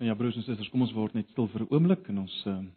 Nou 0.00 0.08
ja, 0.08 0.16
broers 0.16 0.36
en 0.40 0.44
susters, 0.46 0.68
kom 0.72 0.80
ons 0.80 0.94
word 0.96 1.12
net 1.12 1.28
stil 1.28 1.44
vir 1.52 1.62
'n 1.66 1.72
oomblik 1.76 2.06
en 2.08 2.22
ons 2.22 2.36
ehm 2.46 2.66
uh, 2.66 2.72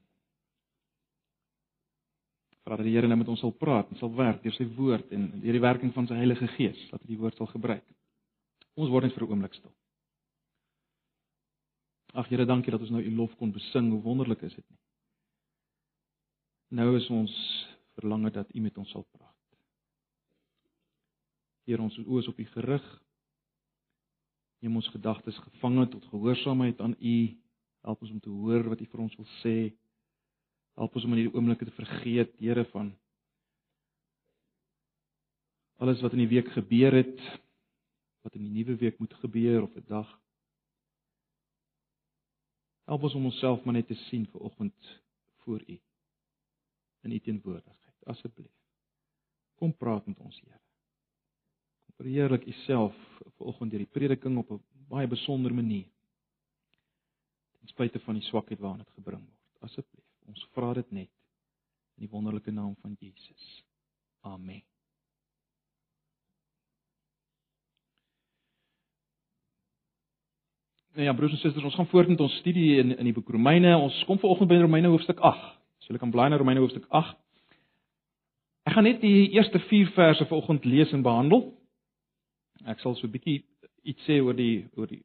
vra 2.63 2.75
dat 2.75 2.85
die 2.85 2.96
Here 2.96 3.07
nou 3.07 3.17
met 3.17 3.27
ons 3.31 3.39
sal 3.39 3.51
praat 3.51 3.92
en 3.92 3.97
sal 3.97 4.11
werk 4.15 4.43
deur 4.43 4.55
sy 4.55 4.65
woord 4.76 5.12
en 5.12 5.29
deur 5.39 5.55
die 5.55 5.63
werking 5.63 5.94
van 5.94 6.07
sy 6.07 6.15
Heilige 6.15 6.47
Gees, 6.55 6.79
dat 6.91 7.01
hy 7.01 7.07
die 7.07 7.20
woord 7.20 7.38
sal 7.38 7.47
gebruik. 7.47 7.86
Ons 8.75 8.89
word 8.89 9.04
net 9.04 9.15
vir 9.15 9.23
'n 9.23 9.31
oomblik 9.31 9.54
stil. 9.54 9.71
Ag 12.13 12.28
Here, 12.28 12.46
dankie 12.46 12.71
dat 12.71 12.82
ons 12.82 12.91
nou 12.91 13.02
u 13.02 13.16
lof 13.16 13.36
kon 13.38 13.52
besing. 13.52 13.90
Hoe 13.92 14.02
wonderlik 14.02 14.42
is 14.44 14.55
dit 14.55 14.70
nie? 14.70 14.80
Nou 16.70 16.98
is 16.98 17.10
ons 17.10 17.34
verlange 17.96 18.32
dat 18.32 18.55
u 18.55 18.60
met 18.60 18.78
ons 18.78 18.90
sal 18.90 19.05
praat. 19.12 19.58
Here, 21.66 21.82
ons 21.82 21.98
oë 21.98 22.20
is 22.20 22.28
op 22.28 22.40
u 22.40 22.46
gerig 22.46 23.04
neem 24.64 24.80
ons 24.80 24.88
gedagtes 24.95 25.38
gevange 25.43 25.88
tot 25.91 26.05
gehoorsaamheid 26.07 26.80
aan 26.82 26.95
U. 26.95 27.18
Help 27.84 28.04
ons 28.05 28.12
om 28.16 28.20
te 28.23 28.32
hoor 28.32 28.70
wat 28.72 28.81
U 28.81 28.88
vir 28.88 29.02
ons 29.03 29.16
wil 29.20 29.27
sê. 29.41 29.58
Help 30.80 30.95
ons 30.95 31.05
om 31.05 31.13
in 31.13 31.22
hierdie 31.22 31.36
oomblikke 31.36 31.67
te 31.67 31.76
vergeet, 31.76 32.31
Here, 32.39 32.63
van 32.72 32.94
alles 35.84 35.99
wat 36.05 36.16
in 36.16 36.23
die 36.23 36.31
week 36.31 36.48
gebeur 36.55 36.95
het, 36.95 37.20
wat 38.23 38.38
in 38.39 38.45
die 38.45 38.53
nuwe 38.55 38.77
week 38.80 39.02
moet 39.03 39.13
gebeur 39.20 39.66
of 39.66 39.76
'n 39.76 39.84
dag. 39.89 40.09
Help 42.88 43.03
ons 43.03 43.16
om 43.20 43.25
onsself 43.25 43.64
maar 43.66 43.73
net 43.73 43.88
te 43.88 44.00
sien 44.08 44.25
vir 44.31 44.41
oggend 44.41 45.02
voor 45.44 45.59
U 45.67 45.80
in 47.03 47.11
U 47.11 47.20
teenwoordigheid. 47.20 48.03
Asseblief. 48.05 48.55
Kom 49.55 49.75
praat 49.75 50.08
met 50.08 50.20
ons, 50.20 50.39
Here 50.39 50.62
verheerlik 51.97 52.45
u 52.47 52.52
self 52.65 52.95
vanoggend 53.38 53.71
deur 53.71 53.83
die 53.83 53.93
prediking 53.93 54.38
op 54.38 54.52
'n 54.52 54.61
baie 54.89 55.07
besondere 55.07 55.53
manier. 55.53 55.88
Ten 57.59 57.67
spyte 57.67 57.99
van 57.99 58.13
die 58.13 58.23
swakheid 58.23 58.59
waarna 58.59 58.83
dit 58.83 58.93
gebring 58.93 59.21
word. 59.21 59.61
Asseblief, 59.61 60.05
ons 60.27 60.47
vra 60.53 60.73
dit 60.73 60.91
net 60.91 61.11
in 61.97 62.05
die 62.05 62.09
wonderlike 62.09 62.52
naam 62.52 62.75
van 62.81 62.95
Jesus. 63.00 63.63
Amen. 64.22 64.63
Nou 70.94 71.05
ja, 71.05 71.13
broers 71.13 71.31
en 71.31 71.38
susters, 71.38 71.63
ons 71.63 71.75
gaan 71.75 71.88
voort 71.88 72.07
met 72.07 72.19
ons 72.19 72.35
studie 72.38 72.78
in 72.78 72.97
in 72.97 73.03
die 73.03 73.13
boek 73.13 73.30
Romeine. 73.30 73.78
Ons 73.78 74.03
kom 74.05 74.19
vanoggend 74.19 74.50
by 74.50 74.59
Romeine 74.61 74.88
hoofstuk 74.88 75.19
8. 75.19 75.39
So 75.80 75.88
julle 75.88 76.00
kan 76.00 76.11
blaai 76.11 76.30
na 76.30 76.38
Romeine 76.38 76.61
hoofstuk 76.61 76.85
8. 76.89 77.17
Ek 78.69 78.75
gaan 78.75 78.85
net 78.85 79.02
die 79.02 79.31
eerste 79.33 79.59
4 79.59 79.89
verse 79.95 80.25
vanoggend 80.30 80.66
lees 80.69 80.94
en 80.94 81.02
behandel. 81.02 81.47
Ek 82.66 82.80
sal 82.80 82.95
so 82.95 83.08
'n 83.08 83.11
bietjie 83.11 83.44
iets 83.83 84.03
sê 84.08 84.22
oor 84.23 84.36
die 84.36 84.64
oor 84.80 84.88
die 84.88 85.03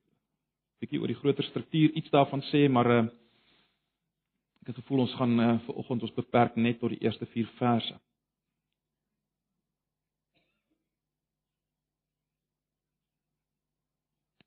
bietjie 0.78 1.00
oor 1.00 1.10
die 1.10 1.18
groter 1.18 1.44
struktuur 1.44 1.90
iets 1.98 2.10
daarvan 2.10 2.42
sê, 2.52 2.68
maar 2.70 2.86
uh, 2.86 3.06
ek 4.62 4.70
het 4.70 4.78
gevoel 4.78 5.02
ons 5.06 5.14
gaan 5.18 5.40
uh, 5.40 5.54
vir 5.66 5.80
oggend 5.82 6.04
ons 6.06 6.14
beperk 6.14 6.56
net 6.56 6.78
tot 6.78 6.94
die 6.94 7.02
eerste 7.02 7.26
4 7.26 7.48
verse. 7.58 7.96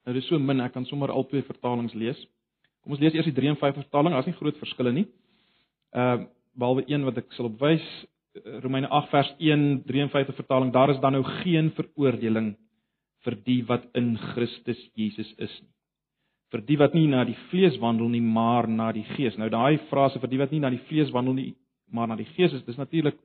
Nou 0.06 0.16
dis 0.16 0.28
so 0.32 0.40
min, 0.40 0.64
ek 0.64 0.74
kan 0.74 0.88
sommer 0.88 1.12
al 1.12 1.28
twee 1.28 1.44
vertalings 1.44 1.94
lees. 1.94 2.24
Kom 2.82 2.96
ons 2.96 3.04
lees 3.04 3.14
eers 3.14 3.28
die 3.28 3.36
53 3.36 3.84
vertaling, 3.84 4.16
daar's 4.16 4.32
nie 4.32 4.40
groot 4.40 4.58
verskille 4.64 4.96
nie. 4.96 5.08
Ehm 5.92 6.24
uh, 6.24 6.30
behalwe 6.52 6.84
een 6.88 7.06
wat 7.08 7.16
ek 7.16 7.30
sal 7.32 7.48
opwys, 7.48 7.84
Romeine 8.60 8.90
8 8.92 9.08
vers 9.12 9.30
1, 9.40 9.62
53 9.88 10.36
vertaling, 10.36 10.72
daar 10.76 10.92
is 10.92 10.98
dan 11.00 11.16
nou 11.16 11.22
geen 11.24 11.70
veroordeling 11.78 12.50
vir 13.26 13.38
die 13.46 13.62
wat 13.68 13.86
in 13.98 14.16
Christus 14.32 14.80
Jesus 14.98 15.30
is 15.38 15.54
nie. 15.62 15.72
Vir 16.52 16.64
die 16.68 16.76
wat 16.82 16.96
nie 16.98 17.06
na 17.08 17.24
die 17.24 17.38
vlees 17.48 17.78
wandel 17.80 18.10
nie, 18.12 18.22
maar 18.22 18.68
na 18.68 18.90
die 18.92 19.06
Gees. 19.14 19.38
Nou 19.40 19.48
daai 19.50 19.80
frase 19.88 20.20
vir 20.20 20.34
die 20.34 20.40
wat 20.42 20.52
nie 20.52 20.60
na 20.60 20.72
die 20.74 20.82
vlees 20.90 21.12
wandel 21.16 21.38
nie, 21.38 21.54
maar 21.96 22.10
na 22.12 22.18
die 22.20 22.28
Gees 22.34 22.52
is, 22.58 22.66
dis 22.68 22.80
natuurlik 22.80 23.16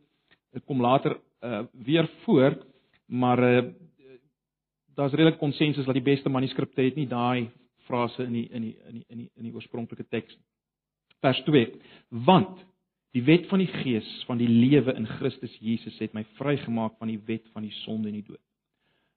dit 0.55 0.65
kom 0.65 0.79
later 0.81 1.17
uh, 1.43 1.65
weer 1.85 2.07
voor, 2.23 2.55
maar 3.11 3.43
uh, 3.43 3.65
daar's 4.95 5.13
redelik 5.13 5.41
konsensus 5.43 5.85
dat 5.85 5.99
die 5.99 6.07
beste 6.07 6.31
manuskripte 6.31 6.87
het 6.87 6.97
nie 6.97 7.09
daai 7.11 7.51
frase 7.91 8.25
in 8.25 8.39
die 8.39 8.47
in 8.47 8.69
die 8.69 8.77
in 8.87 8.95
die 8.95 9.05
in 9.09 9.19
die 9.25 9.29
in 9.35 9.51
die 9.51 9.55
oorspronklike 9.59 10.07
teks. 10.07 10.39
Vers 11.21 11.43
2. 11.51 11.67
Want 12.27 12.63
die 13.17 13.25
wet 13.27 13.51
van 13.51 13.59
die 13.59 13.71
Gees 13.83 14.09
van 14.31 14.39
die 14.39 14.49
lewe 14.49 14.95
in 14.95 15.07
Christus 15.19 15.55
Jesus 15.59 15.99
het 15.99 16.15
my 16.15 16.23
vrygemaak 16.39 16.95
van 17.01 17.11
die 17.11 17.21
wet 17.27 17.47
van 17.53 17.67
die 17.67 17.75
sonde 17.83 18.13
en 18.13 18.21
die 18.21 18.27
dood 18.29 18.46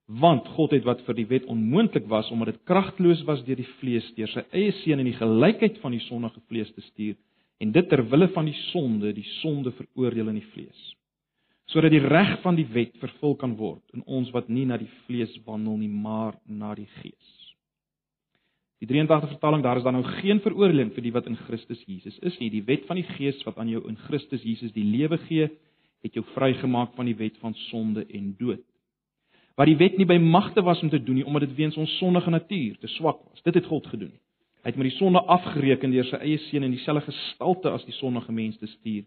want 0.09 0.47
God 0.57 0.73
het 0.73 0.85
wat 0.89 1.01
vir 1.05 1.19
die 1.19 1.27
wet 1.29 1.45
onmoontlik 1.45 2.07
was 2.09 2.31
omdat 2.33 2.55
dit 2.55 2.63
kragteloos 2.65 3.21
was 3.29 3.43
deur 3.45 3.59
die 3.61 3.71
vlees 3.79 4.07
deur 4.17 4.31
sy 4.33 4.45
eie 4.49 4.71
seun 4.81 5.03
in 5.03 5.11
die 5.11 5.17
gelykheid 5.19 5.77
van 5.83 5.93
die 5.93 6.05
sondige 6.07 6.41
vlees 6.49 6.71
te 6.73 6.81
stuur 6.91 7.17
en 7.61 7.73
dit 7.75 7.89
ter 7.89 8.01
wille 8.09 8.29
van 8.33 8.49
die 8.49 8.57
sonde 8.69 9.13
die 9.13 9.27
sonde 9.39 9.75
veroordeel 9.77 10.31
in 10.33 10.41
die 10.41 10.49
vlees 10.55 10.87
sodat 11.69 11.93
die 11.93 12.01
reg 12.01 12.39
van 12.41 12.57
die 12.57 12.67
wet 12.73 12.95
vervul 13.01 13.35
kan 13.37 13.53
word 13.59 13.83
in 13.93 14.01
ons 14.05 14.31
wat 14.33 14.49
nie 14.49 14.65
na 14.65 14.79
die 14.81 14.89
vlees 15.05 15.35
wandel 15.45 15.77
nie 15.77 15.91
maar 15.91 16.33
na 16.45 16.73
die 16.77 16.89
gees. 16.99 17.35
Die 18.79 18.87
83 18.87 19.35
vertaling 19.35 19.63
daar 19.63 19.77
is 19.77 19.85
dan 19.85 19.97
nou 19.97 20.05
geen 20.21 20.39
veroordeling 20.41 20.93
vir 20.95 21.05
die 21.05 21.13
wat 21.13 21.27
in 21.27 21.37
Christus 21.45 21.81
Jesus 21.85 22.15
is 22.25 22.37
nie. 22.39 22.47
Die 22.49 22.63
wet 22.65 22.87
van 22.87 22.97
die 22.97 23.05
gees 23.17 23.41
wat 23.45 23.59
aan 23.59 23.69
jou 23.69 23.83
in 23.89 23.99
Christus 24.07 24.45
Jesus 24.47 24.73
die 24.73 24.87
lewe 24.87 25.19
gee 25.27 25.49
het 25.99 26.15
jou 26.15 26.23
vrygemaak 26.33 26.95
van 26.95 27.09
die 27.09 27.17
wet 27.19 27.37
van 27.43 27.53
sonde 27.67 28.05
en 28.07 28.33
dood 28.39 28.63
wat 29.59 29.67
die 29.67 29.75
wet 29.75 29.97
nie 29.99 30.07
by 30.07 30.15
magte 30.23 30.63
was 30.63 30.79
om 30.85 30.89
te 30.89 31.01
doen 31.03 31.19
nie 31.19 31.27
omdat 31.27 31.49
dit 31.49 31.57
weens 31.57 31.77
ons 31.77 31.97
sondige 31.99 32.31
natuur 32.31 32.77
te 32.79 32.87
swak 32.95 33.19
was. 33.27 33.43
Dit 33.43 33.59
het 33.59 33.67
God 33.67 33.87
gedoen. 33.91 34.13
Hy 34.63 34.71
het 34.71 34.79
met 34.79 34.87
die 34.87 34.95
sonde 34.95 35.19
afgereken 35.19 35.91
deur 35.91 36.07
sy 36.07 36.19
eie 36.23 36.39
seun 36.47 36.67
in 36.67 36.75
dieselfde 36.75 37.11
gestalte 37.11 37.71
as 37.71 37.83
die 37.87 37.95
sondige 37.95 38.31
mens 38.35 38.55
te 38.59 38.67
stuur, 38.71 39.03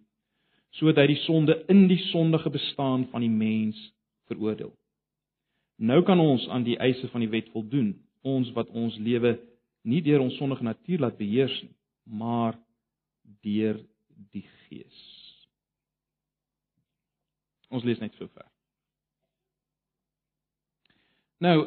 sodat 0.76 1.02
hy 1.02 1.08
die 1.12 1.22
sonde 1.24 1.56
in 1.72 1.86
die 1.88 2.00
sondige 2.10 2.52
bestaan 2.52 3.06
van 3.12 3.24
die 3.24 3.32
mens 3.32 3.80
veroordeel. 4.28 4.74
Nou 5.80 6.00
kan 6.04 6.20
ons 6.20 6.44
aan 6.52 6.68
die 6.68 6.76
eise 6.80 7.08
van 7.12 7.24
die 7.24 7.32
wet 7.32 7.48
voldoen, 7.56 7.94
ons 8.22 8.52
wat 8.56 8.68
ons 8.76 8.96
lewe 9.00 9.38
nie 9.88 10.04
deur 10.04 10.20
ons 10.24 10.36
sondige 10.36 10.68
natuur 10.68 11.06
laat 11.06 11.18
beheers 11.20 11.56
nie, 11.64 11.74
maar 12.04 12.60
deur 13.40 13.80
die 14.36 14.44
Gees. 14.68 15.04
Ons 17.72 17.88
lees 17.88 18.00
net 18.04 18.12
so 18.20 18.28
ver. 18.28 18.51
Nou 21.42 21.58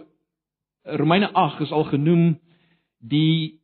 Romeine 0.85 1.31
8 1.33 1.65
is 1.65 1.71
al 1.75 1.87
genoem 1.89 2.35
die 3.03 3.59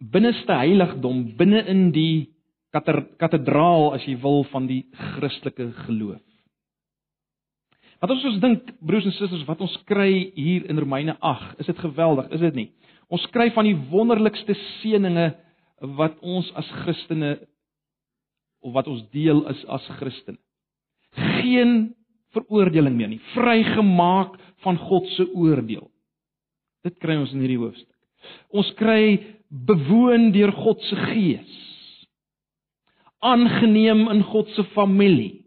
binneste 0.00 0.54
heiligdom 0.56 1.24
binne 1.36 1.60
in 1.68 1.90
die 1.92 2.30
kathedraal 2.72 3.90
as 3.96 4.06
jy 4.06 4.14
wil 4.22 4.44
van 4.52 4.68
die 4.70 4.84
Christelike 5.16 5.72
geloof. 5.84 6.22
Wat 8.00 8.14
ons 8.14 8.24
ons 8.30 8.40
dink 8.40 8.70
broers 8.80 9.04
en 9.04 9.12
susters 9.12 9.44
wat 9.48 9.60
ons 9.60 9.74
kry 9.90 10.30
hier 10.38 10.64
in 10.72 10.80
Romeine 10.80 11.18
8, 11.20 11.58
is 11.60 11.68
dit 11.68 11.82
geweldig, 11.84 12.30
is 12.32 12.40
dit 12.46 12.56
nie? 12.56 12.68
Ons 13.12 13.26
kry 13.34 13.50
van 13.52 13.66
die 13.68 13.76
wonderlikste 13.90 14.56
seënings 14.80 15.36
wat 15.98 16.16
ons 16.24 16.48
as 16.56 16.68
Christene 16.84 17.34
of 18.64 18.72
wat 18.76 18.88
ons 18.88 19.02
deel 19.12 19.42
is 19.52 19.60
as 19.68 19.84
Christene. 19.98 20.38
Geen 21.42 21.90
veroordeling 22.32 22.94
meer 22.96 23.10
nie, 23.10 23.20
vrygemaak 23.34 24.38
van 24.64 24.78
God 24.78 25.08
se 25.16 25.26
oordeel. 25.34 25.86
Dit 26.84 26.96
kry 27.02 27.16
ons 27.20 27.32
in 27.34 27.42
hierdie 27.44 27.60
hoofstuk. 27.60 27.96
Ons 28.52 28.70
kry 28.78 29.18
bewoon 29.48 30.30
deur 30.34 30.52
God 30.56 30.80
se 30.88 30.96
gees. 31.10 31.58
Aangeneem 33.20 34.06
in 34.12 34.22
God 34.30 34.48
se 34.56 34.64
familie. 34.74 35.42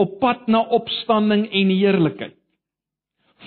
Op 0.00 0.18
pad 0.20 0.48
na 0.50 0.64
opstanding 0.74 1.46
en 1.52 1.72
heerlikheid. 1.72 2.38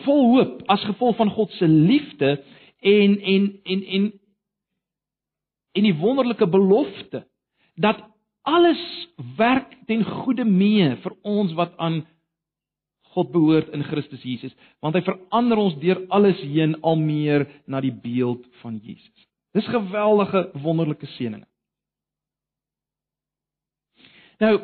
Vol 0.06 0.24
hoop 0.36 0.62
as 0.72 0.84
gevolg 0.86 1.18
van 1.18 1.32
God 1.34 1.52
se 1.58 1.68
liefde 1.68 2.38
en 2.86 3.18
en 3.20 3.48
en 3.66 3.84
en 3.98 4.12
en 5.78 5.86
die 5.86 5.98
wonderlike 5.98 6.48
belofte 6.50 7.24
dat 7.76 8.02
alles 8.48 8.82
werk 9.38 9.74
ten 9.90 10.06
goeie 10.06 10.46
mee 10.46 10.94
vir 11.04 11.16
ons 11.28 11.54
wat 11.58 11.74
aan 11.78 12.04
God 13.18 13.34
behoort 13.34 13.74
in 13.74 13.86
Christus 13.90 14.22
Jesus, 14.22 14.54
want 14.86 14.96
hy 14.96 15.02
verander 15.06 15.58
ons 15.58 15.78
deur 15.82 16.04
alles 16.14 16.40
heen 16.46 16.78
al 16.86 17.00
meer 17.02 17.48
na 17.66 17.82
die 17.82 17.94
beeld 17.94 18.46
van 18.62 18.78
Jesus. 18.78 19.28
Dis 19.58 19.68
geweldige 19.74 20.52
wonderlike 20.62 21.10
seëninge. 21.18 21.48
Nou 24.44 24.58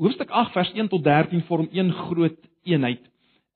Hoofstuk 0.00 0.30
8 0.32 0.54
vers 0.56 0.70
1 0.72 0.88
tot 0.88 1.02
13 1.04 1.42
vorm 1.44 1.68
een 1.72 1.92
groot 1.92 2.36
eenheid. 2.64 3.02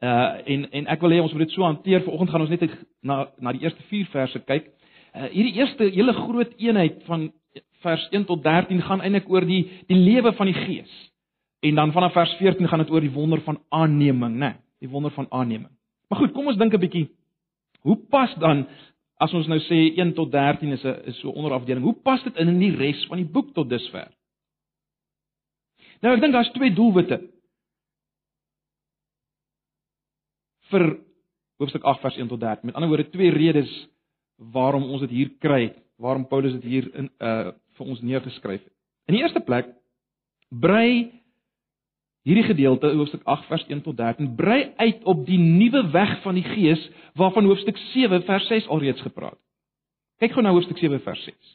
Uh 0.05 0.35
en 0.45 0.67
en 0.71 0.89
ek 0.93 1.01
wil 1.01 1.15
hê 1.15 1.21
ons 1.23 1.33
moet 1.33 1.47
dit 1.47 1.55
so 1.57 1.65
hanteer. 1.65 2.03
Vanoggend 2.05 2.31
gaan 2.31 2.45
ons 2.45 2.53
net 2.53 2.65
na 3.01 3.31
na 3.41 3.55
die 3.57 3.65
eerste 3.65 3.81
4 3.89 4.11
verse 4.13 4.41
kyk. 4.45 4.69
Uh 5.17 5.31
hierdie 5.33 5.55
eerste 5.61 5.89
hele 5.95 6.13
groot 6.13 6.53
eenheid 6.61 7.01
van 7.09 7.31
vers 7.85 8.05
1 8.11 8.27
tot 8.29 8.43
13 8.45 8.83
gaan 8.85 9.01
eintlik 9.01 9.31
oor 9.33 9.47
die 9.49 9.63
die 9.89 10.01
lewe 10.01 10.35
van 10.37 10.53
die 10.53 10.59
Gees. 10.67 10.93
En 11.65 11.75
dan 11.75 11.93
vanaf 11.93 12.13
vers 12.13 12.33
14 12.41 12.69
gaan 12.69 12.83
dit 12.85 12.91
oor 12.91 13.01
die 13.01 13.13
wonder 13.15 13.41
van 13.41 13.63
aanneming, 13.69 14.37
né? 14.37 14.53
Nee, 14.53 14.57
die 14.85 14.89
wonder 14.89 15.13
van 15.15 15.27
aanneming. 15.31 15.71
Maar 16.09 16.19
goed, 16.19 16.33
kom 16.33 16.47
ons 16.47 16.61
dink 16.61 16.75
'n 16.75 16.81
bietjie 16.81 17.09
Hoe 17.85 17.97
pas 18.09 18.33
dan 18.41 18.65
as 19.21 19.33
ons 19.37 19.49
nou 19.49 19.61
sê 19.69 19.93
1 19.93 20.15
tot 20.17 20.33
13 20.33 20.73
is 20.73 20.85
'n 20.85 21.05
is 21.11 21.21
so 21.21 21.31
onderafdeling, 21.31 21.85
hoe 21.85 22.01
pas 22.03 22.23
dit 22.23 22.37
in 22.37 22.49
in 22.49 22.59
die 22.59 22.77
res 22.77 23.07
van 23.07 23.17
die 23.21 23.29
boek 23.29 23.53
tot 23.55 23.69
dusver? 23.69 24.09
Nou 26.01 26.15
ek 26.15 26.21
dink 26.21 26.33
daar's 26.33 26.53
twee 26.53 26.73
doelwitte 26.75 27.21
vir 30.71 30.99
hoofstuk 31.59 31.85
8 31.85 32.01
vers 32.01 32.17
1 32.17 32.29
tot 32.29 32.41
13. 32.41 32.67
Met 32.67 32.75
ander 32.75 32.89
woorde 32.89 33.11
twee 33.11 33.31
redes 33.31 33.89
waarom 34.37 34.83
ons 34.83 35.01
dit 35.01 35.11
hier 35.11 35.31
kry, 35.39 35.75
waarom 35.97 36.27
Paulus 36.27 36.53
dit 36.53 36.65
hier 36.65 36.95
in 36.95 37.11
uh 37.21 37.53
vir 37.75 37.87
ons 37.87 38.01
neergeskryf 38.01 38.63
het. 38.63 38.73
In 39.07 39.15
die 39.15 39.23
eerste 39.23 39.41
plek 39.41 39.67
brei 40.49 41.11
hierdie 42.25 42.47
gedeelte 42.49 42.93
hoofstuk 42.97 43.25
8 43.29 43.49
vers 43.51 43.65
1 43.69 43.83
tot 43.85 43.97
13 43.97 44.35
brei 44.37 44.73
uit 44.77 45.05
op 45.05 45.27
die 45.27 45.39
nuwe 45.39 45.91
weg 45.93 46.17
van 46.23 46.39
die 46.39 46.47
Gees 46.47 46.91
waarvan 47.15 47.45
hoofstuk 47.45 47.77
7 47.93 48.23
vers 48.25 48.47
6 48.49 48.69
alreeds 48.69 49.01
gepraat. 49.05 49.39
Kyk 50.19 50.33
gou 50.33 50.43
na 50.43 50.55
hoofstuk 50.57 50.79
7 50.81 51.01
vers 51.05 51.25
6. 51.25 51.55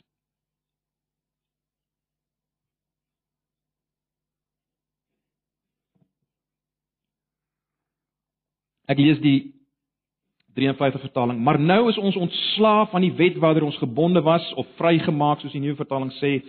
Ek 8.90 8.98
lees 8.98 9.20
die 9.22 9.38
53 10.58 11.02
vertaling. 11.02 11.38
Maar 11.46 11.60
nou 11.62 11.90
is 11.90 11.98
ons 11.98 12.18
ontslaaf 12.18 12.90
van 12.90 13.06
die 13.06 13.14
wet 13.18 13.38
waardeur 13.42 13.68
ons 13.70 13.78
gebonde 13.78 14.22
was 14.26 14.46
of 14.58 14.68
vrygemaak 14.82 15.42
soos 15.42 15.54
die 15.54 15.62
nuwe 15.62 15.78
vertaling 15.78 16.12
sê, 16.18 16.40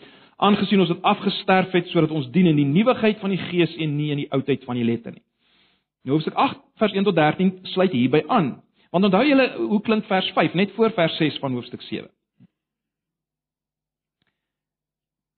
aangesien 0.41 0.81
ons 0.81 0.93
dit 0.93 1.03
afgesterf 1.03 1.73
het 1.77 1.91
sodat 1.93 2.11
ons 2.11 2.31
dien 2.33 2.49
in 2.51 2.57
die 2.57 2.69
nuwigheid 2.69 3.21
van 3.21 3.35
die 3.35 3.43
gees 3.51 3.75
en 3.77 3.97
nie 3.97 4.11
in 4.15 4.23
die 4.23 4.31
oudheid 4.33 4.65
van 4.65 4.79
die 4.79 4.87
letter 4.89 5.13
nie. 5.13 5.25
Nou 6.05 6.17
hoofstuk 6.17 6.35
8 6.35 6.57
vers 6.81 6.97
1 6.97 7.05
tot 7.05 7.17
13 7.17 7.59
sluit 7.75 7.93
hierby 7.93 8.23
aan. 8.27 8.55
Want 8.91 9.05
onthou 9.05 9.23
julle 9.27 9.47
hoe 9.59 9.81
klink 9.85 10.09
vers 10.09 10.31
5 10.37 10.57
net 10.59 10.73
voor 10.77 10.95
vers 10.97 11.17
6 11.21 11.39
van 11.43 11.53
hoofstuk 11.53 11.83
7. 11.83 12.09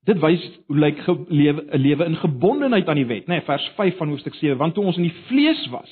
Dit 0.06 0.19
wys 0.19 0.43
hoe 0.66 0.78
lyk 0.78 0.99
'n 1.08 1.26
lewe 1.28 1.62
'n 1.62 1.78
lewe 1.78 2.04
in 2.04 2.16
gebondenheid 2.16 2.88
aan 2.88 2.96
die 2.96 3.06
wet, 3.06 3.26
nê, 3.26 3.38
nee, 3.38 3.40
vers 3.40 3.69
5 3.76 3.96
van 3.96 4.08
hoofstuk 4.08 4.34
7, 4.34 4.58
want 4.58 4.75
toe 4.75 4.84
ons 4.84 4.96
in 4.96 5.02
die 5.02 5.20
vlees 5.28 5.66
was, 5.70 5.90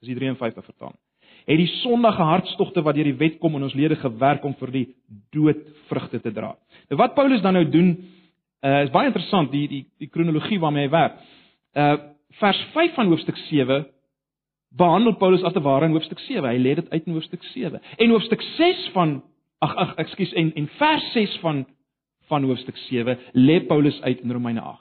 is 0.00 0.08
die 0.08 0.16
53 0.16 0.64
vertaling. 0.64 0.98
Het 1.46 1.56
die 1.56 1.66
sondige 1.66 2.22
hartstogte 2.22 2.82
wat 2.82 2.94
deur 2.94 3.04
die 3.04 3.16
wet 3.16 3.38
kom 3.38 3.56
in 3.56 3.62
ons 3.62 3.74
lede 3.74 3.96
gewerk 3.96 4.44
om 4.44 4.54
vir 4.54 4.70
die 4.70 4.94
dood 5.30 5.58
vrugte 5.88 6.20
te 6.20 6.32
dra. 6.32 6.56
Nou 6.88 6.98
wat 6.98 7.14
Paulus 7.14 7.42
dan 7.42 7.52
nou 7.52 7.64
doen, 7.70 7.96
uh, 8.62 8.82
is 8.82 8.92
baie 8.94 9.10
interessant 9.10 9.52
die 9.52 9.66
die 9.68 9.82
die 9.98 10.10
kronologie 10.10 10.60
waarmee 10.62 10.86
hy 10.88 10.94
werk. 10.94 11.20
Uh 11.74 11.96
vers 12.40 12.56
5 12.72 12.94
van 12.96 13.10
hoofstuk 13.12 13.36
7 13.36 13.82
behandel 14.76 15.12
Paulus 15.20 15.42
as 15.44 15.52
te 15.52 15.60
ware 15.60 15.84
in 15.84 15.92
hoofstuk 15.92 16.18
7. 16.24 16.48
Hy 16.48 16.56
lê 16.56 16.74
dit 16.78 16.86
uit 16.90 17.06
in 17.06 17.12
hoofstuk 17.12 17.42
7. 17.50 17.80
En 17.98 18.14
hoofstuk 18.14 18.40
6 18.56 18.86
van 18.94 19.18
ag 19.60 19.74
ag 19.76 19.92
ekskuus 20.00 20.32
en 20.32 20.52
en 20.56 20.68
vers 20.78 21.10
6 21.12 21.36
van 21.42 21.66
van 22.30 22.46
hoofstuk 22.48 22.76
7 22.86 23.18
lê 23.36 23.60
Paulus 23.66 24.00
uit 24.02 24.20
in 24.20 24.32
Romeine 24.32 24.60
8. 24.60 24.80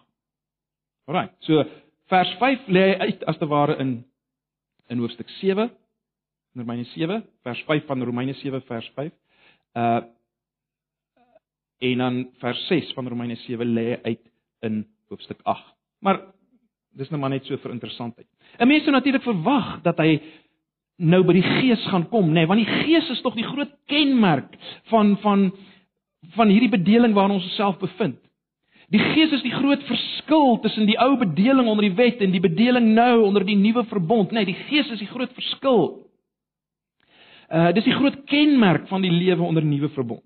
Alraai. 1.11 1.27
So 1.39 1.65
vers 2.07 2.31
5 2.39 2.67
lê 2.67 2.85
hy 2.87 3.11
uit 3.11 3.25
as 3.25 3.37
te 3.37 3.47
ware 3.51 3.75
in 3.83 4.05
in 4.87 5.03
hoofstuk 5.03 5.29
7 5.41 5.69
in 6.55 6.63
Romeine 6.63 6.87
7 6.95 7.23
vers 7.43 7.63
5 7.67 7.85
van 7.85 8.03
Romeine 8.03 8.33
7 8.33 8.61
vers 8.61 8.91
5. 8.95 9.11
Uh 9.75 10.01
en 11.81 11.97
dan 11.97 12.19
vers 12.41 12.67
6 12.67 12.93
van 12.93 13.07
Romeine 13.07 13.35
7 13.35 13.73
lê 13.73 13.97
uit 14.03 14.21
in 14.61 14.85
hoofstuk 15.09 15.39
8. 15.43 15.63
Maar 15.99 16.19
dis 16.97 17.09
nou 17.09 17.19
maar 17.21 17.33
net 17.33 17.45
so 17.45 17.57
vir 17.57 17.71
interessantheid. 17.71 18.27
'n 18.59 18.67
Mens 18.67 18.83
sou 18.83 18.93
natuurlik 18.93 19.23
verwag 19.23 19.81
dat 19.81 19.97
hy 19.97 20.21
nou 20.97 21.23
by 21.23 21.33
die 21.33 21.47
Gees 21.61 21.85
gaan 21.89 22.09
kom, 22.09 22.29
nê, 22.29 22.41
nee, 22.41 22.47
want 22.47 22.61
die 22.61 22.83
Gees 22.83 23.09
is 23.09 23.21
tog 23.21 23.35
die 23.35 23.47
groot 23.47 23.71
kenmerk 23.85 24.57
van 24.91 25.17
van 25.21 25.51
van 26.35 26.49
hierdie 26.53 26.69
bedeling 26.69 27.13
waarin 27.13 27.39
ons 27.39 27.45
osself 27.45 27.79
bevind. 27.79 28.19
Die 28.91 28.99
Gees 28.99 29.31
is 29.31 29.41
die 29.41 29.53
groot 29.55 29.81
verskil 29.87 30.59
tussen 30.59 30.85
die 30.85 30.99
ou 30.99 31.17
bedeling 31.17 31.67
onder 31.67 31.87
die 31.87 31.95
wet 31.95 32.21
en 32.21 32.31
die 32.31 32.43
bedeling 32.43 32.91
nou 32.93 33.23
onder 33.23 33.45
die 33.45 33.55
nuwe 33.55 33.83
verbond. 33.89 34.31
Nee, 34.31 34.45
die 34.45 34.57
Gees 34.67 34.91
is 34.91 34.99
die 34.99 35.07
groot 35.07 35.31
verskil. 35.33 36.07
Uh 37.49 37.71
dis 37.73 37.87
die 37.87 37.95
groot 37.95 38.23
kenmerk 38.25 38.87
van 38.87 39.01
die 39.01 39.11
lewe 39.11 39.41
onder 39.41 39.65
nuwe 39.65 39.89
verbond. 39.89 40.23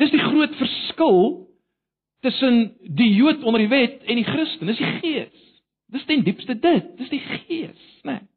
Dis 0.00 0.10
die 0.10 0.22
groot 0.22 0.54
verskil 0.56 1.48
tussen 2.22 2.76
die 2.82 3.10
Jood 3.14 3.42
onder 3.42 3.60
die 3.60 3.70
wet 3.72 4.02
en 4.06 4.16
die 4.16 4.26
Christen. 4.26 4.66
Dis 4.66 4.78
die 4.78 4.92
Gees. 5.00 5.48
Dis 5.92 6.04
ten 6.08 6.22
diepste 6.24 6.54
dit. 6.58 6.92
Dis 6.98 7.10
die 7.12 7.20
Gees, 7.20 7.88
né? 8.02 8.20
Nee. 8.20 8.28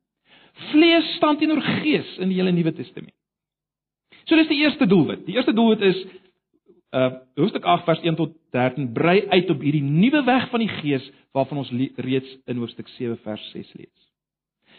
Vlees 0.71 1.15
staan 1.17 1.37
teenoor 1.37 1.61
Gees 1.61 2.17
in 2.17 2.29
die 2.31 2.37
hele 2.39 2.51
Nuwe 2.55 2.71
Testament. 2.73 3.13
So 4.25 4.37
dis 4.39 4.47
die 4.49 4.61
eerste 4.63 4.87
doelwit. 4.87 5.25
Die 5.27 5.35
eerste 5.35 5.53
doelwit 5.53 5.83
is 5.85 6.05
uh 6.95 7.11
hoofstuk 7.35 7.65
8 7.67 7.83
vers 7.83 8.01
1 8.07 8.15
tot 8.15 8.35
13 8.55 8.91
brei 8.95 9.27
uit 9.27 9.49
op 9.51 9.61
hierdie 9.61 9.83
nuwe 9.83 10.21
weg 10.23 10.47
van 10.49 10.61
die 10.63 10.71
gees 10.71 11.03
waarvan 11.35 11.59
ons 11.65 11.71
reeds 11.95 12.37
in 12.47 12.61
hoofstuk 12.61 12.87
7 12.95 13.17
vers 13.23 13.49
6 13.51 13.73
lees. 13.75 14.05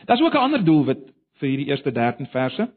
Daar's 0.08 0.22
ook 0.24 0.34
'n 0.34 0.46
ander 0.46 0.64
doelwit 0.64 1.12
vir 1.38 1.48
hierdie 1.48 1.66
eerste 1.66 1.92
13 1.92 2.26
verse. 2.26 2.70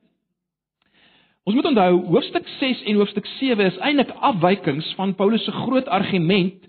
Ons 1.50 1.58
moet 1.58 1.66
onthou 1.66 1.94
hoofstuk 2.06 2.48
6 2.60 2.84
en 2.84 2.98
hoofstuk 3.00 3.26
7 3.26 3.66
is 3.66 3.78
eintlik 3.82 4.12
afwykings 4.22 4.92
van 4.94 5.16
Paulus 5.18 5.42
se 5.48 5.52
groot 5.52 5.88
argument 5.90 6.68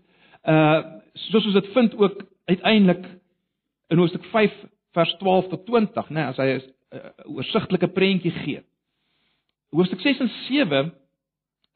uh 0.49 0.81
soos 1.13 1.45
ons 1.45 1.57
dit 1.59 1.67
vind 1.75 1.97
ook 1.99 2.23
uiteindelik 2.49 3.03
in 3.93 3.99
hoofstuk 4.01 4.25
5 4.33 4.55
vers 4.97 5.13
12 5.19 5.49
tot 5.49 5.67
20, 5.67 6.09
né, 6.09 6.15
nee, 6.15 6.25
as 6.25 6.39
hy 6.41 6.47
'n 6.47 6.63
uh, 6.97 7.35
oorsigtelike 7.35 7.89
prentjie 7.93 8.31
gee. 8.31 8.63
Hoofstuk 9.77 10.01
6 10.01 10.21
en 10.25 10.31
7 10.49 10.81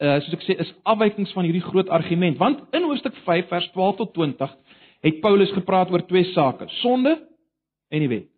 uh 0.01 0.21
soos 0.23 0.39
ek 0.39 0.47
sê 0.49 0.56
is 0.65 0.73
afwykings 0.83 1.37
van 1.37 1.45
hierdie 1.45 1.67
groot 1.69 1.93
argument 1.93 2.39
want 2.39 2.65
in 2.73 2.89
hoofstuk 2.89 3.21
5 3.29 3.53
vers 3.53 3.69
12 3.77 3.97
tot 3.97 4.15
20 4.15 4.56
het 5.05 5.21
Paulus 5.21 5.53
gepraat 5.53 5.91
oor 5.91 6.06
twee 6.06 6.25
sake: 6.33 6.65
sonde 6.81 7.21
en 7.91 8.01
die 8.01 8.09
wet. 8.09 8.31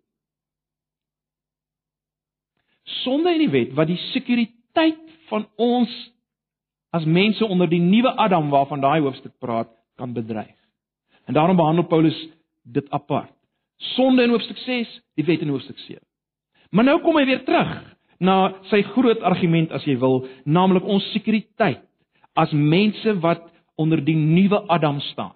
Sonde 2.82 3.30
en 3.30 3.38
die 3.38 3.50
wet 3.50 3.72
wat 3.78 3.86
die 3.86 4.02
sekuriteit 4.10 4.55
van 5.28 5.46
ons 5.56 5.92
as 6.96 7.04
mense 7.04 7.44
onder 7.44 7.68
die 7.68 7.80
nuwe 7.80 8.12
Adam 8.16 8.50
waarvan 8.50 8.80
daai 8.80 9.00
hoofstuk 9.00 9.34
praat 9.38 9.70
kan 9.96 10.12
bedreig. 10.12 10.54
En 11.26 11.34
daarom 11.34 11.56
behandel 11.56 11.84
Paulus 11.84 12.28
dit 12.62 12.90
apart. 12.90 13.32
Sonde 13.76 14.22
in 14.22 14.30
hoofstuk 14.30 14.56
6, 14.56 15.00
die 15.14 15.24
wet 15.24 15.40
in 15.40 15.48
hoofstuk 15.48 15.78
7. 15.78 16.02
Maar 16.70 16.84
nou 16.84 17.00
kom 17.04 17.16
hy 17.18 17.24
weer 17.28 17.42
terug 17.44 17.72
na 18.18 18.54
sy 18.70 18.80
groot 18.94 19.20
argument 19.20 19.72
as 19.76 19.84
jy 19.84 19.98
wil, 20.00 20.24
naamlik 20.44 20.86
ons 20.88 21.04
sekuriteit 21.12 21.82
as 22.36 22.52
mense 22.52 23.16
wat 23.20 23.44
onder 23.76 24.00
die 24.04 24.16
nuwe 24.16 24.62
Adam 24.72 25.00
staan. 25.12 25.34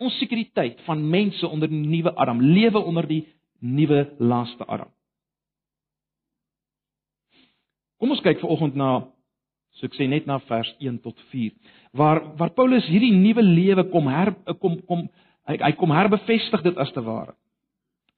Ons 0.00 0.16
sekuriteit 0.20 0.80
van 0.86 1.02
mense 1.10 1.46
onder 1.48 1.68
die 1.68 1.82
nuwe 1.82 2.14
Adam, 2.16 2.40
lewe 2.40 2.80
onder 2.80 3.08
die 3.08 3.24
nuwe 3.60 4.06
laaste 4.18 4.64
Adam. 4.64 4.88
Kom 7.98 8.14
ons 8.14 8.22
kyk 8.24 8.40
vanoggend 8.42 8.78
na 8.78 8.92
so 9.78 9.86
ek 9.86 9.94
sê 9.98 10.08
net 10.10 10.26
na 10.26 10.38
vers 10.48 10.70
1 10.80 11.02
tot 11.04 11.18
4 11.32 11.52
waar 11.98 12.22
waar 12.38 12.54
Paulus 12.56 12.86
hierdie 12.90 13.12
nuwe 13.14 13.42
lewe 13.42 13.84
kom 13.92 14.08
her 14.10 14.32
kom 14.62 14.80
kom 14.88 15.06
hy, 15.48 15.56
hy 15.56 15.72
kom 15.78 15.92
herbevestig 15.94 16.64
dit 16.64 16.78
as 16.78 16.90
te 16.92 17.02
ware. 17.04 17.34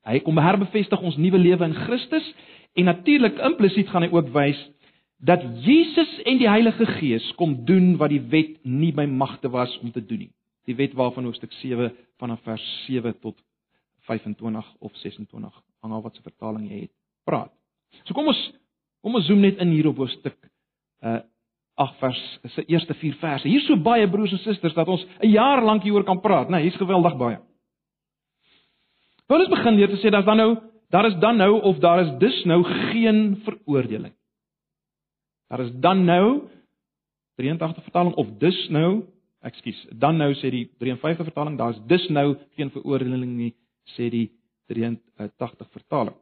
Hy 0.06 0.22
kom 0.24 0.38
herbevestig 0.40 1.02
ons 1.04 1.18
nuwe 1.20 1.38
lewe 1.38 1.68
in 1.68 1.76
Christus 1.84 2.26
En 2.72 2.84
natuurlik 2.84 3.38
implisiet 3.38 3.88
gaan 3.88 4.02
hy 4.06 4.10
ook 4.12 4.28
wys 4.34 4.58
dat 5.20 5.42
Jesus 5.64 6.10
en 6.22 6.38
die 6.40 6.48
Heilige 6.48 6.86
Gees 6.86 7.26
kom 7.36 7.64
doen 7.64 7.96
wat 8.00 8.12
die 8.12 8.22
wet 8.32 8.60
nie 8.64 8.92
by 8.94 9.04
magte 9.04 9.50
was 9.52 9.72
om 9.82 9.90
te 9.92 10.04
doen 10.04 10.24
nie. 10.24 10.32
Die 10.68 10.76
wet 10.78 10.94
waarvan 10.96 11.26
hoofstuk 11.28 11.52
7 11.58 11.90
vanaf 12.22 12.40
vers 12.46 12.64
7 12.86 13.12
tot 13.20 13.36
25 14.08 14.70
of 14.78 14.96
26 15.02 15.62
hang 15.80 15.92
af 15.92 16.02
wat 16.02 16.16
se 16.16 16.22
vertaling 16.22 16.70
jy 16.70 16.86
het. 16.86 16.92
Praat. 17.24 17.52
So 18.04 18.14
kom 18.14 18.30
ons 18.30 18.40
kom 19.00 19.14
ons 19.14 19.26
zoom 19.26 19.40
net 19.40 19.58
in 19.58 19.74
hier 19.74 19.88
op 19.88 19.96
hoofstuk 19.96 20.38
uh 21.04 21.20
8 21.80 21.96
vers 21.96 22.18
se 22.44 22.64
eerste 22.68 22.94
4 22.94 23.14
verse. 23.16 23.48
Hier's 23.48 23.64
so 23.64 23.76
baie 23.80 24.08
broers 24.10 24.32
en 24.32 24.38
susters 24.38 24.74
dat 24.74 24.88
ons 24.88 25.06
'n 25.22 25.30
jaar 25.30 25.64
lank 25.64 25.82
hieroor 25.82 26.04
kan 26.04 26.20
praat, 26.20 26.48
né? 26.48 26.56
Nee, 26.56 26.62
hier's 26.62 26.76
geweldig 26.76 27.16
baie. 27.16 27.38
Paulus 29.26 29.48
begin 29.48 29.76
weer 29.76 29.88
te 29.88 29.96
sê 29.96 30.10
dat 30.10 30.26
dan 30.26 30.36
nou 30.36 30.70
Daar 30.90 31.06
is 31.06 31.18
dan 31.18 31.36
nou 31.36 31.60
of 31.62 31.78
daar 31.78 32.06
is 32.06 32.18
dus 32.18 32.44
nou 32.44 32.64
geen 32.64 33.40
veroordeling. 33.44 34.14
Daar 35.48 35.60
is 35.60 35.70
dan 35.74 36.04
nou 36.04 36.42
83 37.34 37.82
vertaling 37.82 38.14
of 38.14 38.28
dus 38.38 38.68
nou, 38.68 39.04
ekskuus, 39.40 39.86
dan 39.94 40.16
nou 40.16 40.34
sê 40.34 40.50
die 40.50 40.66
53 40.78 41.24
vertaling, 41.24 41.58
daar 41.58 41.70
is 41.70 41.80
dus 41.86 42.08
nou 42.08 42.36
geen 42.56 42.70
veroordeling 42.70 43.36
nie, 43.36 43.54
sê 43.94 44.10
die 44.10 44.26
83 44.66 45.70
vertaling. 45.70 46.16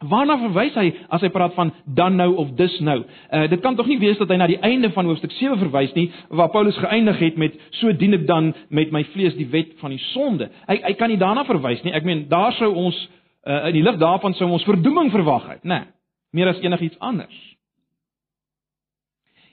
Waarna 0.00 0.38
verwys 0.40 0.76
hy 0.80 0.86
as 1.12 1.20
hy 1.20 1.28
praat 1.28 1.52
van 1.58 1.74
dan 1.84 2.14
nou 2.16 2.30
of 2.40 2.54
dus 2.56 2.78
nou? 2.80 3.02
Uh 3.28 3.42
dit 3.52 3.60
kan 3.60 3.76
tog 3.76 3.88
nie 3.90 3.98
wees 4.00 4.16
dat 4.16 4.30
hy 4.32 4.38
na 4.40 4.46
die 4.48 4.60
einde 4.64 4.88
van 4.94 5.04
hoofstuk 5.04 5.34
7 5.36 5.58
verwys 5.60 5.92
nie 5.92 6.06
waar 6.32 6.48
Paulus 6.54 6.78
geëindig 6.80 7.18
het 7.20 7.36
met 7.36 7.58
so 7.76 7.92
dien 7.92 8.16
ek 8.16 8.24
dan 8.26 8.54
met 8.68 8.94
my 8.96 9.04
vlees 9.12 9.36
die 9.36 9.48
wet 9.52 9.76
van 9.82 9.92
die 9.92 10.00
sonde. 10.14 10.48
Hy 10.70 10.78
hy 10.86 10.94
kan 10.96 11.12
nie 11.12 11.20
daarna 11.20 11.44
verwys 11.44 11.84
nie. 11.84 11.92
Ek 11.92 12.08
meen 12.08 12.24
daar 12.32 12.56
sou 12.56 12.70
ons 12.72 12.96
uh, 13.44 13.68
in 13.68 13.76
die 13.76 13.84
lig 13.84 14.00
daarvan 14.00 14.34
sou 14.38 14.48
ons 14.48 14.64
verdoeming 14.64 15.12
verwag 15.12 15.48
het, 15.50 15.64
né? 15.64 15.82
Nee. 15.84 15.92
meer 16.32 16.48
as 16.48 16.60
enigiets 16.62 16.98
anders. 16.98 17.36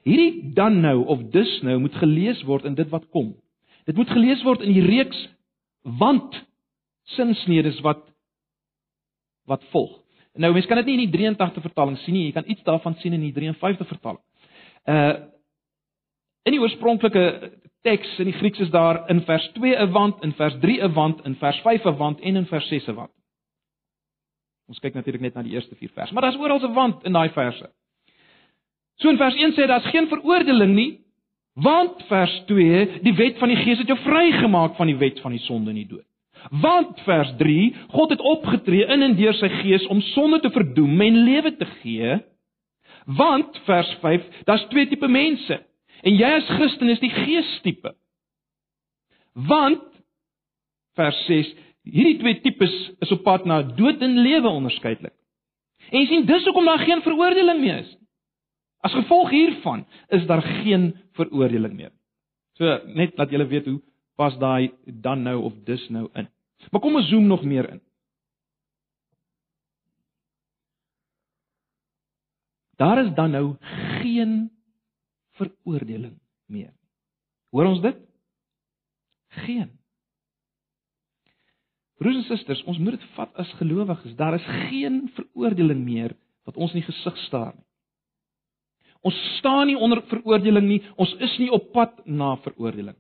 Hierdie 0.08 0.54
dan 0.56 0.80
nou 0.80 1.01
of 1.12 1.27
dus 1.34 1.60
nou 1.66 1.80
moet 1.84 1.96
gelees 2.00 2.44
word 2.48 2.63
in 2.63 2.75
dit 2.75 2.88
wat 2.89 3.10
kom. 3.12 3.34
Dit 3.84 3.96
moet 4.00 4.10
gelees 4.16 4.44
word 4.48 4.63
in 4.63 4.72
die 4.72 4.86
reeks 4.86 5.27
want 5.84 6.44
sinsnedes 7.18 7.84
wat 7.84 8.06
wat 9.48 9.63
volg. 9.75 10.07
Nou 10.38 10.51
mense 10.53 10.70
kan 10.70 10.77
dit 10.77 10.86
nie 10.86 10.98
in 11.00 11.06
die 11.06 11.17
83 11.17 11.65
vertaling 11.65 11.98
sien 12.03 12.13
nie, 12.13 12.27
jy 12.27 12.36
kan 12.36 12.48
iets 12.48 12.63
daarvan 12.63 12.96
sien 13.01 13.15
in 13.17 13.25
die 13.25 13.34
53 13.34 13.89
vertaling. 13.96 14.24
Uh 14.86 15.34
in 16.48 16.53
die 16.56 16.62
oorspronklike 16.63 17.24
teks 17.84 18.13
in 18.24 18.29
die 18.29 18.38
Grieks 18.38 18.62
is 18.63 18.70
daar 18.72 19.01
in 19.12 19.20
vers 19.27 19.50
2 19.58 19.75
'n 19.75 19.91
want, 19.91 20.24
in 20.24 20.32
vers 20.34 20.56
3 20.62 20.82
'n 20.84 20.94
want, 20.94 21.25
in 21.25 21.36
vers 21.36 21.60
5 21.60 21.86
'n 21.86 21.98
want 21.98 22.22
en 22.22 22.36
in 22.36 22.46
vers 22.46 22.67
6 22.67 22.88
'n 22.88 22.96
want. 22.96 23.12
Ons 24.67 24.79
kyk 24.79 24.94
natuurlik 24.94 25.22
net 25.22 25.36
na 25.36 25.44
die 25.44 25.56
eerste 25.56 25.75
4 25.75 25.89
verse, 25.89 26.13
maar 26.13 26.24
daar's 26.24 26.39
oral 26.39 26.60
'n 26.60 26.74
want 26.74 27.03
in 27.03 27.12
daai 27.12 27.29
verse. 27.29 27.70
So 28.96 29.10
in 29.10 29.17
vers 29.17 29.36
1 29.36 29.53
sê 29.53 29.67
daar's 29.67 29.91
geen 29.91 30.08
veroordeling 30.08 30.74
nie, 30.74 31.00
want 31.53 32.03
vers 32.08 32.44
2, 32.46 33.01
die 33.01 33.13
wet 33.13 33.38
van 33.38 33.50
die 33.50 33.58
Gees 33.58 33.77
het 33.77 33.88
jou 33.88 34.00
vrygemaak 34.00 34.75
van 34.75 34.88
die 34.88 34.98
wet 34.98 35.20
van 35.20 35.32
die 35.32 35.44
sonde 35.46 35.70
en 35.70 35.75
die 35.75 35.88
dood. 35.88 36.07
Want 36.62 37.00
vers 37.06 37.34
3, 37.38 37.75
God 37.94 38.10
het 38.10 38.24
opgetree 38.24 38.86
in 38.86 39.01
en 39.01 39.15
deur 39.17 39.36
sy 39.38 39.50
Gees 39.62 39.86
om 39.91 40.01
sonde 40.13 40.39
te 40.44 40.51
verdoem 40.53 41.01
en 41.01 41.24
lewe 41.27 41.53
te 41.58 41.67
gee. 41.82 42.17
Want 43.17 43.60
vers 43.67 43.91
5, 44.01 44.25
daar's 44.48 44.65
twee 44.72 44.88
tipe 44.88 45.08
mense. 45.08 45.60
En 46.03 46.15
jy 46.15 46.32
as 46.38 46.50
Christen 46.58 46.91
is 46.94 47.01
die 47.03 47.12
Geestipe. 47.12 47.94
Want 49.48 49.84
vers 50.98 51.20
6, 51.27 51.53
hierdie 51.88 52.17
twee 52.22 52.39
tipes 52.44 52.74
is 53.03 53.13
op 53.15 53.24
pad 53.25 53.46
na 53.48 53.62
dood 53.77 54.01
en 54.03 54.20
lewe 54.25 54.50
onderskeidelik. 54.50 55.15
En 55.91 56.01
jy 56.01 56.08
sien 56.10 56.25
dis 56.27 56.48
hoekom 56.48 56.67
daar 56.67 56.84
geen 56.84 57.03
veroordeling 57.06 57.62
meer 57.62 57.84
is. 57.86 57.94
As 58.86 58.96
gevolg 58.96 59.32
hiervan 59.34 59.86
is 60.13 60.25
daar 60.29 60.44
geen 60.63 60.91
veroordeling 61.17 61.75
meer. 61.77 61.94
So 62.58 62.79
net 62.98 63.15
dat 63.17 63.32
julle 63.32 63.48
weet 63.48 63.70
hoe 63.70 63.79
pas 64.18 64.38
daai 64.42 64.74
dan 64.86 65.24
nou 65.24 65.38
of 65.50 65.54
dis 65.66 65.84
nou 65.94 66.08
in. 66.18 66.30
Maar 66.72 66.82
kom 66.82 66.98
ons 66.98 67.10
zoom 67.10 67.28
nog 67.30 67.44
meer 67.46 67.70
in. 67.70 67.82
Daar 72.78 73.06
is 73.06 73.14
dan 73.14 73.32
nou 73.32 73.56
geen 74.02 74.52
veroordeling 75.38 76.20
meer. 76.46 76.74
Hoor 77.50 77.66
ons 77.66 77.82
dit? 77.82 77.98
Geen. 79.46 79.72
Broers 81.98 82.16
en 82.16 82.28
susters, 82.30 82.62
ons 82.70 82.78
moet 82.78 82.98
dit 82.98 83.08
vat 83.16 83.34
as 83.42 83.54
gelowiges. 83.58 84.14
Daar 84.18 84.38
is 84.38 84.46
geen 84.70 85.08
veroordeling 85.16 85.82
meer 85.86 86.14
wat 86.46 86.58
ons 86.58 86.74
in 86.74 86.84
die 86.84 86.90
gesig 86.90 87.18
staar 87.26 87.56
nie. 87.56 87.66
Ons 89.06 89.18
staan 89.38 89.68
nie 89.70 89.78
onder 89.78 90.02
veroordeling 90.10 90.68
nie. 90.68 90.80
Ons 90.98 91.14
is 91.24 91.34
nie 91.42 91.50
op 91.54 91.72
pad 91.74 92.00
na 92.06 92.36
veroordeling. 92.46 92.98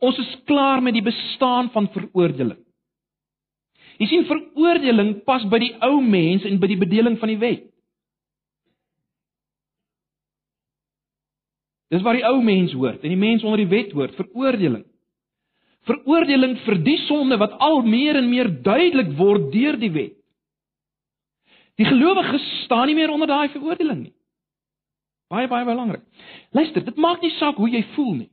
Ons 0.00 0.18
is 0.18 0.36
klaar 0.48 0.80
met 0.82 0.96
die 0.96 1.04
bestaan 1.04 1.68
van 1.74 1.88
veroordeling. 1.92 2.58
Jy 4.00 4.06
sien 4.08 4.28
veroordeling 4.28 5.18
pas 5.28 5.44
by 5.52 5.60
die 5.60 5.74
ou 5.84 5.98
mens 6.00 6.46
en 6.48 6.56
by 6.60 6.70
die 6.70 6.80
bedeling 6.80 7.18
van 7.20 7.34
die 7.34 7.40
wet. 7.40 7.66
Dis 11.90 12.04
waar 12.06 12.16
die 12.16 12.24
ou 12.24 12.38
mens 12.44 12.72
hoort 12.72 13.02
en 13.02 13.12
die 13.12 13.18
mens 13.18 13.44
onder 13.44 13.60
die 13.60 13.68
wet 13.68 13.92
hoort, 13.92 14.14
veroordeling. 14.16 14.86
Veroordeling 15.88 16.56
vir 16.64 16.78
die 16.86 16.96
sonde 17.08 17.36
wat 17.40 17.58
al 17.60 17.82
meer 17.84 18.16
en 18.20 18.30
meer 18.30 18.48
duidelik 18.64 19.12
word 19.18 19.50
deur 19.52 19.76
die 19.80 19.92
wet. 19.92 20.16
Die 21.80 21.88
gelowige 21.88 22.38
staan 22.62 22.88
nie 22.88 22.96
meer 22.96 23.12
onder 23.12 23.28
daai 23.28 23.48
veroordeling 23.52 24.04
nie. 24.04 24.14
Baie 25.30 25.48
baie 25.48 25.64
belangrik. 25.64 26.02
Luister, 26.56 26.84
dit 26.84 26.96
maak 27.00 27.20
nie 27.22 27.32
saak 27.38 27.58
hoe 27.60 27.68
jy 27.70 27.84
voel 27.94 28.14
nie. 28.22 28.30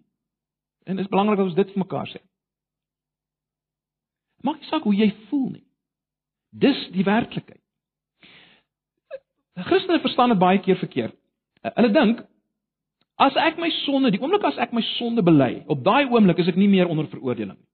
En 0.87 0.95
dit 0.95 1.03
is 1.03 1.11
belangrik 1.11 1.37
dat 1.37 1.49
ons 1.49 1.55
dit 1.57 1.71
vir 1.73 1.83
mekaar 1.83 2.07
sê. 2.07 2.21
Maak 4.45 4.61
nie 4.61 4.69
saak 4.69 4.85
hoe 4.87 4.95
jy 4.95 5.09
voel 5.27 5.49
nie. 5.57 5.65
Dis 6.55 6.79
die 6.95 7.03
werklikheid. 7.03 7.61
Christene 9.67 9.99
verstaan 9.99 10.31
dit 10.31 10.39
baie 10.39 10.59
keer 10.63 10.77
verkeerd. 10.79 11.15
Hulle 11.67 11.91
dink 11.91 12.21
as 13.17 13.35
ek 13.41 13.57
my 13.57 13.69
sonde, 13.81 14.11
die 14.13 14.21
oomblik 14.21 14.45
as 14.45 14.59
ek 14.61 14.75
my 14.77 14.83
sonde 14.93 15.23
bely, 15.25 15.63
op 15.65 15.81
daai 15.83 16.05
oomblik 16.05 16.37
is 16.43 16.51
ek 16.51 16.59
nie 16.59 16.69
meer 16.69 16.87
onder 16.87 17.09
veroordeling 17.09 17.57
nie. 17.57 17.67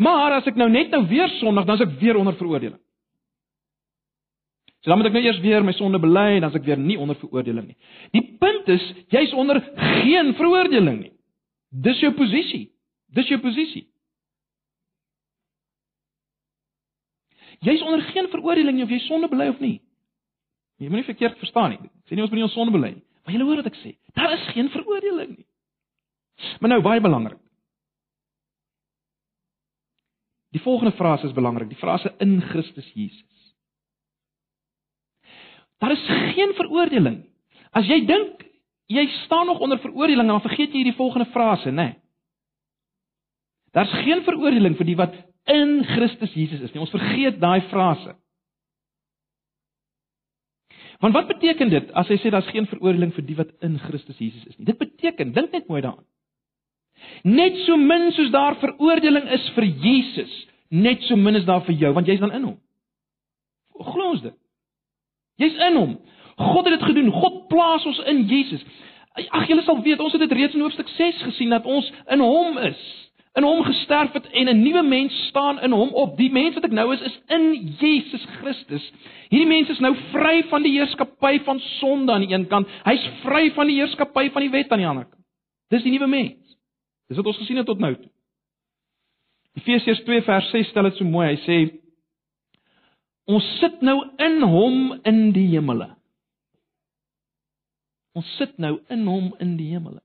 Maar 0.00 0.38
as 0.38 0.48
ek 0.48 0.56
nou 0.58 0.68
net 0.72 0.90
nou 0.90 1.02
weer 1.10 1.28
sondig, 1.38 1.66
dan 1.68 1.76
is 1.76 1.84
ek 1.84 1.98
weer 2.00 2.16
onder 2.18 2.36
veroordeling. 2.38 2.80
So 4.80 4.90
dan 4.90 5.00
moet 5.00 5.10
ek 5.10 5.18
nou 5.18 5.22
eers 5.26 5.40
weer 5.44 5.64
my 5.66 5.74
sonde 5.76 6.00
bely 6.00 6.26
en 6.36 6.40
dan 6.40 6.50
as 6.50 6.58
ek 6.58 6.66
weer 6.66 6.80
nie 6.80 6.96
onder 6.98 7.18
veroordeling 7.20 7.68
nie. 7.68 7.78
Die 8.16 8.24
punt 8.40 8.68
is, 8.72 8.84
jy's 9.12 9.34
onder 9.36 9.60
geen 10.02 10.32
veroordeling 10.38 11.00
nie. 11.02 11.12
Dis 11.68 12.00
jou 12.00 12.12
posisie. 12.16 12.68
Dis 13.14 13.28
jou 13.28 13.40
posisie. 13.40 13.86
Jy's 17.64 17.82
onder 17.82 18.02
geen 18.12 18.28
veroordeling 18.30 18.82
of 18.82 18.92
jy 18.92 19.00
sonde 19.08 19.28
bely 19.28 19.48
of 19.50 19.60
nie. 19.60 19.78
Jy 20.78 20.90
moenie 20.92 21.08
verkeerd 21.08 21.40
verstaan 21.40 21.74
nie. 21.74 21.80
Ek 21.82 22.10
sê 22.10 22.14
nie 22.16 22.22
ons 22.22 22.30
moet 22.30 22.38
nie 22.38 22.46
ons 22.46 22.54
sonde 22.54 22.74
bely 22.74 22.92
nie. 22.94 23.04
Maar 23.26 23.34
jy 23.34 23.44
hoor 23.44 23.60
wat 23.62 23.70
ek 23.72 23.80
sê. 23.82 23.96
Daar 24.16 24.34
is 24.36 24.46
geen 24.54 24.70
veroordeling 24.72 25.34
nie. 25.34 25.46
Maar 26.62 26.76
nou 26.76 26.82
baie 26.86 27.02
belangrik. 27.02 27.40
Die 30.54 30.62
volgende 30.62 30.94
frase 30.96 31.26
is 31.28 31.34
belangrik, 31.36 31.68
die 31.68 31.80
frase 31.80 32.14
in 32.24 32.38
Christus 32.40 32.86
Jesus. 32.94 33.54
Daar 35.82 35.92
is 35.92 36.06
geen 36.34 36.54
veroordeling. 36.56 37.18
As 37.76 37.86
jy 37.90 38.00
dink 38.08 38.47
jy 38.88 39.06
staan 39.24 39.46
nog 39.46 39.60
onder 39.64 39.80
veroordeling, 39.82 40.28
dan 40.28 40.44
vergeet 40.44 40.72
jy 40.72 40.82
hierdie 40.82 40.98
volgende 40.98 41.28
frase, 41.32 41.70
né? 41.70 41.82
Nee. 41.92 41.96
Daar's 43.76 43.92
geen 44.02 44.22
veroordeling 44.24 44.76
vir 44.78 44.88
die 44.88 44.96
wat 44.96 45.16
in 45.48 45.82
Christus 45.84 46.32
Jesus 46.34 46.62
is 46.64 46.72
nie. 46.72 46.80
Ons 46.80 46.94
vergeet 46.94 47.36
daai 47.40 47.60
frase. 47.68 48.14
Want 50.98 51.14
wat 51.14 51.28
beteken 51.30 51.70
dit 51.70 51.90
as 51.96 52.08
hy 52.10 52.16
sê 52.18 52.32
daar's 52.34 52.48
geen 52.50 52.66
veroordeling 52.66 53.12
vir 53.14 53.26
die 53.28 53.36
wat 53.38 53.52
in 53.64 53.76
Christus 53.84 54.18
Jesus 54.18 54.46
is 54.48 54.56
nie? 54.56 54.66
Dit 54.72 54.80
beteken, 54.80 55.34
dink 55.36 55.52
net 55.54 55.68
mooi 55.70 55.82
daaraan. 55.84 56.06
Net 57.28 57.60
so 57.66 57.76
min 57.78 58.10
soos 58.16 58.32
daar 58.34 58.58
veroordeling 58.58 59.28
is 59.36 59.44
vir 59.54 59.68
Jesus, 59.84 60.32
net 60.74 61.04
so 61.06 61.16
min 61.16 61.38
is 61.38 61.46
daar 61.46 61.62
vir 61.68 61.78
jou, 61.78 61.92
want 61.94 62.10
jy's 62.10 62.22
dan 62.22 62.34
in 62.34 62.48
hom. 62.50 62.56
Glo 63.78 64.10
ons 64.16 64.24
dit? 64.24 64.34
Jy's 65.38 65.54
in 65.68 65.78
hom. 65.78 65.94
God 66.38 66.68
het 66.68 66.78
dit 66.78 66.88
gedoen. 66.88 67.10
God 67.10 67.46
plaas 67.50 67.86
ons 67.86 67.98
in 68.06 68.22
Jesus. 68.30 68.62
Ag 69.34 69.48
julle 69.50 69.64
sal 69.66 69.82
weet, 69.82 70.00
ons 70.00 70.14
het 70.14 70.22
dit 70.22 70.32
reeds 70.38 70.54
in 70.54 70.62
hoofstuk 70.62 70.88
6 70.94 71.22
gesien 71.26 71.50
dat 71.50 71.66
ons 71.66 71.90
in 72.06 72.22
hom 72.22 72.58
is. 72.62 72.82
In 73.38 73.46
hom 73.46 73.62
gesterf 73.66 74.12
het 74.12 74.26
en 74.30 74.48
'n 74.48 74.62
nuwe 74.62 74.82
mens 74.82 75.26
staan 75.26 75.60
in 75.60 75.72
hom 75.72 75.88
op. 75.94 76.16
Die 76.16 76.30
mens 76.30 76.54
wat 76.54 76.64
ek 76.64 76.70
nou 76.70 76.92
is, 76.94 77.00
is 77.00 77.20
in 77.26 77.74
Jesus 77.78 78.26
Christus. 78.38 78.92
Hierdie 79.28 79.48
mens 79.48 79.68
is 79.68 79.78
nou 79.78 79.94
vry 80.12 80.42
van 80.48 80.62
die 80.62 80.72
heerskappy 80.78 81.40
van 81.44 81.60
sonde 81.60 82.12
aan 82.12 82.26
die 82.26 82.34
een 82.34 82.46
kant. 82.46 82.68
Hy's 82.84 83.10
vry 83.22 83.50
van 83.52 83.66
die 83.66 83.76
heerskappy 83.76 84.30
van 84.30 84.42
die 84.42 84.50
wet 84.50 84.72
aan 84.72 84.78
die 84.78 84.86
ander 84.86 85.04
kant. 85.04 85.24
Dis 85.68 85.82
die 85.82 85.92
nuwe 85.92 86.06
mens. 86.06 86.56
Dis 87.08 87.16
wat 87.16 87.26
ons 87.26 87.36
gesien 87.36 87.56
het 87.56 87.66
tot 87.66 87.78
nou 87.78 87.94
toe. 87.94 88.10
Efesiërs 89.54 90.02
2 90.04 90.22
vers 90.22 90.50
6 90.50 90.68
stel 90.68 90.82
dit 90.82 90.96
so 90.96 91.04
mooi. 91.04 91.28
Hy 91.28 91.38
sê 91.42 91.58
Ons 93.28 93.44
sit 93.60 93.82
nou 93.84 93.98
in 94.24 94.40
hom 94.42 95.00
in 95.04 95.32
die 95.32 95.50
hemele. 95.52 95.97
Ons 98.18 98.36
sit 98.40 98.56
nou 98.58 98.78
in 98.92 99.06
hom 99.06 99.32
in 99.42 99.56
die 99.58 99.70
hemele. 99.72 100.02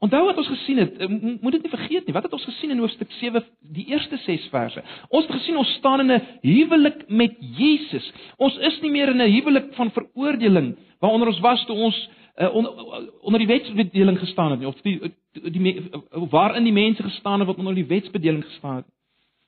Onthou 0.00 0.20
wat 0.28 0.38
ons 0.38 0.48
gesien 0.48 0.78
het, 0.78 0.94
moet 1.42 1.56
dit 1.56 1.64
nie 1.66 1.72
vergeet 1.72 2.06
nie. 2.06 2.14
Wat 2.14 2.24
het 2.28 2.34
ons 2.36 2.46
gesien 2.46 2.70
in 2.70 2.78
hoofstuk 2.78 3.10
7, 3.18 3.42
die 3.74 3.88
eerste 3.90 4.16
6 4.24 4.46
verse? 4.52 4.82
Ons 5.08 5.26
het 5.26 5.34
gesien 5.40 5.58
ons 5.58 5.72
staan 5.80 6.04
in 6.04 6.12
'n 6.12 6.22
huwelik 6.42 7.08
met 7.08 7.34
Jesus. 7.58 8.06
Ons 8.36 8.56
is 8.56 8.80
nie 8.80 8.90
meer 8.90 9.08
in 9.08 9.20
'n 9.22 9.32
huwelik 9.32 9.74
van 9.74 9.90
veroordeling 9.90 10.76
waaronder 11.00 11.28
ons 11.28 11.40
was 11.40 11.64
toe 11.66 11.76
ons 11.76 12.08
uh, 12.38 12.54
onder, 12.54 12.72
onder 13.20 13.38
die 13.38 13.48
wetsbedeling 13.48 14.18
gestaan 14.18 14.50
het 14.50 14.60
nie 14.60 14.68
of 14.68 14.80
die, 14.80 15.12
die, 15.32 15.50
die 15.50 15.90
waarin 16.30 16.64
die 16.64 16.72
mense 16.72 17.02
gestaan 17.02 17.38
het 17.38 17.48
wat 17.48 17.58
onder 17.58 17.74
die 17.74 17.86
wetsbedeling 17.86 18.44
gestaan 18.44 18.76
het. 18.76 18.86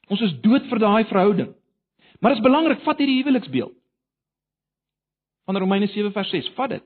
Ons 0.09 0.21
is 0.21 0.41
dood 0.41 0.67
vir 0.67 0.79
daai 0.79 1.05
verhouding. 1.05 1.55
Maar 2.21 2.35
dit 2.35 2.41
is 2.41 2.49
belangrik, 2.49 2.83
vat 2.83 2.99
hierdie 2.99 3.23
huweliksbeeld. 3.23 3.80
Van 5.51 5.59
Romeine 5.59 5.87
7 5.91 6.13
vers 6.13 6.31
6, 6.31 6.49
vat 6.55 6.71
dit. 6.71 6.85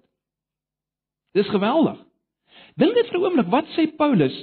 Dis 1.36 1.48
geweldig. 1.52 1.98
Dink 2.80 2.94
net 2.96 3.10
vir 3.10 3.18
'n 3.18 3.24
oomblik, 3.24 3.50
wat 3.52 3.66
sê 3.76 3.84
Paulus 3.96 4.36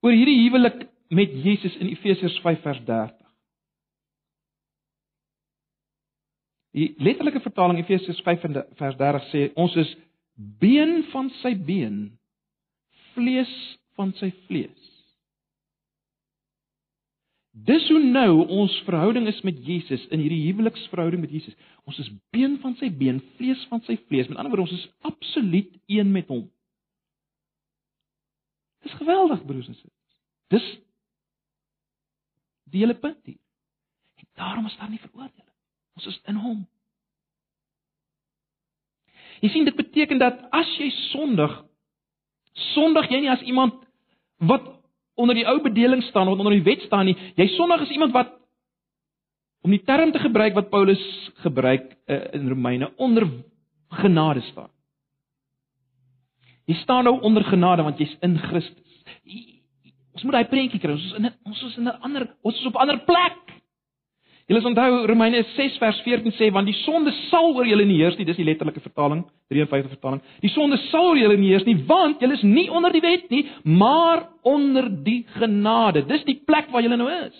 oor 0.00 0.14
hierdie 0.16 0.40
huwelik 0.46 0.88
met 1.10 1.34
Jesus 1.44 1.76
in 1.76 1.90
Efesiërs 1.92 2.38
5 2.40 2.62
vers 2.62 2.80
30? 2.86 3.18
Die 6.72 6.94
letterlike 6.96 7.42
vertaling 7.44 7.82
Efesiërs 7.82 8.22
5 8.24 8.40
vers 8.80 8.96
30 8.96 9.28
sê 9.32 9.52
ons 9.54 9.76
is 9.76 9.96
been 10.34 11.02
van 11.12 11.28
sy 11.42 11.52
been, 11.54 12.18
vlees 13.12 13.52
van 13.98 14.14
sy 14.16 14.32
vlees. 14.46 14.79
Dis 17.50 17.88
hoe 17.88 17.98
nou 17.98 18.46
ons 18.46 18.74
verhouding 18.86 19.26
is 19.26 19.40
met 19.42 19.58
Jesus 19.66 20.04
in 20.14 20.22
hierdie 20.22 20.44
huweliksverhouding 20.44 21.20
met 21.20 21.32
Jesus. 21.34 21.56
Ons 21.84 21.98
is 21.98 22.10
been 22.30 22.58
van 22.62 22.76
sy 22.78 22.90
been, 22.94 23.18
vlees 23.38 23.64
van 23.72 23.82
sy 23.86 23.96
vlees. 24.06 24.28
Met 24.30 24.38
ander 24.38 24.54
woorde, 24.54 24.70
ons 24.70 24.78
is 24.78 24.90
absoluut 25.08 25.72
een 25.90 26.12
met 26.14 26.30
hom. 26.30 26.44
Dis 28.86 28.94
geweldig, 29.00 29.42
broers 29.44 29.66
en 29.66 29.74
susters. 29.74 30.18
Dis 30.54 30.68
die 32.70 32.84
hele 32.84 32.94
punt 32.94 33.18
hier. 33.26 33.40
En 34.22 34.28
daarom 34.38 34.66
is 34.66 34.76
daar 34.78 34.90
nie 34.90 35.02
veroordeling. 35.02 35.56
Ons 35.98 36.06
is 36.06 36.20
in 36.30 36.38
hom. 36.38 36.62
Jy 39.40 39.50
sien 39.50 39.66
dit 39.66 39.76
beteken 39.76 40.20
dat 40.20 40.38
as 40.54 40.70
jy 40.78 40.90
sondig, 41.10 41.52
sondig 42.74 43.08
jy 43.10 43.24
nie 43.24 43.32
as 43.32 43.42
iemand 43.42 43.82
wat 44.38 44.79
onder 45.20 45.36
die 45.38 45.46
ou 45.46 45.60
bedeling 45.62 46.02
staan 46.08 46.28
of 46.28 46.38
onder 46.38 46.56
die 46.56 46.66
wet 46.66 46.82
staan 46.88 47.08
nie. 47.08 47.16
Jy 47.36 47.46
sondig 47.56 47.84
is 47.86 47.94
iemand 47.94 48.12
wat 48.16 48.32
om 49.62 49.70
die 49.70 49.82
term 49.84 50.12
te 50.12 50.18
gebruik 50.18 50.54
wat 50.56 50.70
Paulus 50.72 51.02
gebruik 51.44 51.90
uh, 52.06 52.20
in 52.32 52.48
Romeine 52.48 52.92
onder 52.96 53.28
genade 54.00 54.40
staan. 54.40 54.70
Jy 56.64 56.74
staan 56.80 57.04
nou 57.04 57.18
onder 57.20 57.44
genade 57.44 57.82
want 57.82 57.98
jy's 57.98 58.16
in 58.24 58.38
Christus. 58.38 59.00
Ons 60.14 60.24
moet 60.24 60.36
daai 60.38 60.50
prentjie 60.50 60.80
kry. 60.80 60.94
Ons 60.94 61.06
is 61.08 61.16
in 61.18 61.30
ons 61.44 61.62
is 61.68 61.76
in 61.76 61.88
'n 61.88 62.00
ander 62.06 62.28
ons 62.42 62.58
is 62.58 62.66
op 62.66 62.74
'n 62.74 62.82
ander 62.86 63.00
plek. 63.04 63.49
Julle 64.50 64.66
onthou 64.66 65.06
Romeine 65.06 65.44
6 65.54 65.76
vers 65.78 66.00
14 66.02 66.32
sê 66.34 66.48
want 66.50 66.66
die 66.66 66.74
sonde 66.82 67.12
sal 67.28 67.52
oor 67.54 67.68
julle 67.70 67.84
nie 67.86 68.00
heers 68.00 68.16
nie, 68.18 68.24
dis 68.26 68.38
die 68.40 68.46
letterlike 68.48 68.80
vertaling, 68.82 69.20
53 69.52 69.92
vertaling. 69.92 70.18
Die 70.42 70.50
sonde 70.50 70.74
sal 70.88 71.12
oor 71.12 71.20
julle 71.20 71.36
nie 71.38 71.52
heers 71.52 71.66
nie 71.68 71.76
want 71.86 72.18
julle 72.18 72.34
is 72.34 72.42
nie 72.42 72.66
onder 72.66 72.90
die 72.90 73.02
wet 73.04 73.28
nie, 73.30 73.44
maar 73.62 74.24
onder 74.42 74.88
die 75.06 75.20
genade. 75.36 76.02
Dis 76.08 76.26
die 76.26 76.40
plek 76.42 76.72
waar 76.74 76.82
julle 76.82 76.98
nou 76.98 77.06
is. 77.12 77.36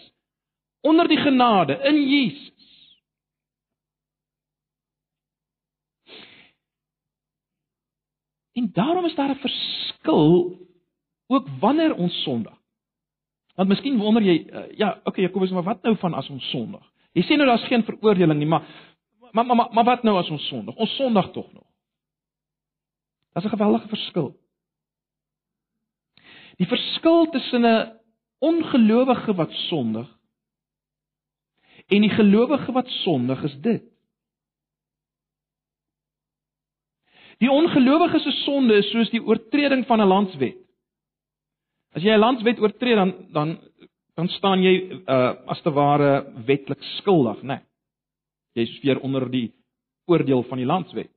Onder 0.86 1.10
die 1.10 1.18
genade 1.18 1.80
in 1.90 1.98
Jesus. 1.98 2.46
En 8.54 8.70
daarom 8.74 9.10
is 9.10 9.18
daar 9.18 9.34
'n 9.34 9.42
verskil 9.42 10.58
ook 11.26 11.48
wanneer 11.58 11.94
ons 11.94 12.22
sondig. 12.22 12.54
Want 13.56 13.68
miskien 13.68 13.98
wonder 13.98 14.22
jy, 14.22 14.46
uh, 14.52 14.76
ja, 14.78 15.00
okay, 15.04 15.24
Jakobus, 15.24 15.50
maar 15.50 15.62
wat 15.62 15.82
nou 15.82 15.96
van 15.96 16.14
as 16.14 16.28
ons 16.28 16.50
sondig? 16.50 16.89
Jy 17.12 17.22
sê 17.26 17.36
nou 17.36 17.46
daar's 17.48 17.66
geen 17.66 17.84
veroordeling 17.84 18.38
nie, 18.38 18.46
maar 18.46 18.66
maar 19.32 19.46
maar 19.46 19.68
maar 19.72 19.84
wat 19.84 20.02
nou 20.02 20.16
as 20.18 20.30
ons 20.30 20.46
sondig? 20.48 20.76
Ons 20.76 20.96
sondig 20.96 21.30
tog 21.30 21.52
nog. 21.52 21.66
Daar's 23.32 23.46
'n 23.46 23.56
geweldige 23.56 23.88
verskil. 23.88 24.36
Die 26.56 26.66
verskil 26.66 27.26
tussen 27.30 27.64
'n 27.66 28.00
ongelowige 28.38 29.34
wat 29.34 29.52
sondig 29.52 30.18
en 31.86 32.00
die 32.00 32.10
gelowige 32.10 32.72
wat 32.72 32.88
sondig 32.88 33.42
is 33.42 33.56
dit. 33.60 33.82
Die 37.38 37.50
ongelowige 37.50 38.18
se 38.18 38.30
sonde 38.30 38.74
is 38.74 38.90
soos 38.90 39.10
die 39.10 39.22
oortreding 39.24 39.86
van 39.86 40.00
'n 40.00 40.06
landswet. 40.06 40.56
As 41.92 42.02
jy 42.02 42.12
'n 42.12 42.18
landswet 42.18 42.60
oortree 42.60 42.94
dan 42.94 43.14
dan 43.32 43.58
dan 44.14 44.28
staan 44.28 44.62
jy 44.62 45.02
uh 45.06 45.34
as 45.46 45.62
te 45.62 45.70
ware 45.70 46.24
wetlik 46.46 46.82
skuldig, 46.98 47.42
né? 47.42 47.60
Nee. 47.60 47.66
Jy's 48.64 48.80
weer 48.82 49.00
onder 49.00 49.28
die 49.30 49.52
oordeel 50.10 50.42
van 50.42 50.58
die 50.58 50.66
landswet. 50.66 51.10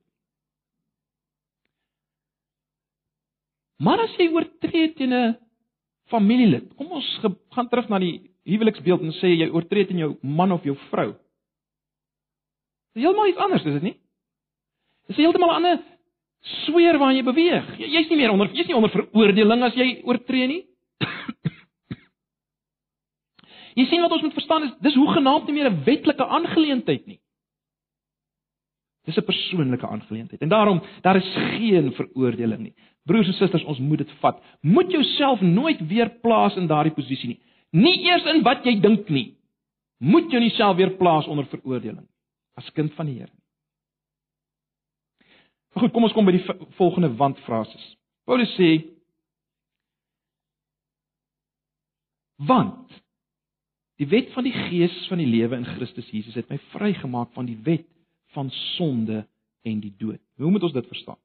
Maar 3.82 4.04
as 4.06 4.14
jy 4.18 4.28
oortree 4.30 4.92
teen 4.94 5.12
'n 5.12 5.36
familielid, 6.08 6.74
kom 6.76 6.92
ons 6.92 7.20
gaan 7.50 7.68
terug 7.68 7.88
na 7.88 7.98
die 7.98 8.30
huweliksbeeld 8.44 9.00
en 9.00 9.12
sê 9.12 9.34
jy 9.34 9.48
oortree 9.50 9.86
teen 9.86 9.98
jou 9.98 10.16
man 10.22 10.52
of 10.52 10.64
jou 10.64 10.76
vrou. 10.90 11.14
Dis 12.94 13.02
heeltemal 13.02 13.28
iets 13.28 13.38
anders, 13.38 13.64
is 13.64 13.72
dit 13.72 13.82
nie? 13.82 13.96
Dis 15.08 15.16
heeltemal 15.16 15.50
'n 15.50 15.54
ander 15.54 15.78
sweer 16.64 16.98
waarin 16.98 17.16
jy 17.16 17.24
beweeg. 17.24 17.78
Jy's 17.78 18.10
nie 18.10 18.16
meer 18.16 18.30
onder 18.30 18.48
jy's 18.52 18.66
nie 18.68 18.76
onder 18.76 18.90
veroordeling 18.90 19.62
as 19.62 19.74
jy 19.74 20.02
oortree 20.04 20.46
nie. 20.46 20.62
Jy 23.74 23.86
sien 23.90 24.02
wat 24.04 24.12
ons 24.14 24.22
moet 24.22 24.36
verstaan 24.36 24.68
is 24.68 24.74
dis 24.86 24.96
hoe 24.98 25.10
genaamd 25.16 25.46
nie 25.46 25.54
meer 25.54 25.70
'n 25.70 25.84
wetlike 25.84 26.26
aangeleentheid 26.26 27.06
nie. 27.06 27.20
Dis 29.04 29.16
'n 29.16 29.24
persoonlike 29.24 29.86
aangeleentheid. 29.86 30.40
En 30.40 30.48
daarom 30.48 30.82
daar 31.02 31.16
is 31.16 31.34
geen 31.34 31.92
veroordeling 31.92 32.60
nie. 32.60 32.74
Broers 33.04 33.26
en 33.26 33.34
susters, 33.34 33.64
ons 33.64 33.78
moet 33.78 33.98
dit 33.98 34.10
vat. 34.20 34.42
Moet 34.60 34.90
jouself 34.90 35.40
nooit 35.40 35.86
weer 35.88 36.10
plaas 36.10 36.56
in 36.56 36.66
daardie 36.66 36.92
posisie 36.92 37.28
nie. 37.28 37.40
Nie 37.70 38.04
eers 38.06 38.24
in 38.24 38.42
wat 38.42 38.64
jy 38.64 38.80
dink 38.80 39.08
nie. 39.08 39.36
Moet 39.98 40.30
jou 40.30 40.40
nie 40.40 40.50
self 40.50 40.76
weer 40.76 40.96
plaas 40.96 41.26
onder 41.26 41.46
veroordeling 41.46 42.08
as 42.54 42.72
kind 42.72 42.92
van 42.94 43.06
die 43.06 43.18
Here. 43.18 43.32
Goed, 45.74 45.92
kom 45.92 46.04
ons 46.06 46.12
kom 46.12 46.24
by 46.24 46.32
die 46.36 46.44
volgende 46.78 47.10
wandfrases. 47.18 47.96
Paulus 48.24 48.52
sê 48.56 48.76
want 52.36 53.03
Die 54.00 54.08
wet 54.10 54.32
van 54.34 54.46
die 54.46 54.54
gees 54.54 54.94
van 55.10 55.20
die 55.22 55.28
lewe 55.28 55.56
in 55.56 55.68
Christus 55.76 56.08
Jesus 56.10 56.34
het 56.34 56.48
my 56.50 56.58
vrygemaak 56.72 57.30
van 57.36 57.46
die 57.46 57.58
wet 57.66 57.86
van 58.34 58.50
sonde 58.74 59.22
en 59.62 59.80
die 59.80 59.94
dood. 59.98 60.20
Hoe 60.36 60.50
moet 60.50 60.66
ons 60.66 60.74
dit 60.74 60.86
verstaan? 60.90 61.18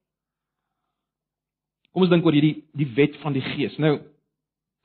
Kom 1.90 2.06
ons 2.06 2.12
dink 2.12 2.26
oor 2.26 2.36
hierdie 2.38 2.60
die 2.78 2.88
wet 2.98 3.18
van 3.24 3.34
die 3.34 3.44
gees. 3.56 3.78
Nou 3.82 3.98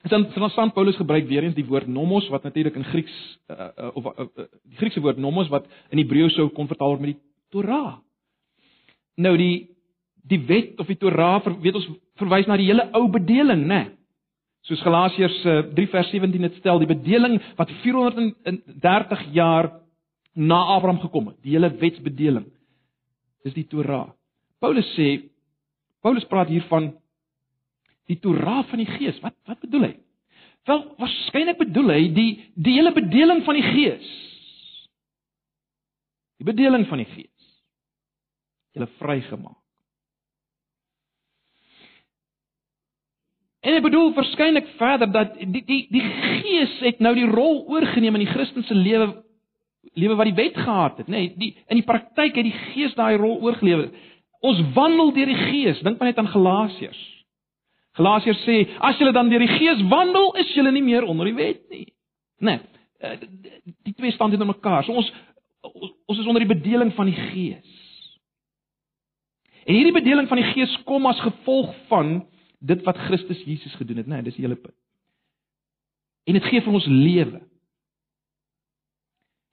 is 0.05 0.13
dan 0.13 0.51
van 0.53 0.71
Paulus 0.73 0.97
gebruik 0.97 1.27
weer 1.27 1.43
eens 1.43 1.57
die 1.57 1.65
woord 1.65 1.87
nomos 1.87 2.27
wat 2.29 2.43
natuurlik 2.43 2.75
in 2.75 2.83
Grieks 2.83 3.13
uh, 3.49 3.69
uh, 3.77 3.89
of 3.93 4.05
uh, 4.05 4.25
uh, 4.25 4.45
die 4.63 4.77
Griekse 4.77 5.01
woord 5.01 5.17
nomos 5.17 5.49
wat 5.49 5.65
in 5.89 6.01
Hebreë 6.01 6.29
sou 6.33 6.49
kon 6.53 6.69
vertaal 6.69 6.93
word 6.93 7.05
met 7.05 7.13
die 7.15 7.21
Torah. 7.53 7.95
Nou 9.17 9.33
die 9.37 9.69
die 10.25 10.41
wet 10.45 10.79
of 10.81 10.89
die 10.89 10.97
Torah 10.97 11.37
weet 11.45 11.77
ons 11.77 11.89
verwys 12.21 12.49
na 12.49 12.57
die 12.57 12.69
hele 12.69 12.89
ou 12.97 13.05
bedeling, 13.13 13.65
né? 13.69 13.81
Nee? 13.85 13.94
Soos 14.65 14.81
Galasiërs 14.81 15.41
3 15.43 15.83
eh, 15.83 15.89
vers 15.91 16.09
17 16.09 16.41
dit 16.47 16.55
stel, 16.57 16.79
die 16.81 16.89
bedeling 16.89 17.37
wat 17.57 17.69
430 17.83 19.25
jaar 19.35 19.69
na 20.33 20.57
Abraham 20.75 20.99
gekom 21.03 21.29
het, 21.29 21.37
die 21.45 21.53
hele 21.53 21.69
wetsbedeling. 21.79 22.47
Dis 23.45 23.53
die 23.53 23.67
Torah. 23.69 24.09
Paulus 24.59 24.87
sê 24.97 25.29
Paulus 26.01 26.25
praat 26.29 26.49
hier 26.49 26.65
van 26.69 26.91
die 28.09 28.17
Torah 28.21 28.63
van 28.69 28.81
die 28.81 28.89
Gees. 28.89 29.19
Wat 29.21 29.37
wat 29.45 29.61
bedoel 29.61 29.87
hy? 29.89 29.93
Wel, 30.65 30.81
waarskynlik 30.97 31.59
bedoel 31.61 31.93
hy 31.93 32.01
die 32.13 32.29
die 32.57 32.77
hele 32.79 32.93
bedeling 32.93 33.43
van 33.45 33.59
die 33.59 33.67
Gees. 33.69 34.09
Die 36.41 36.47
bedeling 36.47 36.87
van 36.89 37.03
die 37.03 37.09
Gees. 37.13 37.51
Hulle 38.75 38.89
vrygemaak. 38.97 39.64
En 43.65 43.73
ek 43.73 43.85
bedoel 43.85 44.11
verskeidelik 44.13 44.67
verder 44.77 45.09
dat 45.11 45.37
die 45.39 45.63
die 45.65 45.79
die 45.89 46.03
Gees 46.05 46.73
het 46.85 46.99
nou 47.01 47.15
die 47.17 47.25
rol 47.25 47.63
oorgeneem 47.73 48.19
in 48.19 48.25
die 48.27 48.33
Christelike 48.33 48.77
lewe 48.77 49.07
lewe 49.95 50.17
wat 50.19 50.29
die 50.29 50.37
wet 50.37 50.57
gehad 50.57 50.99
het, 51.01 51.07
nê? 51.07 51.23
Nee, 51.23 51.33
die 51.39 51.51
in 51.71 51.79
die 51.79 51.87
praktyk 51.87 52.37
het 52.37 52.45
die 52.45 52.59
Gees 52.73 52.93
daai 52.97 53.15
rol 53.17 53.39
oorgelewer. 53.41 53.89
Ons 54.45 54.61
wandel 54.75 55.13
deur 55.15 55.31
die 55.31 55.39
Gees. 55.47 55.81
Dink 55.81 55.97
maar 55.97 56.11
net 56.11 56.21
aan 56.21 56.29
Galasiërs. 56.29 57.01
Galasiërs 57.97 58.43
sê, 58.45 58.57
as 58.83 58.99
julle 58.99 59.13
dan 59.15 59.31
deur 59.31 59.41
die 59.41 59.55
Gees 59.55 59.81
wandel, 59.89 60.33
is 60.41 60.51
julle 60.53 60.73
nie 60.75 60.83
meer 60.85 61.07
onder 61.07 61.29
die 61.31 61.37
wet 61.37 61.63
nie. 61.71 61.87
Nê? 62.45 62.59
Nee, 63.01 63.65
die 63.87 63.95
twee 63.95 64.13
staan 64.13 64.33
teenoor 64.33 64.51
mekaar. 64.53 64.85
So 64.85 64.93
ons 64.93 65.09
ons 66.05 66.19
is 66.21 66.27
onder 66.29 66.43
die 66.45 66.53
bedeling 66.53 66.93
van 66.93 67.09
die 67.09 67.17
Gees. 67.17 67.81
En 69.65 69.73
hierdie 69.73 69.95
bedeling 69.95 70.29
van 70.29 70.37
die 70.37 70.51
Gees 70.53 70.73
kom 70.85 71.07
as 71.09 71.21
gevolg 71.25 71.73
van 71.89 72.19
dit 72.59 72.83
wat 72.83 72.97
Christus 73.07 73.43
Jesus 73.43 73.75
gedoen 73.75 73.97
het, 73.97 74.07
né? 74.07 74.19
Nee, 74.19 74.27
dis 74.29 74.37
die 74.37 74.45
hele 74.45 74.59
punt. 74.59 74.77
En 76.25 76.33
dit 76.33 76.47
gee 76.49 76.61
vir 76.61 76.73
ons 76.73 76.87
lewe. 76.89 77.41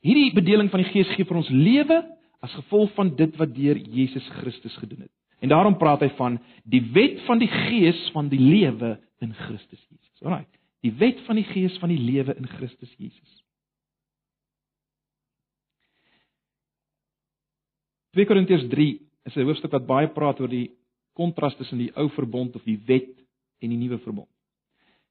Hierdie 0.02 0.32
bedeling 0.34 0.70
van 0.72 0.82
die 0.82 0.90
Gees 0.90 1.10
gee 1.14 1.26
vir 1.28 1.38
ons 1.38 1.50
lewe 1.52 2.00
as 2.42 2.54
gevolg 2.58 2.90
van 2.96 3.12
dit 3.16 3.36
wat 3.38 3.52
deur 3.54 3.78
Jesus 3.78 4.26
Christus 4.40 4.76
gedoen 4.82 5.04
het. 5.06 5.12
En 5.42 5.50
daarom 5.50 5.76
praat 5.78 6.02
hy 6.02 6.10
van 6.18 6.38
die 6.64 6.82
wet 6.94 7.20
van 7.26 7.38
die 7.42 7.50
Gees 7.50 8.00
van 8.14 8.30
die 8.30 8.40
lewe 8.40 8.96
in 9.22 9.34
Christus 9.34 9.80
Jesus. 9.90 10.22
Alraai. 10.22 10.46
Die 10.82 10.94
wet 10.98 11.22
van 11.26 11.38
die 11.38 11.46
Gees 11.46 11.76
van 11.82 11.90
die 11.92 12.00
lewe 12.00 12.34
in 12.38 12.46
Christus 12.56 12.90
Jesus. 12.98 13.38
2 18.12 18.26
Korintiërs 18.28 18.66
3 18.68 19.00
is 19.24 19.36
'n 19.36 19.46
hoofstuk 19.46 19.72
wat 19.72 19.86
baie 19.86 20.08
praat 20.08 20.40
oor 20.40 20.48
die 20.48 20.70
kontras 21.18 21.56
tussen 21.56 21.78
die 21.78 21.90
ou 21.96 22.08
verbond 22.16 22.56
of 22.56 22.64
die 22.68 22.78
wet 22.86 23.10
en 23.62 23.72
die 23.72 23.78
nuwe 23.78 23.98
verbond. 24.04 24.28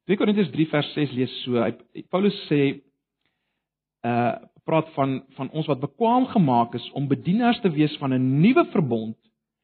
2 0.09 0.17
Korintiërs 0.17 0.51
3 0.53 0.67
vers 0.71 0.93
6 0.95 1.11
lees 1.17 1.33
so. 1.43 1.59
Hy 1.61 2.05
Paulus 2.09 2.37
sê 2.49 2.61
uh 4.07 4.39
praat 4.61 4.91
van 4.93 5.15
van 5.33 5.47
ons 5.57 5.65
wat 5.65 5.79
bekwam 5.81 6.27
gemaak 6.29 6.75
is 6.77 6.83
om 6.93 7.07
bedienaars 7.09 7.57
te 7.63 7.69
wees 7.73 7.95
van 7.97 8.13
'n 8.13 8.41
nuwe 8.43 8.65
verbond, 8.71 9.17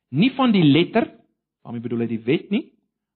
nie 0.10 0.32
van 0.34 0.52
die 0.52 0.64
letter, 0.64 1.06
waarmee 1.62 1.82
bedoel 1.82 2.00
hy 2.00 2.08
die 2.08 2.26
wet 2.26 2.50
nie, 2.50 2.72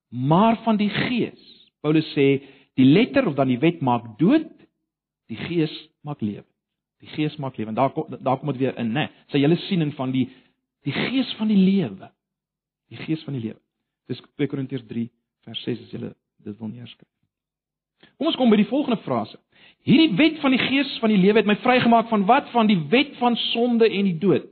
maar 0.10 0.62
van 0.64 0.78
die 0.78 0.90
gees. 0.90 1.42
Paulus 1.82 2.06
sê 2.14 2.44
die 2.78 2.86
letter 2.86 3.28
of 3.28 3.36
dan 3.36 3.48
die 3.48 3.58
wet 3.58 3.82
maak 3.82 4.20
dood, 4.20 4.62
Die 5.32 5.40
Gees 5.48 5.72
maak 6.04 6.22
lewe. 6.22 6.44
Die 7.02 7.10
Gees 7.16 7.38
maak 7.40 7.58
lewe. 7.58 7.72
En 7.72 7.78
daar 7.80 7.94
kom 7.96 8.18
daar 8.20 8.40
kom 8.40 8.52
dit 8.52 8.58
weer 8.58 8.78
in, 8.78 8.92
né? 8.92 9.08
Nee, 9.08 9.26
sy 9.32 9.40
hele 9.40 9.58
siening 9.68 9.94
van 9.96 10.12
die 10.12 10.28
die 10.86 10.94
Gees 10.94 11.30
van 11.40 11.52
die 11.52 11.60
lewe. 11.60 12.10
Die 12.92 13.00
Gees 13.06 13.24
van 13.28 13.38
die 13.38 13.46
lewe. 13.48 13.60
Dis 14.12 14.22
2 14.36 14.52
Korintiërs 14.52 14.86
3 14.90 15.08
vers 15.48 15.64
6 15.66 15.86
as 15.86 15.96
jy 15.96 16.02
dit 16.02 16.58
wil 16.60 16.72
neerskryf. 16.72 17.10
Kom 18.18 18.30
ons 18.30 18.38
kom 18.38 18.50
by 18.52 18.58
die 18.60 18.70
volgende 18.70 19.00
frase. 19.06 19.38
Hierdie 19.86 20.16
wet 20.18 20.40
van 20.42 20.54
die 20.54 20.62
Gees 20.62 20.92
van 21.02 21.14
die 21.14 21.20
lewe 21.22 21.42
het 21.42 21.50
my 21.50 21.58
vrygemaak 21.64 22.10
van 22.10 22.26
wat? 22.30 22.50
Van 22.54 22.70
die 22.70 22.80
wet 22.92 23.16
van 23.22 23.38
sonde 23.52 23.90
en 23.90 24.10
die 24.10 24.18
dood. 24.22 24.50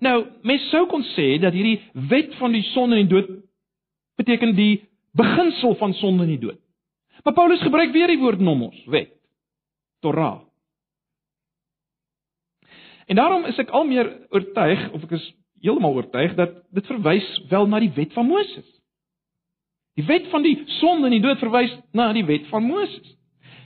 Nou, 0.00 0.16
mens 0.46 0.64
sou 0.72 0.86
kon 0.90 1.04
sê 1.12 1.34
dat 1.42 1.54
hierdie 1.54 1.78
wet 2.10 2.34
van 2.40 2.54
die 2.56 2.64
sonde 2.72 2.96
en 2.96 3.06
die 3.06 3.12
dood 3.12 3.30
beteken 4.20 4.54
die 4.56 4.82
beginsel 5.16 5.74
van 5.80 5.94
sonde 5.98 6.24
en 6.24 6.34
die 6.34 6.42
dood. 6.42 6.60
Maar 7.24 7.36
Paulus 7.36 7.62
gebruik 7.62 7.92
weer 7.92 8.08
die 8.08 8.20
woord 8.20 8.40
nomos, 8.40 8.76
wet. 8.88 9.12
Torah. 10.00 10.40
En 13.10 13.18
daarom 13.18 13.44
is 13.50 13.58
ek 13.58 13.72
al 13.74 13.84
meer 13.84 14.08
oortuig 14.30 14.86
of 14.94 15.04
ek 15.04 15.18
is 15.18 15.26
heeltemal 15.60 15.96
oortuig 15.98 16.34
dat 16.38 16.56
dit 16.74 16.86
verwys 16.86 17.26
wel 17.50 17.66
na 17.68 17.80
die 17.82 17.92
wet 17.96 18.12
van 18.16 18.26
Moses. 18.26 18.66
Die 19.98 20.06
wet 20.06 20.30
van 20.32 20.44
die 20.46 20.56
sonde 20.80 21.10
en 21.10 21.16
die 21.16 21.24
dood 21.24 21.40
verwys 21.42 21.72
na 21.92 22.10
die 22.16 22.24
wet 22.24 22.46
van 22.52 22.64
Moses. 22.64 23.16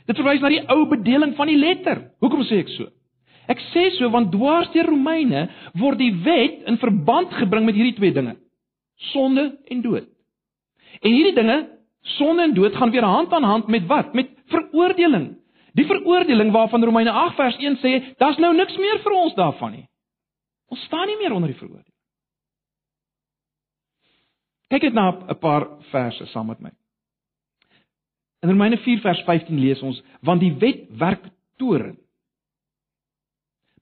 Dit 0.08 0.18
verwys 0.20 0.42
na 0.42 0.50
die 0.52 0.64
ou 0.72 0.84
bedeling 0.90 1.34
van 1.38 1.50
die 1.50 1.58
letter. 1.60 2.08
Hoekom 2.24 2.44
sê 2.48 2.60
ek 2.64 2.72
so? 2.74 2.88
Ek 3.50 3.60
sê 3.72 3.90
so 3.98 4.08
want 4.12 4.32
dwars 4.32 4.70
deur 4.72 4.88
Romeine 4.88 5.46
word 5.80 6.00
die 6.00 6.12
wet 6.24 6.64
in 6.68 6.80
verband 6.80 7.32
gebring 7.38 7.66
met 7.68 7.76
hierdie 7.76 7.96
twee 7.98 8.12
dinge: 8.16 8.36
sonde 9.12 9.50
en 9.70 9.84
dood. 9.84 10.08
En 11.02 11.12
hierdie 11.12 11.34
dinge, 11.36 11.58
sonde 12.16 12.48
en 12.48 12.54
dood, 12.56 12.76
gaan 12.76 12.92
weer 12.94 13.04
hand 13.04 13.32
aan 13.32 13.44
hand 13.44 13.68
met 13.68 13.86
wat? 13.86 14.14
Met 14.14 14.30
veroordeling. 14.52 15.34
Die 15.74 15.86
veroordeling 15.86 16.52
waarvan 16.54 16.84
Romeine 16.84 17.10
8 17.10 17.34
vers 17.34 17.56
1 17.58 17.80
sê, 17.82 17.92
daar's 18.18 18.38
nou 18.38 18.54
niks 18.54 18.76
meer 18.78 19.00
vir 19.02 19.16
ons 19.18 19.34
daarvan 19.34 19.72
nie. 19.74 19.86
Ons 20.72 20.84
staan 20.88 21.06
nie 21.06 21.18
meer 21.20 21.32
onder 21.32 21.50
die 21.52 21.58
veroordeling. 21.58 21.90
Kyk 24.72 24.88
net 24.88 24.94
na 24.94 25.10
'n 25.10 25.38
paar 25.38 25.68
verse 25.90 26.26
saam 26.26 26.46
met 26.46 26.60
my. 26.60 26.70
In 28.42 28.50
Romeine 28.50 28.76
4 28.76 29.00
vers 29.00 29.20
15 29.24 29.58
lees 29.58 29.82
ons: 29.82 30.02
"Want 30.20 30.40
die 30.40 30.54
wet 30.54 30.88
werk 30.98 31.24
toorn." 31.56 31.98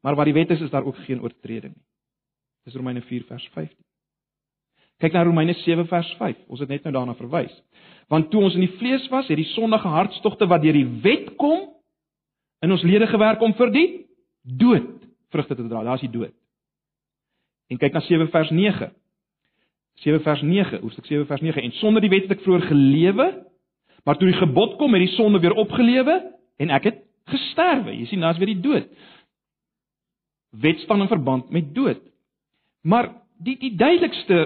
Maar 0.03 0.15
waar 0.15 0.25
die 0.25 0.35
wet 0.35 0.51
is, 0.51 0.61
is 0.61 0.71
daar 0.71 0.85
ook 0.85 0.97
geen 0.97 1.23
oortreding 1.23 1.75
nie. 1.75 1.87
Dis 2.65 2.75
Romeine 2.75 3.03
4 3.03 3.25
vers 3.27 3.49
15. 3.55 3.85
Kyk 5.03 5.13
na 5.13 5.25
Romeine 5.27 5.55
7 5.55 5.87
vers 5.87 6.15
5. 6.19 6.37
Ons 6.47 6.61
het 6.61 6.69
net 6.69 6.85
nou 6.87 6.93
daarna 6.95 7.15
verwys. 7.19 7.55
Want 8.09 8.31
toe 8.31 8.43
ons 8.43 8.55
in 8.55 8.67
die 8.67 8.77
vlees 8.79 9.09
was, 9.11 9.27
het 9.27 9.37
die 9.37 9.49
sondige 9.55 9.89
hartstogte 9.89 10.47
wat 10.47 10.63
deur 10.63 10.77
die 10.77 10.87
wet 11.03 11.33
kom 11.41 11.73
in 12.63 12.71
ons 12.71 12.85
lede 12.87 13.09
gewerk 13.11 13.43
om 13.43 13.55
vir 13.59 13.73
die 13.75 13.89
dood 14.43 15.03
vrugte 15.35 15.57
te 15.59 15.67
dra. 15.67 15.83
Daar's 15.83 16.05
die 16.05 16.13
dood. 16.13 16.35
En 17.73 17.81
kyk 17.81 17.95
na 17.97 18.03
7 18.05 18.29
vers 18.29 18.51
9. 18.53 18.91
7 20.05 20.21
vers 20.25 20.43
9, 20.45 20.81
hoofstuk 20.83 21.07
7 21.09 21.27
vers 21.27 21.41
9 21.41 21.63
en 21.63 21.73
sonder 21.81 22.05
die 22.05 22.11
wet 22.13 22.27
het 22.27 22.37
ek 22.37 22.45
vroeër 22.45 22.67
gelewe, 22.69 23.27
maar 24.05 24.19
toe 24.19 24.29
die 24.29 24.41
gebod 24.41 24.77
kom, 24.81 24.97
het 24.97 25.05
die 25.05 25.15
sonde 25.15 25.41
weer 25.41 25.55
opgelewe 25.57 26.17
en 26.61 26.73
ek 26.75 26.89
het 26.91 27.03
gesterwe. 27.31 27.95
Jy 27.95 28.09
sien, 28.11 28.25
daar's 28.25 28.41
weer 28.41 28.51
die 28.51 28.63
dood. 28.65 28.89
Wet 30.63 30.83
staan 30.85 31.05
in 31.05 31.13
verband 31.13 31.53
met 31.55 31.71
dood. 31.75 32.03
Maar 32.83 33.13
die 33.43 33.57
die 33.61 33.73
duidelikste 33.79 34.41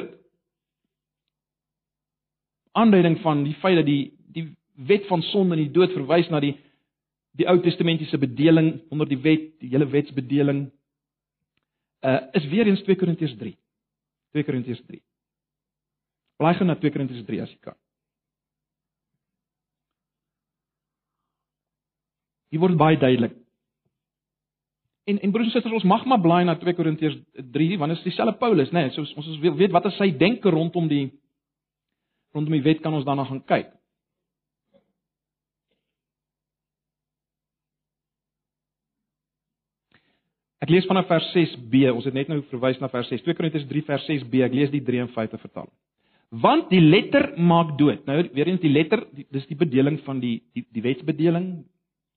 aanduiding 2.76 3.18
van 3.24 3.42
die 3.46 3.56
feit 3.62 3.80
dat 3.80 3.88
die 3.88 4.12
die 4.36 4.46
wet 4.86 5.06
van 5.08 5.22
sonde 5.32 5.56
en 5.56 5.64
die 5.64 5.72
dood 5.72 5.94
verwys 5.96 6.28
na 6.30 6.40
die 6.44 6.54
die 7.36 7.48
Ou 7.48 7.58
Testamentiese 7.60 8.18
bedeling 8.20 8.78
onder 8.92 9.08
die 9.08 9.18
wet, 9.20 9.50
die 9.60 9.68
hele 9.72 9.88
wetsbedeling 9.92 10.66
uh 12.06 12.20
is 12.38 12.46
weer 12.52 12.66
eens 12.66 12.82
2 12.86 12.96
Korintiërs 12.96 13.36
3. 13.38 13.56
2 14.36 14.44
Korintiërs 14.44 14.82
3. 14.86 15.02
Blaai 16.36 16.54
gou 16.58 16.66
na 16.68 16.76
2 16.78 16.92
Korintiërs 16.94 17.26
3 17.26 17.42
as 17.42 17.50
jy 17.50 17.58
kan. 17.64 17.76
Hier 22.52 22.62
word 22.62 22.78
baie 22.78 22.98
duidelik. 23.00 23.34
En 25.06 25.20
en 25.22 25.30
broers 25.30 25.46
en 25.46 25.54
susters, 25.54 25.74
ons 25.74 25.86
mag 25.86 26.04
maar 26.10 26.20
blaai 26.22 26.44
na 26.44 26.56
2 26.58 26.74
Korintiërs 26.78 27.18
3 27.54 27.78
want 27.78 27.94
dit 27.94 27.98
is 28.00 28.08
dieselfde 28.10 28.38
Paulus, 28.38 28.72
né? 28.74 28.86
Nee, 28.86 28.94
so 28.94 29.04
ons 29.06 29.32
ons 29.34 29.40
weet 29.42 29.74
wat 29.74 29.86
is 29.90 29.98
sy 30.00 30.10
denke 30.18 30.50
rondom 30.50 30.88
die 30.90 31.08
rondom 32.34 32.56
die 32.56 32.64
wet 32.64 32.82
kan 32.84 32.94
ons 32.94 33.06
daarna 33.06 33.24
gaan 33.28 33.44
kyk. 33.46 33.75
Ek 40.64 40.72
lees 40.72 40.86
vanaf 40.88 41.08
vers 41.10 41.26
6b. 41.34 41.90
Ons 41.92 42.06
het 42.08 42.16
net 42.16 42.30
nou 42.32 42.40
verwys 42.50 42.78
na 42.80 42.88
vers 42.92 43.10
6. 43.12 43.24
2 43.26 43.36
Korintiërs 43.36 43.66
3 43.68 43.84
vers 43.90 44.06
6b. 44.08 44.40
Ek 44.46 44.56
lees 44.56 44.72
die 44.72 44.82
53 44.84 45.42
vertaling. 45.42 45.72
Want 46.42 46.70
die 46.72 46.82
letter 46.82 47.34
maak 47.38 47.76
dood. 47.78 48.02
Nou 48.08 48.18
weer 48.34 48.48
eens 48.50 48.62
die 48.64 48.72
letter, 48.72 49.04
dis 49.14 49.46
die 49.50 49.58
bedeling 49.58 50.00
van 50.06 50.20
die 50.22 50.40
die 50.56 50.64
die 50.74 50.82
wetsbedeling, 50.82 51.50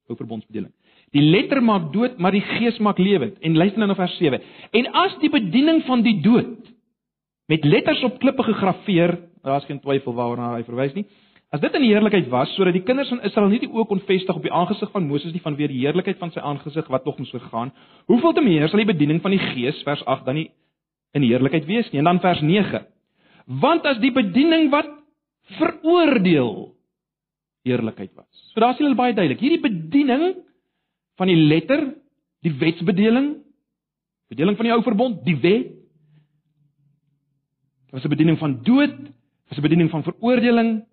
ou 0.10 0.18
verbondsbedeling. 0.18 0.72
Die 1.14 1.24
letter 1.26 1.62
maak 1.66 1.92
dood, 1.94 2.18
maar 2.22 2.34
die 2.34 2.44
gees 2.58 2.80
maak 2.82 3.00
lewend. 3.02 3.38
En 3.46 3.58
luister 3.58 3.82
nou 3.82 3.90
na 3.92 3.98
vers 3.98 4.18
7. 4.22 4.42
En 4.78 4.90
as 5.04 5.16
die 5.22 5.32
bediening 5.34 5.84
van 5.88 6.04
die 6.06 6.18
dood 6.26 6.72
met 7.50 7.66
letters 7.66 8.04
op 8.06 8.20
klippe 8.22 8.46
gegraveer, 8.46 9.16
daar's 9.46 9.66
geen 9.66 9.82
twyfel 9.82 10.14
waarna 10.14 10.56
hy 10.56 10.64
verwys 10.68 10.94
nie. 10.98 11.06
As 11.50 11.62
dit 11.64 11.74
in 11.74 11.82
die 11.82 11.90
heerlikheid 11.90 12.28
was 12.30 12.52
sodat 12.54 12.76
die 12.78 12.86
kinders 12.86 13.10
van 13.10 13.24
Israel 13.26 13.50
nie 13.50 13.62
die 13.64 13.72
oë 13.72 13.88
kon 13.90 14.02
vestig 14.06 14.38
op 14.38 14.44
die 14.46 14.54
aangesig 14.54 14.92
van 14.94 15.08
Moses 15.10 15.34
nie 15.34 15.42
vanweer 15.42 15.72
die 15.72 15.82
heerlikheid 15.82 16.20
van 16.22 16.30
sy 16.32 16.44
aangesig 16.46 16.90
wat 16.94 17.08
nog 17.10 17.18
moes 17.18 17.32
vergaan, 17.34 17.72
hoeveel 18.06 18.36
te 18.38 18.44
meer 18.46 18.70
sal 18.70 18.82
die 18.84 18.92
bediening 18.92 19.22
van 19.24 19.34
die 19.34 19.42
Gees 19.42 19.80
vers 19.88 20.04
8 20.06 20.28
dan 20.28 20.38
nie 20.38 20.50
in 21.18 21.26
heerlikheid 21.26 21.66
wees 21.66 21.90
nie. 21.90 22.04
En 22.04 22.12
dan 22.12 22.22
vers 22.22 22.44
9. 22.46 22.84
Want 23.62 23.88
as 23.90 23.98
die 23.98 24.14
bediening 24.14 24.70
wat 24.70 24.92
veroordeel 25.58 26.76
eerlikheid 27.66 28.14
was. 28.14 28.30
So 28.54 28.62
daar 28.62 28.76
sien 28.78 28.86
hulle 28.86 29.00
baie 29.00 29.16
duidelik. 29.18 29.42
Hierdie 29.42 29.64
bediening 29.64 30.38
van 31.18 31.32
die 31.32 31.40
letter, 31.50 31.82
die 32.46 32.54
wetsbedeling, 32.62 33.40
bedeling 34.30 34.58
van 34.60 34.70
die 34.70 34.76
ou 34.76 34.84
verbond, 34.86 35.24
die 35.26 35.38
wet 35.42 35.74
was 37.90 38.06
'n 38.06 38.14
bediening 38.14 38.38
van 38.38 38.62
dood, 38.62 38.96
was 39.50 39.58
'n 39.58 39.66
bediening 39.66 39.90
van 39.90 40.04
veroordeling, 40.04 40.86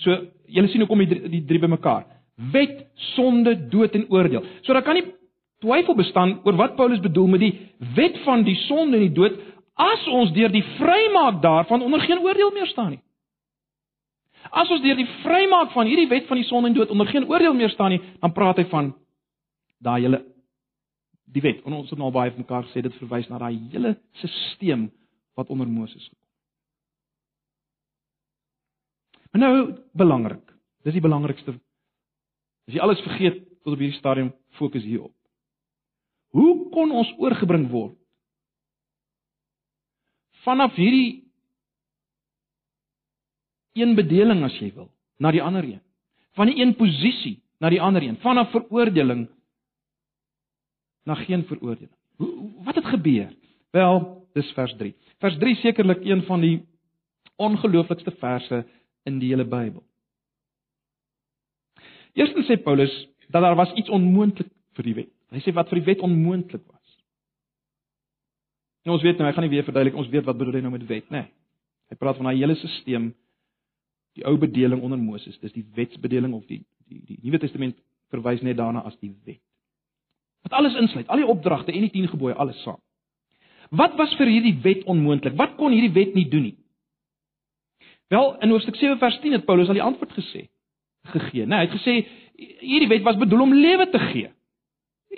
So 0.00 0.16
julle 0.46 0.68
sien 0.68 0.80
hoe 0.80 0.88
kom 0.90 1.02
die 1.04 1.20
die 1.36 1.44
drie 1.46 1.60
bymekaar. 1.60 2.06
Wet, 2.52 2.86
sonde, 3.14 3.54
dood 3.70 3.94
en 3.98 4.06
oordeel. 4.10 4.44
So 4.62 4.72
daar 4.72 4.84
kan 4.86 4.96
nie 4.98 5.06
twyfel 5.62 5.94
bestaan 5.94 6.40
oor 6.44 6.56
wat 6.58 6.76
Paulus 6.76 7.00
bedoel 7.00 7.26
met 7.34 7.40
die 7.44 7.52
wet 7.94 8.18
van 8.24 8.42
die 8.46 8.56
sonde 8.66 8.98
en 8.98 9.06
die 9.06 9.14
dood 9.14 9.38
as 9.78 10.06
ons 10.10 10.32
deur 10.34 10.50
die 10.52 10.64
vrymaak 10.76 11.40
daarvan 11.42 11.84
onder 11.86 12.00
geen 12.00 12.18
oordeel 12.18 12.50
meer 12.54 12.66
staan 12.66 12.96
nie. 12.96 13.02
As 14.50 14.70
ons 14.70 14.82
deur 14.82 14.98
die 14.98 15.08
vrymaak 15.22 15.70
van 15.72 15.86
hierdie 15.86 16.08
wet 16.10 16.26
van 16.26 16.40
die 16.40 16.48
sonde 16.48 16.72
en 16.72 16.76
dood 16.76 16.90
onder 16.90 17.06
geen 17.06 17.28
oordeel 17.30 17.54
meer 17.54 17.70
staan 17.70 17.94
nie, 17.94 18.02
dan 18.20 18.34
praat 18.34 18.58
hy 18.58 18.66
van 18.72 18.90
daai 19.78 20.02
hele 20.02 20.24
die 21.32 21.42
wet. 21.44 21.62
En 21.64 21.78
ons 21.78 21.90
het 21.90 21.98
nou 21.98 22.10
al 22.10 22.16
baie 22.16 22.34
van 22.34 22.42
mekaar 22.42 22.66
gesê 22.68 22.82
dit 22.84 22.98
verwys 23.00 23.30
na 23.30 23.38
daai 23.38 23.54
hele 23.72 23.96
stelsel 24.24 24.90
wat 25.38 25.48
onder 25.48 25.68
Moses 25.68 26.10
gekom 26.10 26.22
Maar 29.32 29.40
nou 29.40 29.78
belangrik. 29.92 30.44
Dis 30.84 30.96
die 30.96 31.04
belangrikste. 31.04 31.56
As 32.68 32.74
jy 32.76 32.80
alles 32.84 33.00
vergeet 33.06 33.40
tot 33.62 33.74
op 33.74 33.80
hierdie 33.80 33.98
stadium 33.98 34.32
fokus 34.58 34.84
hierop. 34.84 35.14
Hoe 36.36 36.68
kon 36.72 36.92
ons 36.92 37.12
oorgebring 37.20 37.68
word 37.72 37.98
vanaf 40.42 40.74
hierdie 40.74 41.22
een 43.78 43.94
bedeling 43.94 44.42
as 44.42 44.56
jy 44.58 44.72
wil 44.74 44.88
na 45.22 45.30
die 45.32 45.42
ander 45.42 45.64
een? 45.64 45.82
Van 46.36 46.50
die 46.50 46.58
een 46.58 46.74
posisie 46.74 47.38
na 47.62 47.70
die 47.70 47.80
ander 47.80 48.02
een, 48.02 48.18
vanaf 48.18 48.50
veroordeling 48.50 49.28
na 51.06 51.14
geen 51.14 51.44
veroordeling. 51.46 51.92
Hoe 52.18 52.50
wat 52.66 52.74
het 52.74 52.88
gebeur? 52.90 53.30
Wel, 53.70 54.26
dis 54.34 54.50
vers 54.56 54.74
3. 54.76 54.94
Vers 55.22 55.38
3 55.38 55.54
sekerlik 55.60 56.02
een 56.04 56.24
van 56.26 56.40
die 56.42 56.56
ongelooflikste 57.36 58.10
verse 58.18 58.64
in 59.08 59.18
die 59.22 59.32
hele 59.32 59.44
Bybel. 59.44 59.82
Eerstens 62.18 62.48
sê 62.50 62.58
Paulus 62.60 62.92
dat 63.32 63.42
daar 63.42 63.56
was 63.56 63.72
iets 63.72 63.90
onmoontlik 63.90 64.50
vir 64.76 64.88
die 64.88 64.94
wet. 64.94 65.12
Hy 65.32 65.40
sê 65.40 65.54
wat 65.56 65.70
vir 65.72 65.80
die 65.80 65.88
wet 65.88 66.04
onmoontlik 66.04 66.64
was. 66.68 66.98
Nou 68.84 68.96
ons 68.98 69.04
weet 69.04 69.18
nou, 69.18 69.28
hy 69.28 69.34
gaan 69.34 69.46
nie 69.46 69.54
weer 69.54 69.64
verduidelik 69.64 69.96
ons 69.96 70.10
weet 70.12 70.26
wat 70.26 70.38
bedoel 70.38 70.58
hy 70.58 70.64
nou 70.66 70.74
met 70.74 70.86
wet, 70.88 71.08
nê. 71.08 71.22
Nee. 71.22 71.30
Hy 71.92 71.98
praat 72.00 72.18
van 72.18 72.28
daai 72.30 72.40
hele 72.40 72.56
stelsel 72.56 73.12
die 74.16 74.26
ou 74.28 74.36
bedeling 74.36 74.82
onder 74.84 75.00
Moses, 75.00 75.38
dis 75.40 75.54
die 75.54 75.64
wetsbedeling 75.76 76.34
of 76.36 76.44
die 76.48 76.60
die 76.88 77.00
die 77.08 77.18
Nuwe 77.22 77.38
Testament 77.40 77.78
verwys 78.12 78.42
net 78.44 78.58
daarna 78.58 78.82
as 78.84 78.96
die 79.00 79.12
wet. 79.24 79.40
Wat 80.44 80.58
alles 80.58 80.76
insluit, 80.76 81.08
al 81.08 81.22
die 81.22 81.28
opdragte 81.28 81.72
en 81.72 81.86
die 81.86 81.92
10 81.94 82.10
gebooie 82.12 82.34
alles 82.34 82.58
saam. 82.66 82.80
Wat 83.72 83.94
was 83.96 84.12
vir 84.18 84.28
hierdie 84.28 84.58
wet 84.64 84.82
onmoontlik? 84.90 85.36
Wat 85.38 85.54
kon 85.56 85.72
hierdie 85.72 85.94
wet 85.94 86.16
nie 86.18 86.26
doen 86.28 86.50
nie? 86.50 86.56
Wel, 88.12 88.36
in 88.44 88.50
hoofstuk 88.52 88.76
7 88.76 88.98
vers 88.98 89.18
10 89.20 89.32
het 89.32 89.44
Paulus 89.44 89.70
al 89.72 89.78
die 89.78 89.82
antwoord 89.82 90.12
gesê 90.12 90.46
gegee, 91.12 91.46
né? 91.46 91.48
Nee, 91.48 91.58
hy 91.58 91.66
het 91.66 91.76
gesê 91.78 91.94
hierdie 92.60 92.88
wet 92.90 93.02
was 93.06 93.16
bedoel 93.16 93.40
om 93.46 93.54
lewe 93.54 93.88
te 93.90 93.98
gee. 93.98 94.28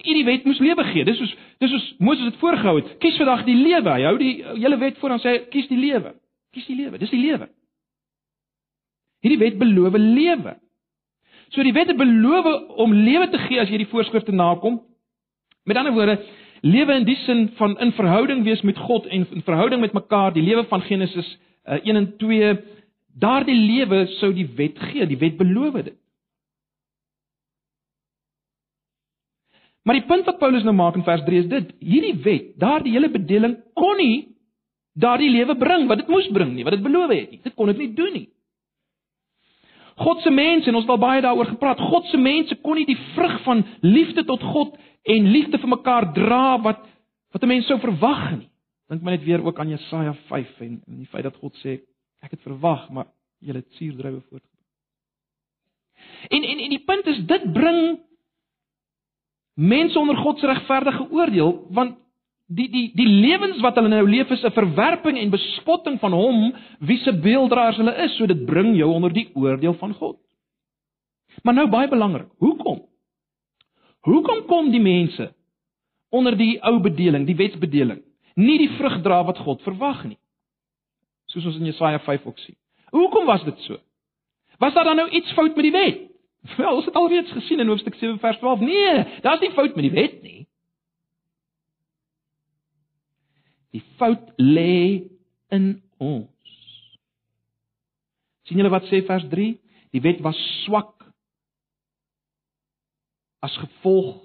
Hierdie 0.04 0.24
wet 0.24 0.44
moes 0.46 0.60
lewe 0.62 0.84
gee. 0.92 1.04
Dis 1.04 1.18
soos 1.18 1.32
dis 1.62 1.70
soos 1.70 1.88
Moses 1.98 2.30
dit 2.30 2.38
voorgehou 2.40 2.76
het. 2.78 2.92
Kies 3.02 3.18
vandag 3.20 3.44
die 3.48 3.56
lewe. 3.58 3.90
Hy 3.90 4.06
hou 4.06 4.14
die 4.20 4.34
hele 4.46 4.78
wet 4.80 4.98
voor 5.02 5.16
en 5.16 5.22
sê 5.22 5.34
kies 5.50 5.66
die 5.70 5.78
lewe. 5.78 6.14
Kies 6.54 6.66
die 6.70 6.76
lewe. 6.78 7.00
Dis 7.02 7.12
die 7.12 7.20
lewe. 7.20 7.48
Hierdie 9.24 9.40
wet 9.42 9.58
beloof 9.58 9.98
lewe. 9.98 10.54
So 11.54 11.62
die 11.66 11.74
wet 11.74 11.90
het 11.92 11.98
beloof 11.98 12.48
om 12.82 12.94
lewe 12.94 13.28
te 13.30 13.40
gee 13.48 13.60
as 13.62 13.70
jy 13.70 13.82
die 13.82 13.90
voorskrifte 13.90 14.34
nakom. 14.34 14.80
Met 15.64 15.78
ander 15.80 15.94
woorde, 15.96 16.18
lewe 16.62 16.98
in 17.00 17.06
die 17.08 17.18
sin 17.24 17.48
van 17.58 17.74
in 17.80 17.92
verhouding 17.96 18.42
wees 18.44 18.62
met 18.62 18.78
God 18.78 19.06
en 19.06 19.26
in 19.30 19.44
verhouding 19.46 19.80
met 19.80 19.94
mekaar, 19.96 20.32
die 20.34 20.44
lewe 20.44 20.64
van 20.68 20.82
Genesis 20.84 21.28
uh, 21.64 21.78
1 21.80 21.96
en 21.96 22.08
2, 22.20 22.54
daardie 23.14 23.56
lewe 23.56 24.06
sou 24.18 24.32
die 24.34 24.48
wet 24.56 24.78
gee. 24.90 25.06
Die 25.06 25.18
wet 25.18 25.36
beloof 25.38 25.82
dit. 25.82 25.96
Maar 29.84 29.98
die 30.00 30.06
punt 30.08 30.24
wat 30.24 30.38
Paulus 30.40 30.64
nou 30.64 30.74
maak 30.74 30.96
in 30.96 31.04
vers 31.04 31.24
3 31.24 31.42
is 31.44 31.48
dit: 31.50 31.74
hierdie 31.78 32.16
wet, 32.24 32.54
daardie 32.60 32.94
hele 32.94 33.10
bedeling 33.12 33.58
kon 33.76 33.98
nie 34.00 34.34
daardie 34.94 35.30
lewe 35.30 35.56
bring 35.58 35.88
wat 35.90 36.04
dit 36.04 36.10
moes 36.12 36.28
bring 36.32 36.54
nie, 36.54 36.64
wat 36.64 36.76
dit 36.76 36.84
beloof 36.84 37.10
het 37.10 37.34
nie. 37.34 37.40
Dit 37.42 37.54
kon 37.58 37.70
dit 37.72 37.80
nie 37.82 37.90
doen 37.98 38.12
nie. 38.14 38.28
God 39.98 40.22
se 40.22 40.30
mense 40.30 40.70
en 40.70 40.78
ons 40.78 40.86
het 40.86 40.90
al 40.94 41.02
baie 41.02 41.22
daaroor 41.22 41.52
gepraat. 41.52 41.82
God 41.82 42.06
se 42.10 42.18
mense 42.18 42.56
kon 42.62 42.78
nie 42.78 42.86
die 42.88 42.98
vrug 43.14 43.36
van 43.44 43.62
liefde 43.82 44.24
tot 44.26 44.42
God 44.42 44.74
en 45.10 45.30
liefde 45.30 45.60
vir 45.62 45.70
mekaar 45.76 46.10
dra 46.16 46.58
wat 46.62 46.82
wat 47.34 47.42
'n 47.42 47.50
mens 47.50 47.66
sou 47.66 47.78
verwag 47.78 48.38
nie. 48.38 48.48
Dink 48.88 49.02
maar 49.02 49.16
net 49.16 49.24
weer 49.24 49.42
ook 49.42 49.58
aan 49.58 49.68
Jesaja 49.68 50.14
5 50.14 50.60
en, 50.60 50.82
en 50.86 50.96
die 50.98 51.06
feit 51.06 51.24
dat 51.24 51.36
God 51.36 51.54
sê 51.64 51.80
ek 52.24 52.36
het 52.36 52.44
verwag, 52.46 52.88
maar 52.90 53.10
julle 53.44 53.60
het 53.60 53.78
suurdrywe 53.78 54.20
voortgebring. 54.20 54.52
En 56.28 56.42
en 56.42 56.62
en 56.64 56.72
die 56.72 56.84
punt 56.84 57.06
is 57.06 57.20
dit 57.28 57.52
bring 57.52 57.98
mense 59.54 59.98
onder 59.98 60.16
God 60.16 60.38
se 60.38 60.46
regverdige 60.46 61.10
oordeel 61.10 61.66
want 61.70 61.98
die 62.46 62.68
die 62.70 62.90
die 62.94 63.08
lewens 63.08 63.60
wat 63.64 63.78
hulle 63.78 63.88
nou 63.88 64.08
leef 64.08 64.30
is 64.30 64.44
'n 64.44 64.52
verwerping 64.52 65.18
en 65.18 65.30
bespotting 65.30 66.00
van 66.00 66.12
hom 66.12 66.54
wie 66.80 66.98
se 66.98 67.12
beelddraers 67.12 67.76
hulle 67.76 67.94
is 68.04 68.16
so 68.16 68.26
dit 68.26 68.44
bring 68.46 68.76
jou 68.76 68.90
onder 68.92 69.12
die 69.12 69.30
oordeel 69.34 69.74
van 69.74 69.94
God. 69.94 70.18
Maar 71.42 71.54
nou 71.54 71.68
baie 71.68 71.88
belangrik, 71.88 72.28
hoekom? 72.38 72.84
Hoekom 74.00 74.46
kom 74.46 74.70
die 74.70 74.80
mense 74.80 75.34
onder 76.08 76.36
die 76.36 76.62
ou 76.62 76.80
bedeling, 76.80 77.26
die 77.26 77.36
wetsbedeling, 77.36 78.02
nie 78.34 78.58
die 78.58 78.70
vrug 78.76 79.02
dra 79.02 79.24
wat 79.24 79.38
God 79.38 79.62
verwag 79.62 80.04
nie? 80.04 80.18
Soos 81.34 81.48
ons 81.50 81.58
in 81.58 81.66
Jesaja 81.66 81.98
5 81.98 82.26
ook 82.30 82.38
sien. 82.38 82.56
Hoekom 82.94 83.26
was 83.26 83.42
dit 83.44 83.58
so? 83.66 83.80
Was 84.62 84.74
daar 84.74 84.86
dan 84.86 84.96
nou 84.96 85.08
iets 85.10 85.32
fout 85.34 85.56
met 85.56 85.66
die 85.66 85.74
wet? 85.74 86.02
Wel, 86.56 86.76
ons 86.76 86.84
het 86.86 86.94
alreeds 86.94 87.32
gesien 87.34 87.60
in 87.60 87.68
hoofstuk 87.68 87.94
7 87.98 88.18
vers 88.22 88.38
12. 88.38 88.60
Nee, 88.60 89.20
daar's 89.20 89.40
nie 89.40 89.50
fout 89.50 89.74
met 89.74 89.88
die 89.88 89.94
wet 89.94 90.22
nie. 90.22 90.46
Die 93.74 93.82
fout 93.98 94.30
lê 94.38 95.10
in 95.50 95.82
ons. 95.98 96.30
sien 98.44 98.60
julle 98.60 98.70
wat 98.70 98.86
sê 98.86 99.00
vers 99.08 99.24
3? 99.32 99.54
Die 99.96 100.02
wet 100.04 100.20
was 100.22 100.38
swak 100.62 101.02
as 103.42 103.56
gevolg 103.58 104.20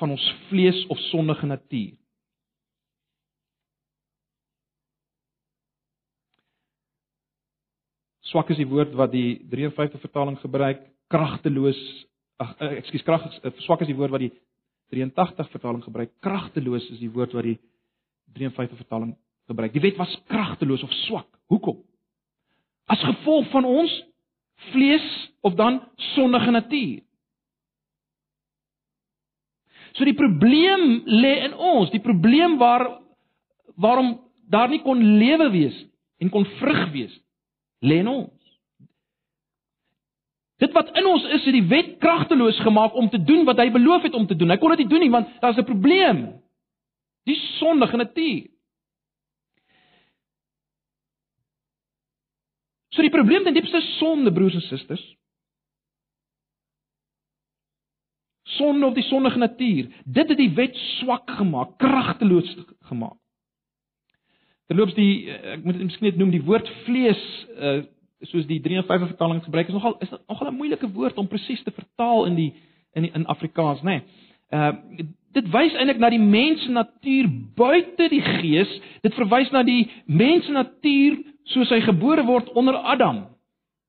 van 0.00 0.16
ons 0.16 0.24
vlees 0.48 0.80
of 0.90 0.98
sondige 1.12 1.46
natuur. 1.46 1.92
Swak 8.32 8.50
is 8.50 8.60
die 8.60 8.68
woord 8.68 8.94
wat 8.96 9.12
die 9.12 9.42
53 9.52 10.00
vertaling 10.00 10.38
gebruik 10.40 10.80
kragteloos 11.12 11.78
ag 12.40 12.54
eh, 12.58 12.78
ekskuus 12.80 13.04
krag 13.04 13.26
eh, 13.28 13.52
swak 13.66 13.84
is 13.84 13.90
die 13.90 13.98
woord 13.98 14.14
wat 14.14 14.24
die 14.24 14.32
83 14.94 15.50
vertaling 15.52 15.82
gebruik 15.84 16.14
kragteloos 16.24 16.88
is 16.94 17.00
die 17.02 17.12
woord 17.12 17.34
wat 17.36 17.46
die 17.46 17.58
53 18.32 18.80
vertaling 18.80 19.12
gebruik. 19.50 19.72
Die 19.74 19.82
wet 19.84 19.98
was 20.00 20.12
kragteloos 20.30 20.82
of 20.86 20.92
swak. 21.04 21.28
Hoekom? 21.52 21.82
As 22.88 23.02
gevolg 23.04 23.50
van 23.52 23.66
ons 23.68 23.92
vlees 24.72 25.08
of 25.44 25.56
dan 25.58 25.80
sondige 26.14 26.54
natuur. 26.54 27.00
So 29.92 30.08
die 30.08 30.16
probleem 30.16 31.02
lê 31.04 31.34
in 31.48 31.56
ons 31.56 31.92
die 31.92 32.00
probleem 32.00 32.56
waar 32.60 32.86
waarom 33.76 34.14
daar 34.48 34.70
nie 34.72 34.80
kon 34.84 35.00
lewe 35.18 35.50
wees 35.52 35.76
en 36.20 36.30
kon 36.32 36.46
vrug 36.60 36.86
wees 36.94 37.12
lê 37.82 37.98
in 38.02 38.08
ons 38.08 38.42
Dit 40.62 40.72
wat 40.76 40.92
in 40.94 41.06
ons 41.10 41.24
is, 41.34 41.42
het 41.42 41.56
die 41.56 41.66
wet 41.66 41.96
kragteloos 41.98 42.60
gemaak 42.62 42.94
om 42.94 43.08
te 43.10 43.18
doen 43.18 43.42
wat 43.48 43.58
hy 43.58 43.70
beloof 43.74 44.04
het 44.06 44.14
om 44.14 44.28
te 44.30 44.36
doen. 44.38 44.52
Hy 44.52 44.60
kon 44.62 44.70
dit 44.76 44.84
nie 44.84 44.90
doen 44.92 45.02
nie 45.02 45.10
want 45.10 45.30
daar's 45.42 45.58
'n 45.58 45.66
probleem. 45.66 46.20
Die 47.26 47.38
sondige 47.58 47.96
natuur. 47.96 48.46
So 52.92 53.02
die 53.02 53.10
probleem 53.10 53.44
ten 53.44 53.54
diepste 53.54 53.80
sonde 53.98 54.32
broers 54.32 54.54
en 54.54 54.60
susters. 54.60 55.16
Sonde 58.42 58.86
of 58.86 58.94
die 58.94 59.08
sondige 59.08 59.38
natuur. 59.38 59.88
Dit 60.04 60.28
het 60.28 60.38
die 60.38 60.52
wet 60.54 60.76
swak 60.76 61.30
gemaak, 61.30 61.78
kragteloos 61.78 62.56
gemaak. 62.80 63.21
Terloops 64.70 64.94
die 64.94 65.30
ek 65.30 65.64
moet 65.64 65.80
miskien 65.82 66.10
net 66.10 66.20
noem 66.20 66.30
die 66.34 66.44
woord 66.44 66.68
vlees 66.86 67.22
uh 67.58 67.80
soos 68.30 68.44
die 68.46 68.60
53 68.62 69.08
vertaling 69.16 69.40
gebruik 69.42 69.66
is 69.66 69.74
nogal 69.74 69.96
is 69.98 70.10
nogal 70.28 70.46
'n 70.52 70.54
moeilike 70.54 70.86
woord 70.94 71.16
om 71.18 71.26
presies 71.26 71.62
te 71.62 71.72
vertaal 71.74 72.26
in 72.26 72.36
die 72.38 72.52
in 72.94 73.02
die, 73.02 73.10
in 73.14 73.26
Afrikaans, 73.26 73.82
nê. 73.82 73.98
Nee. 73.98 74.02
Uh 74.52 75.06
dit 75.32 75.46
wys 75.48 75.72
eintlik 75.80 75.96
na 75.96 76.10
die 76.12 76.20
mens 76.20 76.66
natuur 76.68 77.28
buite 77.56 78.08
die 78.12 78.20
gees. 78.20 78.68
Dit 79.00 79.14
verwys 79.16 79.48
na 79.50 79.62
die 79.64 79.86
mens 80.04 80.48
natuur 80.52 81.22
soos 81.54 81.70
hy 81.72 81.80
gebore 81.80 82.24
word 82.28 82.50
onder 82.52 82.76
Adam. 82.76 83.22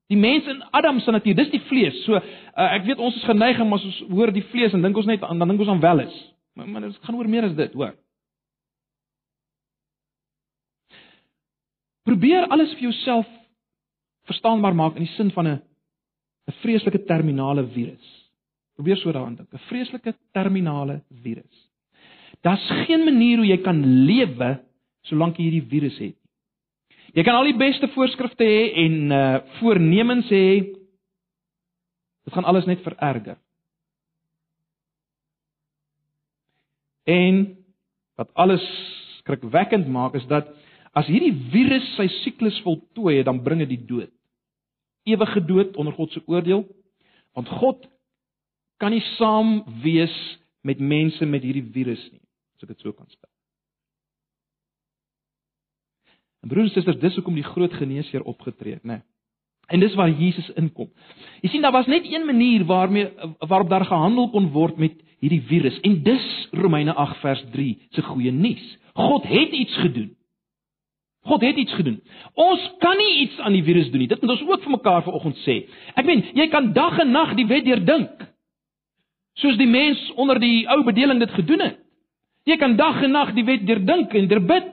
Die 0.08 0.16
mens 0.16 0.48
in 0.48 0.62
Adam 0.70 1.00
se 1.00 1.12
natuur, 1.12 1.36
dis 1.36 1.50
die 1.52 1.60
vlees. 1.68 1.98
So 2.06 2.16
uh, 2.16 2.22
ek 2.56 2.86
weet 2.88 3.02
ons 3.02 3.16
is 3.20 3.28
geneig 3.28 3.60
om 3.60 3.76
as 3.76 3.84
ons 3.84 4.00
hoor 4.08 4.32
die 4.32 4.44
vlees 4.54 4.72
en 4.72 4.82
dink 4.84 4.96
ons 4.96 5.10
net 5.10 5.22
aan 5.22 5.38
dan 5.38 5.52
dink 5.52 5.60
ons 5.60 5.74
aan 5.74 5.84
wel 5.84 6.06
is. 6.06 6.16
Maar, 6.56 6.68
maar 6.68 6.86
dit 6.86 6.98
gaan 7.02 7.20
oor 7.20 7.28
meer 7.28 7.48
as 7.50 7.56
dit, 7.58 7.76
hoor. 7.76 7.92
Probeer 12.04 12.48
alles 12.52 12.72
vir 12.76 12.90
jouself 12.90 13.28
verstaanbaar 14.28 14.74
maak 14.76 14.96
in 14.96 15.06
die 15.06 15.14
sin 15.16 15.30
van 15.32 15.46
'n 15.46 15.62
'n 16.48 16.52
vreeslike 16.60 17.04
terminale 17.04 17.66
virus. 17.66 18.06
Probeer 18.76 18.96
so 18.96 19.12
daaraan 19.12 19.36
dink, 19.36 19.52
'n 19.52 19.66
vreeslike 19.68 20.14
terminale 20.32 21.02
virus. 21.22 21.70
Daar's 22.42 22.66
geen 22.86 23.04
manier 23.04 23.36
hoe 23.36 23.46
jy 23.46 23.62
kan 23.62 24.04
lewe 24.06 24.60
solank 25.02 25.36
jy 25.36 25.44
hierdie 25.44 25.68
virus 25.68 25.98
het 25.98 26.16
nie. 26.16 26.24
Jy 27.14 27.22
kan 27.22 27.34
al 27.34 27.44
die 27.44 27.56
beste 27.56 27.88
voorskrifte 27.94 28.44
hê 28.44 28.72
en 28.84 29.12
uh 29.12 29.40
voornemens 29.60 30.28
hê. 30.30 30.74
Dit 32.24 32.34
gaan 32.34 32.44
alles 32.44 32.66
net 32.66 32.82
vererger. 32.82 33.38
En 37.04 37.56
wat 38.16 38.30
alles 38.34 38.64
skrikwekkend 39.18 39.88
maak 39.88 40.14
is 40.14 40.26
dat 40.26 40.48
As 40.94 41.08
hierdie 41.10 41.34
virus 41.50 41.86
sy 41.96 42.06
siklus 42.22 42.60
voltooi, 42.62 43.22
dan 43.26 43.42
bring 43.42 43.64
dit 43.64 43.74
die 43.74 43.84
dood. 43.88 44.12
Ewige 45.04 45.42
dood 45.44 45.76
onder 45.76 45.92
God 45.96 46.12
se 46.14 46.22
oordeel. 46.30 46.62
Want 47.34 47.50
God 47.60 47.82
kan 48.78 48.94
nie 48.94 49.02
saam 49.14 49.64
wees 49.82 50.14
met 50.64 50.80
mense 50.80 51.26
met 51.26 51.42
hierdie 51.44 51.66
virus 51.74 52.02
nie, 52.12 52.22
as 52.56 52.64
ek 52.64 52.72
dit 52.72 52.84
so 52.84 52.94
kan 52.94 53.08
stel. 53.10 53.30
En 56.44 56.52
broers 56.52 56.70
en 56.70 56.76
susters, 56.76 57.00
dis 57.00 57.18
hoekom 57.18 57.36
die 57.38 57.46
groot 57.46 57.72
geneesheer 57.72 58.24
opgetree 58.28 58.78
het, 58.78 58.84
né? 58.84 59.00
En 59.72 59.80
dis 59.80 59.94
waar 59.96 60.12
Jesus 60.12 60.50
inkom. 60.60 60.90
Jy 61.40 61.54
sien 61.54 61.64
daar 61.64 61.72
was 61.72 61.88
net 61.88 62.04
een 62.04 62.26
manier 62.28 62.66
waarmee 62.68 63.08
waarop 63.38 63.70
daar 63.70 63.86
gehandel 63.88 64.28
kon 64.30 64.50
word 64.52 64.76
met 64.76 64.98
hierdie 65.24 65.40
virus 65.48 65.78
en 65.88 66.02
dis 66.04 66.26
Romeine 66.52 66.92
8 66.92 67.20
vers 67.22 67.44
3 67.54 67.70
se 67.96 68.04
goeie 68.04 68.32
nuus. 68.32 68.64
God 68.92 69.24
het 69.24 69.56
iets 69.56 69.78
gedoen. 69.80 70.12
God 71.24 71.40
het 71.40 71.56
iets 71.56 71.72
gedoen. 71.72 72.02
Ons 72.34 72.64
kan 72.82 72.98
nie 73.00 73.12
iets 73.24 73.38
aan 73.40 73.54
die 73.56 73.64
virus 73.64 73.88
doen 73.90 74.02
nie. 74.04 74.10
Dit 74.10 74.20
moet 74.20 74.34
ons 74.34 74.44
ook 74.44 74.64
vir 74.66 74.74
mekaar 74.76 75.04
vanoggend 75.06 75.38
sê. 75.44 75.62
Ek 75.96 76.04
meen, 76.04 76.20
jy 76.36 76.48
kan 76.52 76.72
dag 76.76 76.98
en 77.00 77.14
nag 77.14 77.32
die 77.38 77.46
wet 77.48 77.64
deurdink. 77.64 78.26
Soos 79.40 79.56
die 79.58 79.68
mens 79.68 80.02
onder 80.20 80.38
die 80.40 80.66
ou 80.70 80.82
bedeling 80.84 81.22
dit 81.22 81.32
gedoen 81.32 81.64
het. 81.64 81.78
Jy 82.44 82.58
kan 82.60 82.76
dag 82.76 83.00
en 83.02 83.14
nag 83.16 83.32
die 83.34 83.44
wet 83.48 83.64
deurdink 83.66 84.12
en 84.12 84.28
derbid 84.28 84.68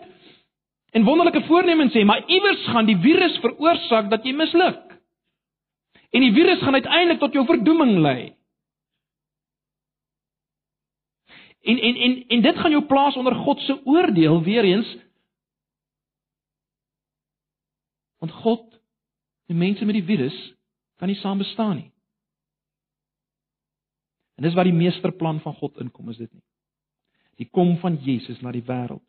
en 0.92 1.08
wonderlike 1.08 1.46
voornemens 1.48 1.94
hê, 1.96 2.04
maar 2.04 2.26
iewers 2.28 2.66
gaan 2.68 2.90
die 2.90 2.98
virus 3.00 3.38
veroorsaak 3.40 4.10
dat 4.12 4.26
jy 4.28 4.34
misluk. 4.36 4.82
En 6.12 6.26
die 6.26 6.34
virus 6.36 6.60
gaan 6.60 6.76
uiteindelik 6.76 7.22
tot 7.22 7.38
jou 7.38 7.46
verdoeming 7.48 7.96
lei. 8.04 8.34
En 11.64 11.80
en 11.80 11.96
en 11.96 12.18
en 12.28 12.44
dit 12.44 12.60
gaan 12.60 12.76
jou 12.76 12.84
plaas 12.90 13.16
onder 13.16 13.36
God 13.36 13.64
se 13.64 13.78
oordeel 13.86 14.44
weer 14.44 14.68
eens 14.68 14.92
Want 18.22 18.36
God 18.44 18.68
en 19.50 19.58
mense 19.58 19.86
met 19.86 19.98
die 19.98 20.06
virus 20.06 20.38
kan 21.02 21.10
nie 21.10 21.18
saam 21.20 21.42
bestaan 21.42 21.80
nie. 21.80 21.90
En 24.38 24.46
dis 24.46 24.56
waar 24.58 24.70
die 24.70 24.78
meesterplan 24.78 25.42
van 25.44 25.58
God 25.58 25.82
inkom, 25.82 26.10
is 26.14 26.22
dit 26.22 26.30
nie? 26.30 26.44
Die 27.42 27.50
kom 27.50 27.76
van 27.82 27.98
Jesus 28.06 28.40
na 28.42 28.54
die 28.54 28.64
wêreld. 28.66 29.04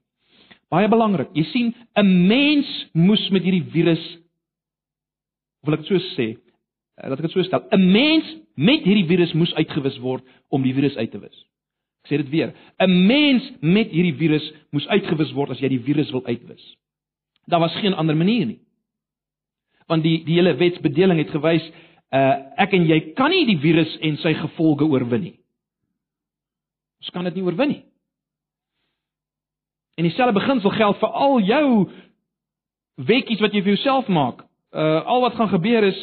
Baie 0.72 0.88
belangrik. 0.88 1.30
Jy 1.36 1.44
sien, 1.52 1.74
'n 1.96 2.26
mens 2.28 2.68
moes 2.92 3.28
met 3.30 3.42
hierdie 3.44 3.68
virus 3.72 4.04
of 5.62 5.68
wil 5.68 5.78
ek 5.78 5.86
so 5.86 5.98
sê, 6.16 6.36
eh, 6.96 7.08
laat 7.08 7.18
ek 7.18 7.26
dit 7.28 7.30
so 7.30 7.42
stel, 7.42 7.68
'n 7.70 7.92
mens 7.92 8.24
met 8.56 8.82
hierdie 8.82 9.06
virus 9.06 9.32
moes 9.32 9.54
uitgewis 9.54 9.98
word 9.98 10.24
om 10.50 10.62
die 10.62 10.74
virus 10.74 10.96
uit 10.96 11.10
te 11.10 11.20
wis. 11.20 11.44
Ek 12.04 12.10
sê 12.10 12.16
dit 12.16 12.30
weer. 12.30 12.54
'n 12.80 13.06
Mens 13.06 13.42
met 13.60 13.90
hierdie 13.90 14.16
virus 14.16 14.52
moes 14.70 14.86
uitgewis 14.86 15.32
word 15.32 15.50
as 15.50 15.60
jy 15.60 15.68
die 15.68 15.84
virus 15.84 16.10
wil 16.10 16.24
uitwis. 16.26 16.76
Daar 17.46 17.60
was 17.60 17.74
geen 17.74 17.94
ander 17.94 18.16
manier 18.16 18.46
nie. 18.46 18.60
Want 19.90 20.02
die 20.02 20.22
die 20.24 20.38
hele 20.38 20.54
wetsbedeling 20.60 21.18
het 21.22 21.32
gewys 21.34 21.64
uh 22.12 22.34
ek 22.60 22.74
en 22.76 22.84
jy 22.86 22.98
kan 23.16 23.32
nie 23.32 23.46
die 23.48 23.60
virus 23.60 23.92
en 24.04 24.18
sy 24.20 24.34
gevolge 24.36 24.84
oorwin 24.84 25.22
nie. 25.22 25.36
Ons 27.00 27.10
kan 27.14 27.24
dit 27.24 27.38
nie 27.38 27.44
oorwin 27.46 27.72
nie. 27.72 27.82
En 29.96 30.04
dieselfde 30.04 30.36
beginsel 30.36 30.70
geld 30.70 30.98
vir 31.00 31.08
al 31.24 31.40
jou 31.40 31.66
wetjies 32.96 33.40
wat 33.40 33.54
jy 33.54 33.62
vir 33.62 33.74
jouself 33.74 34.08
maak. 34.08 34.44
Uh 34.72 35.00
al 35.04 35.24
wat 35.24 35.38
gaan 35.38 35.52
gebeur 35.52 35.88
is 35.88 36.00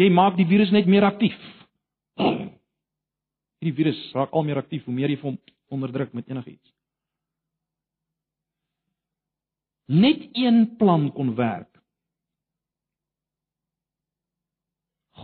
jy 0.00 0.10
maak 0.12 0.36
die 0.36 0.48
virus 0.48 0.72
net 0.72 0.86
meer 0.86 1.04
aktief. 1.08 1.36
Hierdie 3.60 3.76
virus 3.76 4.00
raak 4.16 4.32
al 4.32 4.44
meer 4.44 4.60
aktief 4.60 4.84
hoe 4.84 4.94
meer 4.94 5.12
jy 5.12 5.18
hom 5.20 5.40
onderdruk 5.70 6.12
met 6.16 6.28
enigiets. 6.28 6.72
Net 9.90 10.28
een 10.38 10.76
plan 10.78 11.10
kon 11.12 11.34
werk. 11.34 11.69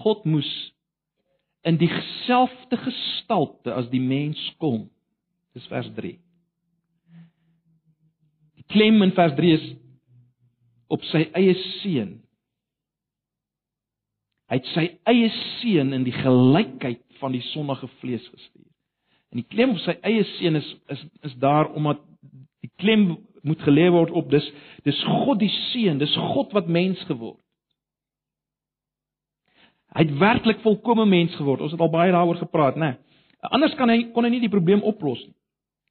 God 0.03 0.25
moes 0.25 0.51
in 1.67 1.79
dieselfde 1.81 2.79
gestalte 2.79 3.75
as 3.75 3.89
die 3.91 4.01
mens 4.01 4.39
kom. 4.63 4.87
Dis 5.57 5.67
vers 5.71 5.89
3. 5.97 6.13
Die 8.61 8.67
klem 8.71 9.03
in 9.03 9.15
vers 9.17 9.35
3 9.39 9.57
is 9.57 9.67
op 10.93 11.03
sy 11.11 11.25
eie 11.35 11.57
seun. 11.81 12.13
Hy 14.47 14.61
het 14.61 14.69
sy 14.77 14.87
eie 15.11 15.31
seun 15.59 15.91
in 15.97 16.05
die 16.07 16.15
gelykheid 16.15 17.03
van 17.19 17.35
die 17.35 17.43
sondige 17.51 17.89
vlees 17.99 18.27
gestuur. 18.31 18.69
En 19.35 19.41
die 19.41 19.49
klem 19.51 19.75
op 19.75 19.83
sy 19.83 19.97
eie 20.07 20.23
seun 20.37 20.61
is 20.61 20.69
is 20.93 21.03
is 21.27 21.35
daar 21.43 21.73
omdat 21.75 22.05
die 22.63 22.71
klem 22.79 23.17
moet 23.47 23.63
gelê 23.67 23.89
word 23.91 24.15
op 24.15 24.31
dis 24.31 24.47
dis 24.87 25.03
God 25.25 25.41
die 25.43 25.53
seun, 25.73 25.99
dis 25.99 26.15
God 26.35 26.55
wat 26.55 26.71
mens 26.71 27.03
geword. 27.11 27.41
Hy 29.97 30.05
het 30.05 30.19
werklik 30.21 30.61
volkomme 30.61 31.07
mens 31.09 31.35
geword. 31.39 31.63
Ons 31.65 31.73
het 31.73 31.81
al 31.81 31.91
baie 31.91 32.13
daaroor 32.13 32.37
gepraat, 32.37 32.77
né? 32.77 32.99
Anders 33.41 33.75
kan 33.79 33.89
hy 33.89 34.11
kon 34.13 34.27
hy 34.27 34.31
nie 34.35 34.43
die 34.45 34.53
probleem 34.53 34.83
oplos 34.85 35.23
nie. 35.25 35.35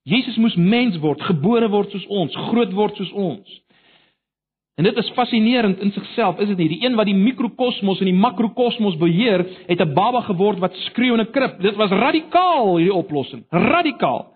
Jesus 0.06 0.38
moes 0.38 0.54
mens 0.56 1.00
word, 1.02 1.22
gebore 1.26 1.65
word 1.74 1.89
soos 1.89 2.06
ons, 2.13 2.36
groot 2.52 2.74
word 2.78 3.00
soos 3.00 3.10
ons. 3.18 3.56
En 4.78 4.86
dit 4.86 4.98
is 5.02 5.10
fascinerend 5.15 5.80
in 5.82 5.94
sigself, 5.96 6.38
is 6.44 6.52
dit 6.52 6.60
nie? 6.60 6.68
Die 6.76 6.84
een 6.84 6.98
wat 7.00 7.08
die 7.10 7.15
mikrokosmos 7.18 8.04
en 8.04 8.10
die 8.12 8.20
makrokosmos 8.20 9.00
beheer, 9.02 9.46
het 9.65 9.82
'n 9.82 9.94
baba 9.94 10.22
geword 10.28 10.60
wat 10.60 10.76
skreeu 10.91 11.15
in 11.15 11.22
'n 11.22 11.32
krib. 11.32 11.60
Dit 11.62 11.76
was 11.76 11.89
radikaal 11.89 12.78
hierdie 12.78 12.94
oplossing. 12.94 13.46
Radikaal. 13.50 14.36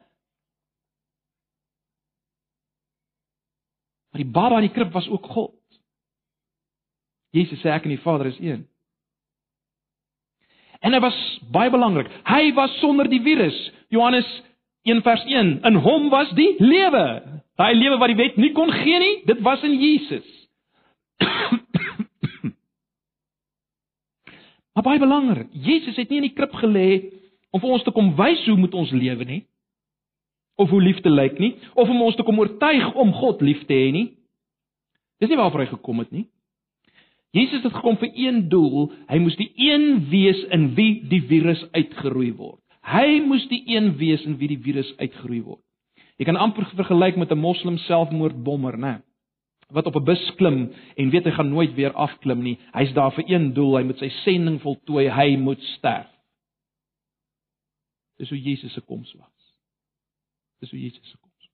Maar 4.11 4.23
die 4.23 4.31
baba 4.31 4.55
in 4.55 4.67
die 4.67 4.73
krib 4.73 4.91
was 4.91 5.09
ook 5.09 5.25
God. 5.25 5.53
Jesus 7.31 7.59
sê 7.61 7.69
ek 7.69 7.83
en 7.83 7.89
die 7.89 8.01
Vader 8.01 8.25
is 8.25 8.39
een. 8.39 8.67
En 10.79 10.95
hy 10.95 10.99
was 11.03 11.17
baie 11.51 11.71
belangrik. 11.71 12.07
Hy 12.27 12.53
was 12.57 12.79
sonder 12.79 13.09
die 13.11 13.21
virus. 13.23 13.57
Johannes 13.91 14.27
1 14.87 15.01
vers 15.03 15.23
1. 15.27 15.59
In 15.67 15.75
hom 15.83 16.09
was 16.13 16.31
die 16.37 16.55
lewe. 16.63 17.05
Daai 17.59 17.75
lewe 17.75 17.97
wat 17.99 18.07
die 18.13 18.19
wet 18.19 18.37
nie 18.39 18.53
kon 18.55 18.71
gee 18.71 18.99
nie, 19.01 19.15
dit 19.27 19.41
was 19.43 19.63
in 19.67 19.75
Jesus. 19.75 20.27
maar 24.73 24.85
baie 24.85 24.99
belangrik, 25.01 25.49
Jesus 25.51 25.97
het 25.99 26.09
nie 26.09 26.21
in 26.21 26.27
die 26.29 26.37
krib 26.37 26.53
gelê 26.61 27.11
om 27.51 27.59
vir 27.59 27.73
ons 27.75 27.83
te 27.83 27.91
kom 27.91 28.15
wys 28.15 28.45
hoe 28.47 28.55
moet 28.59 28.77
ons 28.79 28.91
lewe 28.95 29.25
nie 29.27 29.41
of 30.59 30.71
hoe 30.71 30.81
liefde 30.83 31.11
lyk 31.11 31.39
nie 31.39 31.55
of 31.73 31.89
om 31.89 32.01
ons 32.05 32.15
te 32.15 32.23
kom 32.23 32.39
oortuig 32.39 32.95
om 32.99 33.11
God 33.15 33.43
lief 33.43 33.65
te 33.67 33.75
hê 33.75 33.91
nie. 33.95 34.07
Dis 35.19 35.31
nie 35.31 35.39
waarvoor 35.39 35.65
hy 35.65 35.69
gekom 35.73 35.99
het 36.03 36.11
nie. 36.15 36.25
Jesus 37.35 37.61
het 37.61 37.73
gekom 37.73 37.97
vir 38.01 38.09
een 38.17 38.47
doel, 38.49 38.89
hy 39.09 39.19
moes 39.21 39.37
die 39.37 39.51
een 39.53 40.07
wees 40.09 40.39
in 40.55 40.71
wie 40.77 41.03
die 41.11 41.21
virus 41.29 41.61
uitgeroei 41.75 42.31
word. 42.33 42.61
Hy 42.89 43.19
moes 43.21 43.45
die 43.51 43.61
een 43.69 43.91
wees 43.99 44.23
in 44.25 44.39
wie 44.39 44.49
die 44.49 44.61
virus 44.63 44.89
uitgeroei 44.97 45.43
word. 45.45 45.61
Jy 46.17 46.25
kan 46.25 46.39
amper 46.41 46.65
vergelyk 46.73 47.17
met 47.17 47.31
'n 47.31 47.39
moslim 47.39 47.77
selfmoordbommer, 47.77 48.77
né? 48.77 49.01
Wat 49.69 49.85
op 49.85 49.95
'n 49.95 50.03
bus 50.03 50.31
klim 50.35 50.73
en 50.97 51.09
weet 51.09 51.25
hy 51.25 51.31
gaan 51.31 51.49
nooit 51.49 51.73
weer 51.75 51.93
afklim 51.93 52.41
nie. 52.41 52.57
Hy's 52.73 52.93
daar 52.93 53.11
vir 53.11 53.23
een 53.27 53.53
doel, 53.53 53.77
hy 53.77 53.83
moet 53.83 53.97
sy 53.97 54.09
sending 54.09 54.61
voltooi, 54.61 55.09
hy 55.09 55.37
moet 55.37 55.61
sterf. 55.61 56.09
Dis 58.17 58.29
hoe 58.29 58.41
Jesus 58.41 58.73
se 58.73 58.81
koms 58.81 59.13
was. 59.13 59.55
Dis 60.59 60.71
hoe 60.71 60.79
Jesus 60.79 61.09
se 61.09 61.17
koms 61.17 61.47
was. 61.47 61.51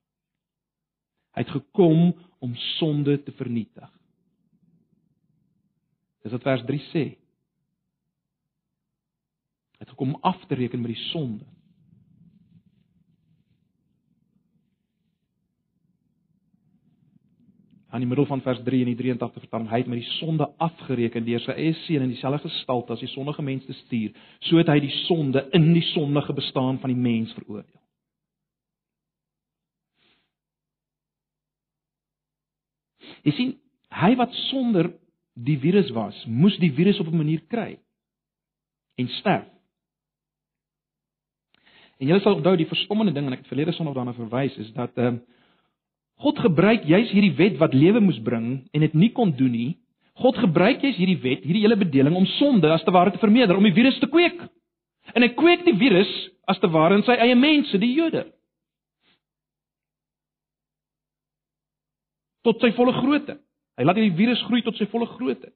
Hy 1.33 1.41
het 1.41 1.49
gekom 1.49 2.15
om 2.39 2.55
sonde 2.55 3.23
te 3.23 3.31
vernietig. 3.31 3.94
Dis 6.25 6.33
wat 6.33 6.47
vers 6.47 6.63
3 6.65 6.81
sê. 6.89 7.03
Hy 9.75 9.83
het 9.83 9.91
gekom 9.93 10.15
af 10.25 10.39
te 10.49 10.57
reken 10.57 10.81
met 10.81 10.95
die 10.95 11.03
sonde. 11.11 11.45
aan 17.95 18.01
die 18.03 18.09
middel 18.09 18.25
van 18.27 18.41
vers 18.43 18.59
3 18.63 18.79
in 18.83 18.89
die 18.91 18.97
83 18.99 19.45
vertaling, 19.45 19.69
hy 19.71 19.77
het 19.79 19.87
met 19.87 20.01
die 20.01 20.13
sonde 20.17 20.49
afgereken 20.59 21.23
deur 21.23 21.39
sy 21.39 21.53
eie 21.55 21.75
seun 21.85 22.03
in 22.03 22.11
dieselfde 22.11 22.49
gestalte 22.49 22.91
as 22.91 22.99
die 22.99 23.07
sondige 23.07 23.45
mens 23.45 23.63
te 23.63 23.75
stuur, 23.85 24.11
so 24.43 24.59
het 24.59 24.67
hy 24.67 24.81
die 24.83 24.91
sonde 25.05 25.45
in 25.55 25.69
die 25.71 25.83
sondige 25.93 26.35
bestaan 26.35 26.81
van 26.81 26.91
die 26.91 26.99
mens 26.99 27.31
veroordeel. 27.37 27.79
Jy 33.23 33.35
sien, 33.37 33.55
hy 33.95 34.11
wat 34.19 34.35
sonder 34.49 34.91
die 35.35 35.57
virus 35.59 35.91
was, 35.91 36.15
moes 36.25 36.55
die 36.57 36.71
virus 36.73 36.99
op 36.99 37.07
'n 37.11 37.17
manier 37.17 37.41
kry 37.47 37.77
en 38.95 39.07
sterf. 39.07 39.47
En 41.99 42.07
jy 42.07 42.19
sal 42.19 42.35
onthou 42.35 42.55
die 42.55 42.67
verstommende 42.67 43.13
ding 43.13 43.27
en 43.27 43.33
ek 43.33 43.39
het 43.39 43.47
verlede 43.47 43.71
Sondag 43.71 43.95
daarna 43.95 44.13
verwys 44.13 44.57
is 44.57 44.71
dat 44.73 44.97
ehm 44.97 45.15
uh, 45.15 45.19
God 46.15 46.39
gebruik 46.39 46.85
juis 46.87 47.09
hierdie 47.11 47.35
wet 47.35 47.57
wat 47.59 47.73
lewe 47.75 47.99
moes 47.99 48.19
bring 48.23 48.69
en 48.71 48.83
dit 48.85 48.93
nie 48.93 49.11
kon 49.11 49.33
doen 49.35 49.51
nie. 49.51 49.71
God 50.23 50.37
gebruik 50.39 50.83
juis 50.83 50.95
hierdie 50.95 51.19
wet, 51.19 51.43
hierdie 51.43 51.63
hele 51.65 51.75
bedeling 51.75 52.15
om 52.15 52.27
sonde 52.37 52.71
as 52.71 52.83
te 52.87 52.93
ware 52.95 53.11
te 53.11 53.19
vermeerder, 53.19 53.57
om 53.57 53.67
die 53.67 53.75
virus 53.75 53.99
te 53.99 54.07
kweek. 54.07 54.39
En 55.11 55.25
hy 55.25 55.33
kweek 55.35 55.65
die 55.67 55.75
virus 55.75 56.11
as 56.47 56.59
te 56.63 56.69
ware 56.71 56.95
in 56.95 57.03
sy 57.03 57.17
eie 57.19 57.35
mense, 57.35 57.75
die 57.81 57.91
Jode. 57.97 58.23
Tot 62.47 62.63
sy 62.63 62.71
volle 62.77 62.95
grootte. 62.95 63.35
Hy 63.75 63.83
laat 63.83 63.99
hierdie 63.99 64.17
virus 64.17 64.43
groei 64.47 64.63
tot 64.63 64.77
sy 64.79 64.87
volle 64.91 65.07
grootte. 65.17 65.51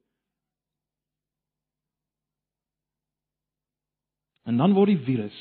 En 4.49 4.58
dan 4.60 4.73
word 4.75 4.91
die 4.91 5.03
virus 5.05 5.39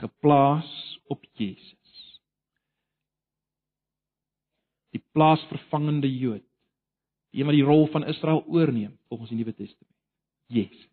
geplaas 0.00 0.70
op 1.12 1.22
Jesus. 1.38 1.84
die 4.94 5.02
plaasvervangende 5.12 6.08
Jood, 6.08 6.44
die 7.34 7.42
een 7.42 7.48
wat 7.48 7.58
die 7.58 7.66
rol 7.66 7.88
van 7.90 8.06
Israel 8.06 8.44
oorneem 8.46 8.94
volgens 9.10 9.32
die 9.32 9.38
Nuwe 9.40 9.54
Testament. 9.54 9.90
Jesus. 10.46 10.90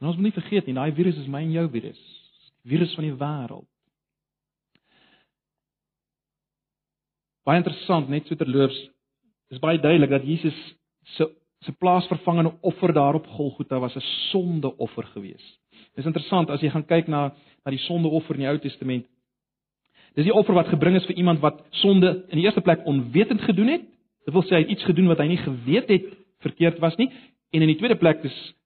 En 0.00 0.08
ons 0.08 0.16
moet 0.16 0.30
nie 0.30 0.34
vergeet 0.34 0.66
nie, 0.66 0.74
daai 0.74 0.90
virus 0.96 1.18
is 1.20 1.28
my 1.30 1.44
en 1.44 1.54
jou 1.54 1.66
virus. 1.70 2.00
Virus 2.68 2.94
van 2.94 3.04
die 3.04 3.16
wêreld. 3.16 3.68
Baie 7.48 7.60
interessant, 7.62 8.08
net 8.08 8.26
so 8.28 8.36
terloops, 8.36 8.76
is 9.50 9.62
baie 9.62 9.80
duidelik 9.80 10.10
dat 10.10 10.26
Jesus 10.28 10.56
se 11.16 11.30
se 11.60 11.72
plaasvervangende 11.76 12.54
offer 12.64 12.92
daar 12.92 13.14
op 13.14 13.26
Golgotha 13.26 13.78
was 13.78 13.94
'n 13.94 14.00
sondeoffer 14.30 15.04
geweest. 15.04 15.58
Dis 15.94 16.04
interessant 16.04 16.50
as 16.50 16.60
jy 16.60 16.70
gaan 16.70 16.86
kyk 16.86 17.08
na 17.08 17.34
na 17.64 17.70
die 17.70 17.84
sondeoffer 17.84 18.34
in 18.34 18.40
die 18.40 18.48
Ou 18.48 18.58
Testament. 18.58 19.06
Dis 20.14 20.24
die 20.24 20.34
offer 20.34 20.54
wat 20.54 20.68
gebring 20.68 20.96
is 20.96 21.06
vir 21.06 21.16
iemand 21.16 21.40
wat 21.40 21.60
sonde 21.70 22.24
in 22.28 22.38
die 22.38 22.44
eerste 22.44 22.60
plek 22.60 22.86
onwetend 22.86 23.40
gedoen 23.40 23.68
het. 23.68 23.82
Dit 24.24 24.34
wil 24.34 24.42
sê 24.42 24.54
hy 24.54 24.62
het 24.64 24.70
iets 24.70 24.84
gedoen 24.84 25.06
wat 25.06 25.18
hy 25.18 25.26
nie 25.26 25.36
geweet 25.36 25.88
het 25.88 26.04
verkeerd 26.38 26.78
was 26.78 26.96
nie 26.96 27.10
en 27.50 27.62
in 27.62 27.68
die 27.68 27.76
tweede 27.76 27.96
plek 27.96 28.24
is 28.24 28.32
'n 28.32 28.59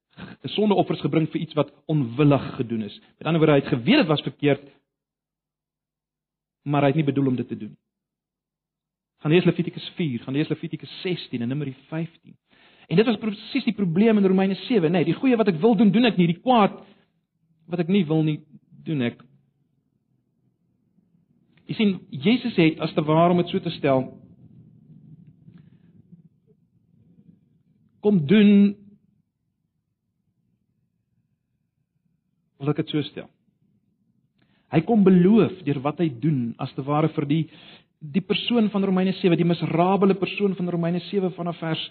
sondeoffers 0.54 1.02
gebring 1.02 1.28
vir 1.32 1.40
iets 1.40 1.56
wat 1.58 1.72
onwillig 1.90 2.44
gedoen 2.56 2.82
is. 2.86 3.00
Met 3.18 3.26
ander 3.26 3.42
woorde 3.42 3.56
hy 3.56 3.62
het 3.64 3.72
geweet 3.74 4.02
dit 4.02 4.10
was 4.10 4.22
verkeerd 4.22 4.68
maar 6.64 6.80
hy 6.80 6.94
het 6.94 6.96
nie 6.96 7.04
bedoel 7.04 7.26
om 7.28 7.36
dit 7.36 7.48
te 7.48 7.56
doen. 7.56 7.74
Gaan 9.20 9.32
lees 9.32 9.44
Levitikus 9.44 9.84
4, 9.96 10.22
gaan 10.24 10.34
lees 10.36 10.48
Levitikus 10.48 10.92
16 11.02 11.42
en 11.42 11.48
Numeri 11.48 11.74
15. 11.90 12.36
En 12.88 12.96
dit 12.96 13.06
was 13.06 13.20
presies 13.20 13.64
die 13.64 13.76
probleem 13.76 14.18
in 14.18 14.26
Romeine 14.26 14.56
7, 14.64 14.88
nê, 14.88 14.98
nee, 14.98 15.08
die 15.08 15.16
goeie 15.16 15.36
wat 15.36 15.48
ek 15.52 15.60
wil 15.60 15.76
doen, 15.76 15.92
doen 15.92 16.08
ek 16.08 16.16
nie, 16.20 16.30
die 16.32 16.40
kwaad 16.40 16.76
wat 17.68 17.84
ek 17.84 17.92
nie 17.92 18.04
wil 18.08 18.24
nie, 18.24 18.38
doen 18.84 19.04
ek. 19.04 19.20
Jy 21.68 21.76
sien, 21.78 21.94
Jesus 22.12 22.56
het 22.60 22.80
as 22.84 22.92
te 22.96 23.04
ware 23.04 23.32
om 23.32 23.40
dit 23.40 23.52
so 23.52 23.60
te 23.64 23.72
stel 23.76 24.08
kom 28.04 28.18
doen 28.28 28.74
wil 32.64 32.72
ek 32.72 32.82
dit 32.82 32.94
so 32.94 33.04
stel. 33.10 33.28
Hy 34.74 34.80
kom 34.88 35.04
beloof 35.06 35.60
deur 35.66 35.78
wat 35.84 36.00
hy 36.02 36.08
doen 36.08 36.54
as 36.58 36.72
te 36.74 36.84
ware 36.86 37.12
vir 37.14 37.28
die 37.30 37.44
die 38.04 38.20
persoon 38.20 38.66
van 38.68 38.84
Romeine 38.84 39.14
7, 39.16 39.32
die 39.38 39.46
miserabele 39.48 40.12
persoon 40.20 40.52
van 40.58 40.68
Romeine 40.68 41.00
7 41.06 41.30
vanaf 41.38 41.56
vers 41.62 41.84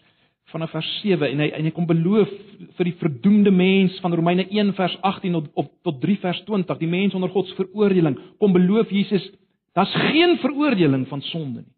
vanaf 0.51 0.73
vers 0.75 0.89
7 1.01 1.29
en 1.31 1.39
hy 1.39 1.47
en 1.55 1.65
hy 1.65 1.71
kom 1.73 1.87
beloof 1.89 2.31
vir 2.77 2.89
die 2.89 2.97
verdoemde 2.99 3.53
mens 3.55 3.95
van 4.03 4.13
Romeine 4.13 4.43
1 4.51 4.73
vers 4.77 4.97
18 5.01 5.37
op, 5.39 5.47
op 5.57 5.71
tot 5.87 6.01
3 6.03 6.17
vers 6.21 6.41
20, 6.45 6.81
die 6.81 6.91
mens 6.91 7.15
onder 7.15 7.31
God 7.31 7.47
se 7.47 7.55
veroordeling, 7.57 8.17
kom 8.43 8.53
beloof 8.53 8.91
Jesus, 8.91 9.23
daar's 9.73 9.93
geen 10.11 10.35
veroordeling 10.43 11.07
van 11.09 11.23
sonde 11.31 11.63
nie. 11.63 11.71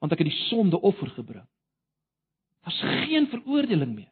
Want 0.00 0.12
ek 0.12 0.22
het 0.22 0.30
die 0.30 0.42
sonde 0.50 0.78
offer 0.80 1.10
gebring. 1.16 1.48
Daar's 2.64 2.80
geen 3.08 3.26
veroordeling 3.32 3.96
meer 3.96 4.09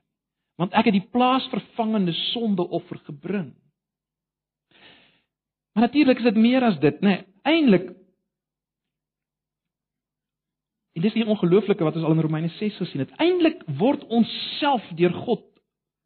want 0.58 0.74
ek 0.74 0.90
het 0.90 0.96
die 0.96 1.08
plaasvervangende 1.14 2.12
sondeoffer 2.32 2.98
gebring. 3.06 3.52
Maar 5.72 5.86
natuurlik 5.86 6.18
is 6.18 6.26
dit 6.32 6.40
meer 6.42 6.66
as 6.66 6.80
dit, 6.82 7.00
né? 7.00 7.08
Nee, 7.08 7.24
Eindelik 7.48 7.94
En 10.98 11.04
dis 11.04 11.14
die 11.14 11.28
ongelooflike 11.30 11.84
wat 11.86 11.94
ons 11.94 12.04
al 12.04 12.16
in 12.16 12.24
Romeine 12.26 12.48
6 12.56 12.76
gesien 12.76 13.04
het. 13.04 13.10
Eindelik 13.22 13.60
word 13.78 14.02
ons 14.10 14.30
self 14.58 14.82
deur 14.98 15.12
God 15.14 15.44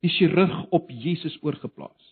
die 0.04 0.10
chirurg 0.12 0.66
op 0.68 0.90
Jesus 0.92 1.38
oorgeplaas. 1.40 2.10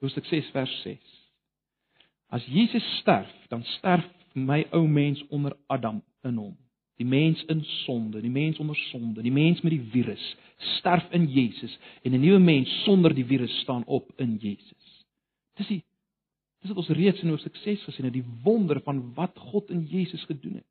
Hoofstuk 0.00 0.24
6 0.30 0.48
vers 0.54 0.72
6. 0.86 1.18
As 2.32 2.46
Jesus 2.48 2.86
sterf, 3.02 3.28
dan 3.52 3.66
sterf 3.76 4.08
my 4.32 4.62
ou 4.72 4.86
mens 4.88 5.20
onder 5.28 5.52
Adam 5.68 6.00
in 6.24 6.40
hom. 6.40 6.56
Die 7.00 7.06
mens 7.08 7.44
in 7.44 7.64
sonde, 7.64 8.20
die 8.20 8.30
mens 8.30 8.58
onder 8.58 8.76
sonde, 8.76 9.22
die 9.22 9.32
mens 9.32 9.60
met 9.60 9.72
die 9.72 9.84
virus 9.94 10.36
sterf 10.76 11.06
in 11.10 11.26
Jesus 11.30 11.78
en 12.02 12.12
'n 12.12 12.20
nuwe 12.20 12.38
mens 12.38 12.82
sonder 12.84 13.14
die 13.14 13.24
virus 13.24 13.60
staan 13.60 13.84
op 13.84 14.12
in 14.16 14.36
Jesus. 14.36 15.06
Dis 15.54 15.66
die 15.66 15.84
dis 16.60 16.70
wat 16.70 16.76
ons 16.76 16.88
reeds 16.88 17.20
in 17.22 17.28
Hoofstuk 17.28 17.56
6 17.56 17.82
gesien 17.82 18.04
het, 18.04 18.12
die 18.12 18.28
wonder 18.42 18.80
van 18.80 19.14
wat 19.14 19.38
God 19.38 19.70
in 19.70 19.86
Jesus 19.86 20.24
gedoen 20.24 20.54
het. 20.54 20.66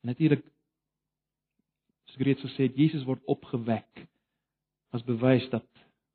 Natuurlik 0.00 0.44
soos 2.04 2.24
reeds 2.24 2.40
gesê 2.40 2.68
het, 2.68 2.76
Jesus 2.76 3.04
word 3.04 3.24
opgewek 3.24 4.06
as 4.90 5.04
bewys 5.04 5.48
dat 5.50 5.66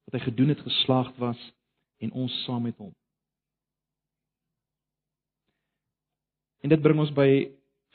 wat 0.07 0.17
hy 0.17 0.19
gedoen 0.19 0.47
het 0.47 0.63
geslaagd 0.65 1.17
was 1.17 1.53
en 2.01 2.11
ons 2.11 2.43
saam 2.43 2.63
met 2.65 2.77
hom. 2.81 2.95
En 6.61 6.69
dit 6.69 6.81
bring 6.81 6.99
ons 7.01 7.13
by 7.15 7.29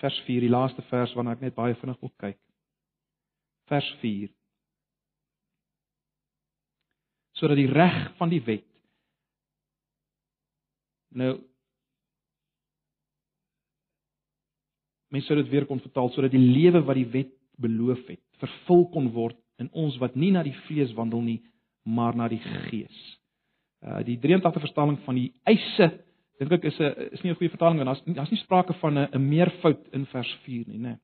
vers 0.03 0.17
4, 0.27 0.45
die 0.45 0.53
laaste 0.53 0.83
vers 0.91 1.15
waarna 1.17 1.37
ek 1.37 1.45
net 1.47 1.57
baie 1.57 1.77
vinnig 1.81 2.01
wil 2.03 2.13
kyk. 2.21 2.39
Vers 3.71 3.89
4. 4.03 4.31
Sodat 7.37 7.61
die 7.61 7.71
reg 7.71 8.01
van 8.21 8.33
die 8.33 8.43
wet 8.45 8.67
nou 11.17 11.33
mense 15.15 15.31
sou 15.31 15.37
dit 15.39 15.49
weer 15.49 15.65
kon 15.69 15.81
vertaal 15.81 16.11
sodat 16.13 16.35
die 16.35 16.43
lewe 16.43 16.83
wat 16.85 16.99
die 16.99 17.09
wet 17.13 17.31
beloof 17.63 18.03
het 18.11 18.21
vervul 18.43 18.85
kon 18.93 19.09
word 19.15 19.39
in 19.63 19.71
ons 19.73 19.97
wat 20.03 20.17
nie 20.19 20.33
na 20.35 20.43
die 20.45 20.57
vlees 20.67 20.93
wandel 20.97 21.23
nie 21.25 21.39
maar 21.87 22.17
na 22.19 22.27
die 22.29 22.43
gees. 22.67 22.97
Uh 23.81 24.03
die 24.05 24.19
83 24.21 24.65
vertaling 24.67 24.99
van 25.07 25.21
die 25.21 25.31
eise 25.47 25.93
dink 26.39 26.53
ek 26.53 26.65
is 26.65 26.79
'n 26.81 27.13
is 27.13 27.23
nie 27.23 27.31
'n 27.33 27.37
goeie 27.37 27.51
vertaling 27.51 27.79
want 27.79 27.89
daar's 27.89 28.17
daar's 28.17 28.31
nie 28.31 28.43
sprake 28.45 28.75
van 28.81 28.99
'n 28.99 29.09
'n 29.13 29.29
meervoud 29.29 29.89
in 29.93 30.07
vers 30.07 30.33
4 30.45 30.65
nie, 30.69 30.79
né? 30.79 30.99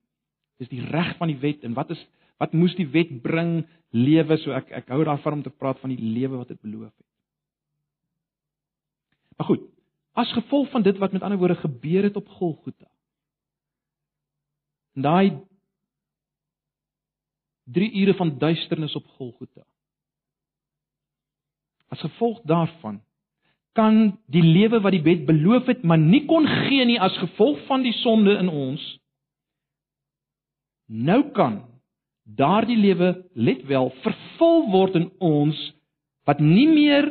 Dis 0.58 0.68
die 0.68 0.84
reg 0.84 1.16
van 1.16 1.28
die 1.28 1.40
wet 1.40 1.64
en 1.64 1.74
wat 1.74 1.90
is 1.90 2.06
wat 2.38 2.52
moes 2.52 2.74
die 2.74 2.88
wet 2.90 3.22
bring 3.22 3.66
lewe 3.90 4.36
so 4.36 4.52
ek 4.52 4.70
ek 4.70 4.88
hou 4.88 5.04
daarvan 5.04 5.32
om 5.32 5.42
te 5.42 5.50
praat 5.50 5.78
van 5.80 5.90
die 5.90 6.02
lewe 6.02 6.36
wat 6.36 6.48
dit 6.48 6.60
beloof 6.60 6.92
het. 6.96 7.06
Maar 9.38 9.46
goed, 9.46 9.62
as 10.14 10.32
gevolg 10.32 10.70
van 10.70 10.82
dit 10.82 10.98
wat 10.98 11.12
met 11.12 11.22
ander 11.22 11.38
woorde 11.38 11.60
gebeur 11.60 12.02
het 12.02 12.16
op 12.16 12.28
Golgotha. 12.28 12.88
Daai 14.94 15.40
3 17.64 17.92
ure 18.02 18.14
van 18.14 18.38
duisternis 18.38 18.94
op 18.94 19.06
Golgotha. 19.06 19.64
As 21.88 22.00
gevolg 22.00 22.40
daarvan 22.42 23.00
kan 23.76 24.18
die 24.32 24.44
lewe 24.44 24.82
wat 24.84 24.92
die 24.92 25.04
wet 25.04 25.24
beloof 25.26 25.70
het, 25.70 25.84
maar 25.84 25.98
nie 25.98 26.24
kon 26.28 26.46
gee 26.46 26.84
nie 26.84 27.00
as 27.00 27.16
gevolg 27.20 27.62
van 27.68 27.84
die 27.86 27.94
sonde 28.02 28.36
in 28.40 28.48
ons 28.48 28.82
nou 30.92 31.22
kan 31.32 31.62
daardie 32.22 32.76
lewe 32.76 33.14
let 33.34 33.64
wel 33.66 33.90
vervul 34.04 34.66
word 34.72 34.98
in 35.00 35.08
ons 35.24 35.58
wat 36.28 36.40
nie 36.44 36.68
meer 36.68 37.08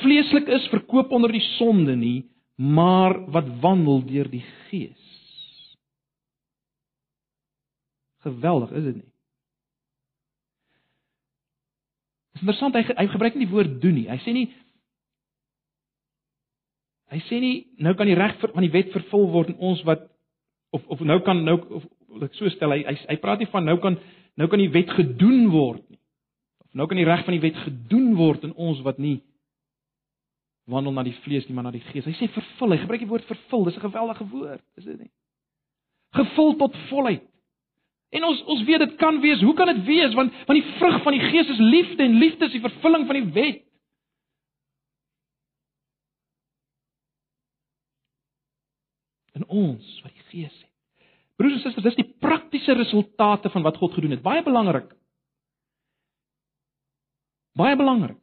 vleeslik 0.00 0.48
is 0.48 0.66
verkoop 0.72 1.12
onder 1.14 1.32
die 1.32 1.44
sonde 1.54 1.96
nie 1.96 2.24
maar 2.54 3.16
wat 3.34 3.48
wandel 3.60 4.04
deur 4.06 4.28
die 4.30 4.44
gees. 4.68 5.00
Geweldig 8.22 8.70
is 8.70 8.84
dit 8.84 8.94
nie? 9.00 9.10
Dit 12.34 12.42
is 12.42 12.44
interessant 12.46 12.78
hy 12.78 12.84
hy 12.94 13.06
gebruik 13.10 13.34
nie 13.34 13.46
die 13.46 13.52
woord 13.52 13.74
doen 13.82 13.98
nie. 13.98 14.06
Hy 14.10 14.20
sê 14.22 14.34
nie 14.34 14.46
Hy 17.12 17.20
sê 17.28 17.40
nie 17.40 17.54
nou 17.84 17.94
kan 17.98 18.08
die 18.08 18.18
reg 18.18 18.38
van 18.40 18.64
die 18.64 18.72
wet 18.72 18.92
vervul 18.94 19.28
word 19.32 19.52
in 19.52 19.60
ons 19.60 19.82
wat 19.88 20.06
of 20.74 20.86
of 20.88 21.00
nou 21.00 21.20
kan 21.26 21.44
nou 21.44 21.58
of 21.60 21.84
wil 22.14 22.24
ek 22.26 22.34
so 22.38 22.48
stel 22.54 22.72
hy 22.74 22.82
hy, 22.86 22.94
hy 23.10 23.16
praat 23.22 23.42
nie 23.42 23.50
van 23.52 23.66
nou 23.66 23.76
kan 23.82 23.98
nou 24.40 24.48
kan 24.50 24.62
die 24.62 24.72
wet 24.72 24.90
gedoen 24.96 25.50
word 25.52 25.84
nie. 25.90 26.00
Of 26.64 26.74
nou 26.74 26.88
kan 26.90 26.98
die 26.98 27.06
reg 27.06 27.24
van 27.26 27.36
die 27.36 27.44
wet 27.44 27.60
gedoen 27.66 28.14
word 28.18 28.46
in 28.48 28.54
ons 28.54 28.80
wat 28.86 28.98
nie 29.02 29.20
wandel 30.70 30.94
na 30.96 31.04
die 31.04 31.16
vlees 31.24 31.44
nie 31.48 31.54
maar 31.56 31.68
na 31.68 31.74
die 31.74 31.84
gees. 31.90 32.06
Hy 32.08 32.14
sê 32.16 32.30
vervul. 32.32 32.72
Hy 32.72 32.80
gebruik 32.82 33.04
die 33.04 33.10
woord 33.10 33.28
vervul. 33.28 33.66
Dis 33.68 33.76
'n 33.76 33.84
geweldige 33.84 34.26
woord, 34.32 34.64
is 34.80 34.84
dit 34.84 34.98
nie? 34.98 35.12
Gevul 36.14 36.56
tot 36.56 36.76
volheid. 36.88 37.22
En 38.14 38.24
ons 38.24 38.42
ons 38.46 38.62
weet 38.64 38.78
dit 38.78 38.96
kan 38.96 39.20
wees. 39.20 39.42
Hoe 39.42 39.54
kan 39.54 39.66
dit 39.66 39.84
wees? 39.84 40.14
Want 40.14 40.32
want 40.46 40.58
die 40.62 40.72
vrug 40.78 41.02
van 41.02 41.12
die 41.12 41.24
gees 41.30 41.48
is 41.48 41.58
liefde 41.58 42.02
en 42.02 42.18
liefde 42.18 42.44
is 42.44 42.52
die 42.52 42.64
vervulling 42.64 43.06
van 43.06 43.18
die 43.20 43.32
wet. 43.32 43.62
In 49.34 49.46
ons 49.46 50.00
wat 50.02 50.12
die 50.12 50.26
Gees 50.30 50.54
het. 50.54 50.70
Broers 51.36 51.56
en 51.56 51.62
susters, 51.64 51.84
dis 51.88 51.98
die 51.98 52.10
praktiese 52.22 52.76
resultate 52.78 53.50
van 53.50 53.64
wat 53.66 53.78
God 53.80 53.96
gedoen 53.96 54.14
het. 54.14 54.22
Baie 54.22 54.42
belangrik. 54.46 54.92
Baie 57.58 57.76
belangrik. 57.76 58.18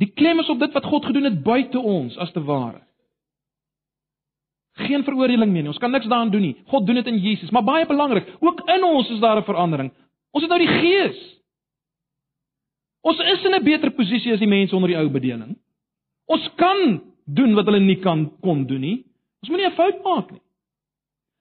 Die 0.00 0.08
klem 0.16 0.40
is 0.40 0.48
op 0.48 0.60
dit 0.60 0.72
wat 0.72 0.86
God 0.88 1.04
gedoen 1.04 1.28
het 1.28 1.42
buite 1.44 1.80
ons 1.80 2.16
as 2.16 2.32
te 2.32 2.40
ware. 2.44 2.80
Geen 4.80 5.04
veroordeling 5.04 5.50
meer 5.52 5.66
nie. 5.66 5.72
Ons 5.74 5.80
kan 5.82 5.92
niks 5.92 6.08
daaraan 6.08 6.32
doen 6.32 6.46
nie. 6.46 6.54
God 6.72 6.86
doen 6.86 7.00
dit 7.02 7.10
in 7.10 7.18
Jesus, 7.20 7.50
maar 7.52 7.66
baie 7.66 7.86
belangrik, 7.86 8.30
ook 8.40 8.62
in 8.70 8.84
ons 8.86 9.10
is 9.10 9.20
daar 9.20 9.36
'n 9.36 9.44
verandering. 9.44 9.92
Ons 10.32 10.44
het 10.44 10.50
nou 10.50 10.60
die 10.60 10.80
Gees. 10.80 11.20
Ons 13.02 13.18
is 13.18 13.44
in 13.44 13.54
'n 13.54 13.64
beter 13.64 13.90
posisie 13.90 14.32
as 14.32 14.38
die 14.38 14.48
mense 14.48 14.74
onder 14.76 14.88
die 14.88 14.98
ou 14.98 15.08
bediening. 15.08 15.58
Ons 16.26 16.48
kan 16.56 17.02
doen 17.24 17.54
wat 17.54 17.64
hulle 17.64 17.80
nie 17.80 17.98
kan 18.00 18.32
kon 18.40 18.66
doen 18.66 18.80
nie. 18.80 19.04
Ons 19.40 19.48
moenie 19.48 19.66
'n 19.66 19.76
fout 19.76 20.02
maak 20.02 20.30
nie. 20.30 20.42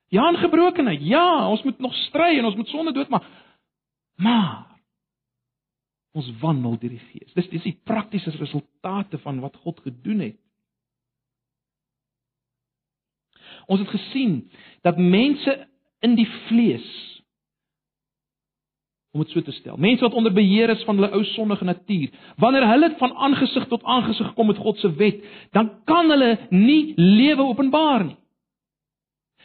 Ja, 0.10 0.30
in 0.30 0.38
gebrokenheid. 0.38 1.02
Ja, 1.02 1.50
ons 1.50 1.64
moet 1.64 1.80
nog 1.80 1.94
stry 1.94 2.38
en 2.38 2.46
ons 2.46 2.56
moet 2.56 2.68
sonde 2.68 2.92
doodmaak. 2.92 3.24
Maar 4.16 4.66
ons 6.12 6.32
wandel 6.40 6.78
deur 6.80 6.90
die 6.90 7.00
Gees. 7.12 7.34
Dis 7.34 7.50
dis 7.50 7.64
die 7.64 7.80
praktiese 7.84 8.32
resultate 8.32 9.18
van 9.18 9.40
wat 9.40 9.56
God 9.56 9.80
gedoen 9.80 10.20
het. 10.20 10.40
Ons 13.70 13.80
het 13.80 13.90
gesien 13.90 14.52
dat 14.82 14.98
mense 14.98 15.68
in 16.00 16.16
die 16.16 16.28
vlees 16.48 16.88
om 19.12 19.24
dit 19.24 19.32
so 19.34 19.42
te 19.42 19.52
stel. 19.52 19.78
Mense 19.78 20.04
wat 20.06 20.14
onder 20.14 20.34
beheer 20.34 20.70
is 20.70 20.84
van 20.86 21.00
hulle 21.00 21.12
ou 21.18 21.24
sondige 21.34 21.66
natuur, 21.66 22.10
wanneer 22.38 22.68
hulle 22.70 22.94
van 22.98 23.14
aangesig 23.14 23.68
tot 23.68 23.84
aangesig 23.84 24.34
kom 24.34 24.48
met 24.48 24.58
God 24.58 24.78
se 24.78 24.92
wet, 24.96 25.24
dan 25.52 25.72
kan 25.90 26.10
hulle 26.10 26.38
nie 26.50 26.94
lewe 26.96 27.42
openbaar 27.42 28.06
nie. 28.06 28.18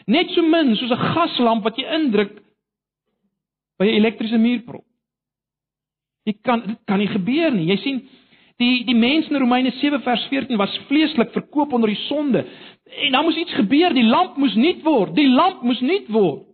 Net 0.06 0.30
so 0.34 0.42
min 0.42 0.76
soos 0.76 0.90
'n 0.90 1.06
gaslamp 1.14 1.64
wat 1.64 1.76
jy 1.76 1.86
indruk 1.96 2.42
by 3.78 3.86
'n 3.86 3.96
elektriese 4.00 4.38
muurprop. 4.38 4.84
Jy 6.24 6.34
kan 6.42 6.62
dit 6.66 6.78
kan 6.84 6.98
nie 6.98 7.08
gebeur 7.08 7.50
nie. 7.52 7.66
Jy 7.66 7.76
sien 7.76 8.08
Die 8.62 8.84
die 8.86 8.94
mense 8.94 9.30
in 9.30 9.40
Romeine 9.42 9.72
7 9.80 9.98
vers 10.02 10.26
14 10.30 10.56
was 10.56 10.74
vleeslik 10.86 11.32
verkoop 11.34 11.72
onder 11.72 11.90
die 11.90 11.98
sonde. 12.06 12.44
En 12.84 13.12
dan 13.12 13.24
moes 13.24 13.36
iets 13.36 13.54
gebeur, 13.54 13.94
die 13.94 14.06
lamp 14.06 14.36
moes 14.36 14.54
nuut 14.54 14.82
word. 14.82 15.14
Die 15.16 15.28
lamp 15.28 15.62
moes 15.62 15.80
nuut 15.80 16.10
word. 16.14 16.44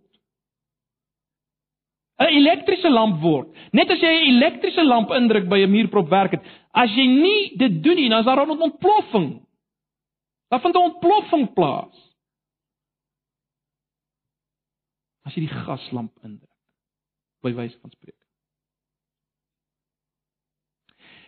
'n 2.21 2.35
Elektriese 2.37 2.89
lamp 2.89 3.21
word. 3.21 3.47
Net 3.73 3.89
as 3.89 4.01
jy 4.01 4.11
'n 4.11 4.35
elektriese 4.35 4.83
lamp 4.83 5.09
indruk 5.11 5.47
by 5.49 5.59
'n 5.63 5.71
muurprop 5.71 6.09
werk 6.09 6.31
het, 6.31 6.43
as 6.73 6.89
jy 6.95 7.05
nie 7.07 7.57
dit 7.57 7.83
doen 7.83 7.95
nie, 7.95 8.09
dan 8.09 8.19
is 8.19 8.25
daar 8.25 8.45
'n 8.45 8.61
ontploffing. 8.61 9.41
Daar 10.49 10.61
vind 10.61 10.75
'n 10.75 10.87
ontploffing 10.91 11.53
plaas. 11.53 11.95
As 15.23 15.33
jy 15.35 15.47
die 15.47 15.55
gaslamp 15.65 16.11
indruk 16.23 16.49
by 17.41 17.53
wyse 17.53 17.77
van 17.79 17.91
spreek. 17.91 18.17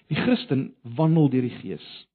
Die 0.08 0.18
Christen 0.18 0.76
wandel 0.82 1.30
deur 1.30 1.42
die 1.42 1.58
Gees. 1.62 2.08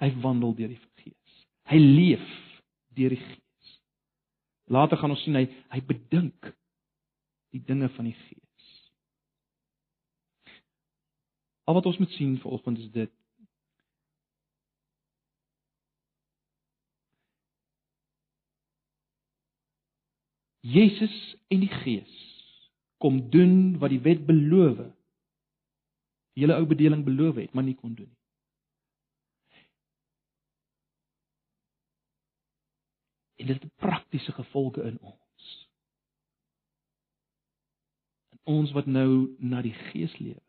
Hy 0.00 0.10
wandel 0.20 0.54
deur 0.54 0.68
die 0.68 0.80
Gees. 1.02 1.46
Hy 1.70 1.78
leef 1.78 2.26
deur 2.88 3.14
die 3.14 3.20
Gees. 3.20 3.80
Later 4.64 4.96
gaan 4.96 5.10
ons 5.10 5.22
sien 5.22 5.36
hy 5.36 5.44
hy 5.68 5.80
bedink 5.80 6.54
die 7.54 7.62
dinge 7.62 7.88
van 7.94 8.08
die 8.10 8.16
Gees. 8.18 8.70
Al 11.64 11.78
wat 11.78 11.86
ons 11.86 12.00
moet 12.02 12.10
sien 12.18 12.34
vanoggend 12.42 12.82
is 12.82 12.90
dit. 12.92 13.12
Jesus 20.64 21.14
en 21.52 21.62
die 21.62 21.72
Gees 21.84 22.20
kom 22.98 23.22
doen 23.30 23.78
wat 23.78 23.92
die 23.92 24.02
wet 24.02 24.26
beloof 24.26 24.80
die 26.34 26.42
hele 26.42 26.56
ou 26.58 26.66
bedeling 26.66 27.04
beloof 27.06 27.36
het, 27.38 27.52
maar 27.54 27.62
nie 27.64 27.76
kon 27.78 27.94
doen 27.94 28.10
nie. 28.10 28.22
En 33.34 33.46
dit 33.46 33.62
het 33.62 33.76
praktiese 33.76 34.32
gevolge 34.32 34.82
in 34.82 34.98
ons. 35.00 35.68
In 38.33 38.33
ons 38.44 38.72
wat 38.72 38.86
nou 38.86 39.36
na 39.38 39.62
die 39.62 39.74
Gees 39.90 40.18
lewe. 40.18 40.40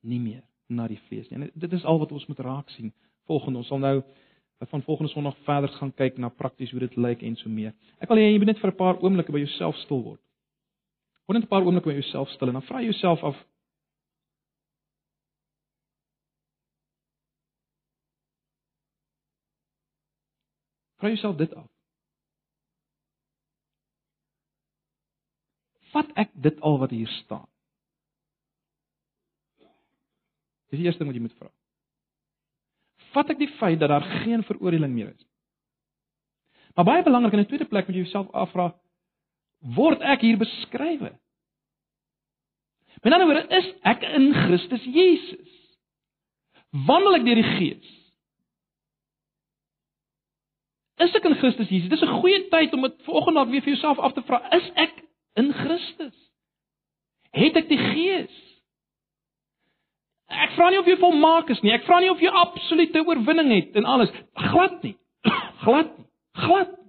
Nie 0.00 0.20
meer 0.20 0.44
na 0.66 0.86
die 0.90 1.00
vlees 1.08 1.28
nie. 1.30 1.40
En 1.40 1.50
dit 1.54 1.72
is 1.72 1.84
al 1.84 1.98
wat 1.98 2.12
ons 2.12 2.26
moet 2.26 2.38
raak 2.38 2.70
sien. 2.74 2.92
Volgende 3.30 3.62
ons 3.62 3.68
sal 3.70 3.78
nou 3.82 4.00
van 4.70 4.82
volgende 4.82 5.12
Sondag 5.12 5.36
verder 5.44 5.68
gaan 5.68 5.92
kyk 5.94 6.16
na 6.18 6.28
prakties 6.28 6.70
hoe 6.70 6.80
dit 6.80 6.96
lyk 6.96 7.22
en 7.22 7.36
so 7.36 7.50
meer. 7.52 7.74
Ek 8.00 8.08
wil 8.08 8.22
hê 8.22 8.30
jy 8.30 8.38
moet 8.38 8.54
net 8.54 8.62
vir 8.62 8.70
'n 8.72 8.76
paar 8.76 9.02
oomblikke 9.02 9.32
by 9.32 9.42
jouself 9.44 9.76
stil 9.84 10.02
word. 10.02 10.20
Word 11.28 11.38
net 11.38 11.44
'n 11.44 11.52
paar 11.52 11.64
oomblikke 11.64 11.90
by 11.90 11.98
jouself 12.00 12.30
stil 12.30 12.48
en 12.48 12.54
dan 12.54 12.62
vra 12.62 12.80
jouself 12.80 13.22
af 13.22 13.36
Vra 20.98 21.08
jouself 21.08 21.36
dit 21.36 21.54
af. 21.54 21.75
Vat 25.96 26.10
ek 26.20 26.32
dit 26.44 26.58
al 26.60 26.76
wat 26.82 26.92
hier 26.92 27.10
staan? 27.22 27.46
Dis 30.68 30.82
die 30.82 30.88
eerste 30.88 31.00
ding 31.00 31.08
wat 31.08 31.16
jy 31.16 31.24
moet 31.24 31.38
vra. 31.38 31.52
Vat 33.14 33.30
ek 33.32 33.40
die 33.40 33.52
feit 33.56 33.80
dat 33.80 33.92
daar 33.92 34.04
geen 34.24 34.42
veroordeling 34.44 34.92
meer 34.92 35.14
is? 35.14 35.26
Maar 36.76 36.84
baie 36.84 37.04
belangrik 37.06 37.32
in 37.32 37.40
'n 37.40 37.48
tweede 37.48 37.68
plek 37.70 37.86
moet 37.86 37.96
jy 37.96 38.02
jouself 38.04 38.28
afvra, 38.34 38.74
word 39.76 40.02
ek 40.02 40.20
hier 40.20 40.36
beskrywe? 40.36 41.16
Met 43.02 43.12
ander 43.12 43.26
woorde, 43.26 43.56
is 43.56 43.68
ek 43.82 44.02
in 44.02 44.32
Christus 44.34 44.84
Jesus? 44.84 45.52
Wandel 46.86 47.14
ek 47.14 47.24
deur 47.24 47.40
die 47.40 47.50
Gees? 47.56 47.92
Is 50.96 51.14
ek 51.14 51.24
in 51.24 51.36
Christus 51.40 51.68
Jesus? 51.68 51.88
Dis 51.88 52.02
'n 52.02 52.20
goeie 52.20 52.48
tyd 52.48 52.72
om 52.72 52.82
dit 52.82 53.02
vanoggend 53.02 53.36
dalk 53.36 53.48
weer 53.48 53.62
vir 53.62 53.72
jouself 53.74 53.98
af 53.98 54.12
te 54.12 54.22
vra. 54.22 54.40
Is 54.52 54.70
ek 54.74 54.95
in 55.36 55.52
Christus? 55.52 56.16
Het 57.36 57.56
ek 57.56 57.68
die 57.68 57.80
Gees? 57.80 58.42
Ek 60.26 60.56
vra 60.56 60.70
nie 60.72 60.80
of 60.80 60.88
jy 60.88 60.96
volmaak 60.98 61.50
is 61.54 61.60
nie. 61.62 61.74
Ek 61.74 61.84
vra 61.86 62.00
nie 62.02 62.10
of 62.10 62.22
jy 62.22 62.32
absolute 62.32 63.04
oorwinning 63.06 63.52
het 63.54 63.76
en 63.78 63.86
alles. 63.86 64.10
Glad 64.34 64.82
nie. 64.82 64.96
Glad 65.64 65.92
nie. 65.98 66.08
Glad. 66.40 66.72
Nie. 66.72 66.86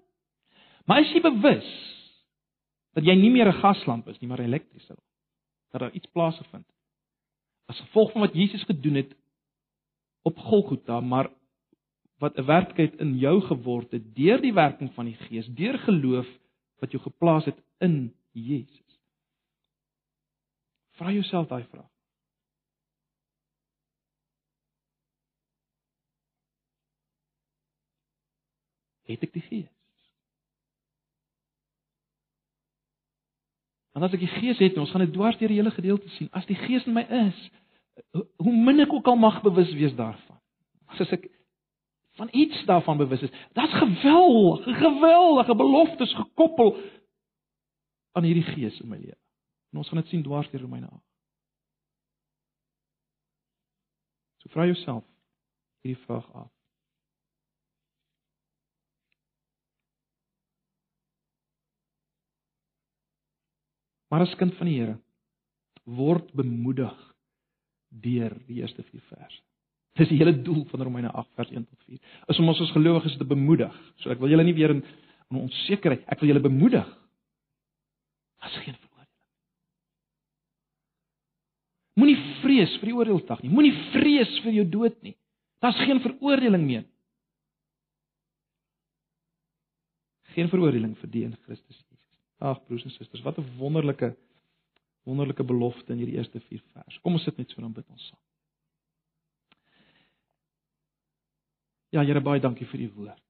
Maar 0.87 1.03
is 1.03 1.11
jy 1.11 1.21
bewus 1.21 1.67
dat 2.97 3.05
jy 3.05 3.13
nie 3.19 3.29
meer 3.29 3.51
'n 3.51 3.61
gaslamp 3.61 4.07
is 4.07 4.19
nie, 4.19 4.27
maar 4.27 4.39
'n 4.39 4.49
elektriese 4.49 4.95
lamp? 4.95 5.09
Dat 5.71 5.81
daar 5.81 5.93
iets 5.93 6.09
plaasgevind 6.11 6.65
het. 6.65 6.75
As 7.67 7.79
gevolg 7.79 8.11
van 8.11 8.21
wat 8.21 8.33
Jesus 8.33 8.63
gedoen 8.63 8.95
het 8.95 9.15
op 10.23 10.37
Golgotha, 10.37 10.99
maar 10.99 11.29
wat 12.19 12.37
'n 12.37 12.45
werklikheid 12.45 12.99
in 12.99 13.17
jou 13.17 13.41
geword 13.41 13.91
het 13.91 14.15
deur 14.15 14.41
die 14.41 14.53
werking 14.53 14.93
van 14.93 15.05
die 15.05 15.15
Gees, 15.15 15.47
deur 15.47 15.77
geloof 15.77 16.27
wat 16.79 16.91
jou 16.91 17.03
geplaas 17.03 17.45
het 17.45 17.59
in 17.79 18.13
Jesus. 18.43 18.99
Vra 20.97 21.11
jouself 21.11 21.47
daai 21.47 21.63
vraag. 21.71 21.89
Het 29.07 29.23
ek 29.23 29.33
die 29.33 29.45
Gees? 29.45 29.71
Want 33.95 34.05
as 34.05 34.17
ek 34.17 34.25
die 34.25 34.33
Gees 34.35 34.59
het, 34.61 34.75
ons 34.77 34.91
gaan 34.91 35.05
dit 35.05 35.13
dwars 35.15 35.38
deur 35.39 35.49
die 35.49 35.61
hele 35.61 35.73
gedeelte 35.73 36.09
sien. 36.17 36.29
As 36.35 36.45
die 36.49 36.57
Gees 36.59 36.85
in 36.85 36.97
my 36.97 37.05
is, 37.23 37.39
hoe 38.13 38.53
min 38.53 38.83
ek 38.83 38.93
ook 38.93 39.07
al 39.09 39.17
mag 39.17 39.39
bewus 39.45 39.71
wees 39.79 39.95
daarvan. 39.97 40.41
As 40.91 41.13
ek 41.15 41.25
van 42.17 42.29
iets 42.33 42.65
daarvan 42.65 42.97
bewus 42.97 43.21
is. 43.21 43.33
Dit's 43.53 43.73
geweldig, 43.73 44.65
geweldige 44.65 45.55
beloftes 45.55 46.13
gekoppel 46.17 46.75
aan 48.18 48.26
hierdie 48.26 48.47
gees 48.49 48.80
in 48.82 48.89
my 48.89 48.97
lewe. 48.97 49.18
En 49.72 49.82
ons 49.82 49.89
gaan 49.89 50.01
dit 50.01 50.11
sien 50.11 50.24
dwars 50.26 50.49
deur 50.51 50.63
Romeine 50.65 50.89
8. 50.89 51.01
So 54.41 54.53
vra 54.53 54.65
jouself 54.65 55.05
hierdie 55.86 56.01
vraag 56.05 56.28
af. 56.34 56.51
Maar 64.07 64.24
as 64.24 64.36
kind 64.39 64.55
van 64.55 64.70
die 64.70 64.80
Here 64.80 64.95
word 65.84 66.32
bemoedig 66.36 66.95
deur 67.88 68.34
die 68.47 68.61
eerste 68.61 68.84
4 68.84 69.03
verse. 69.07 69.41
Dis 69.97 70.11
die 70.11 70.20
hele 70.20 70.36
doel 70.45 70.65
van 70.70 70.84
Romeine 70.84 71.11
8 71.11 71.30
vers 71.39 71.51
1 71.51 71.65
tot 71.65 71.84
4. 71.88 71.99
Is 72.32 72.39
om 72.39 72.51
ons 72.51 72.61
as 72.61 72.74
gelowiges 72.76 73.18
te 73.18 73.26
bemoedig. 73.28 73.74
So 74.03 74.11
ek 74.13 74.20
wil 74.22 74.32
julle 74.32 74.45
nie 74.45 74.55
weer 74.57 74.76
in, 74.76 74.84
in 75.32 75.39
onsekerheid, 75.41 76.03
ek 76.11 76.22
wil 76.22 76.34
julle 76.34 76.43
bemoedig. 76.43 76.88
As 78.47 78.55
geen 78.63 78.75
veroordeling. 78.75 79.15
Moenie 81.97 82.19
vrees 82.43 82.75
vir 82.79 82.91
die 82.91 82.95
oordeelsdag 82.95 83.41
nie. 83.43 83.51
Moenie 83.51 83.73
vrees 83.95 84.37
vir 84.45 84.59
jou 84.61 84.67
dood 84.77 85.01
nie. 85.03 85.15
Daar's 85.63 85.79
geen 85.83 85.99
veroordeling 86.03 86.63
meer. 86.63 86.85
Geen 90.35 90.51
veroordeling 90.51 90.93
vir 91.01 91.11
die 91.11 91.25
in 91.25 91.35
Christus 91.47 91.75
Jesus. 91.81 92.05
Ag 92.37 92.61
broers 92.67 92.85
en 92.85 92.93
susters, 92.93 93.23
wat 93.25 93.39
'n 93.41 93.47
wonderlike 93.57 94.13
wonderlike 95.07 95.43
belofte 95.43 95.93
in 95.93 96.01
hierdie 96.01 96.17
eerste 96.19 96.39
4 96.39 96.61
vers. 96.73 96.99
Kom 97.03 97.15
ons 97.15 97.23
sit 97.23 97.37
net 97.39 97.49
so 97.49 97.61
dan 97.61 97.73
bid 97.73 97.87
ons 97.89 98.07
saam. 98.09 98.19
Ja, 101.95 102.03
Here 102.03 102.21
baie 102.21 102.43
dankie 102.43 102.67
vir 102.67 102.83
u 102.83 102.89
woord. 102.95 103.26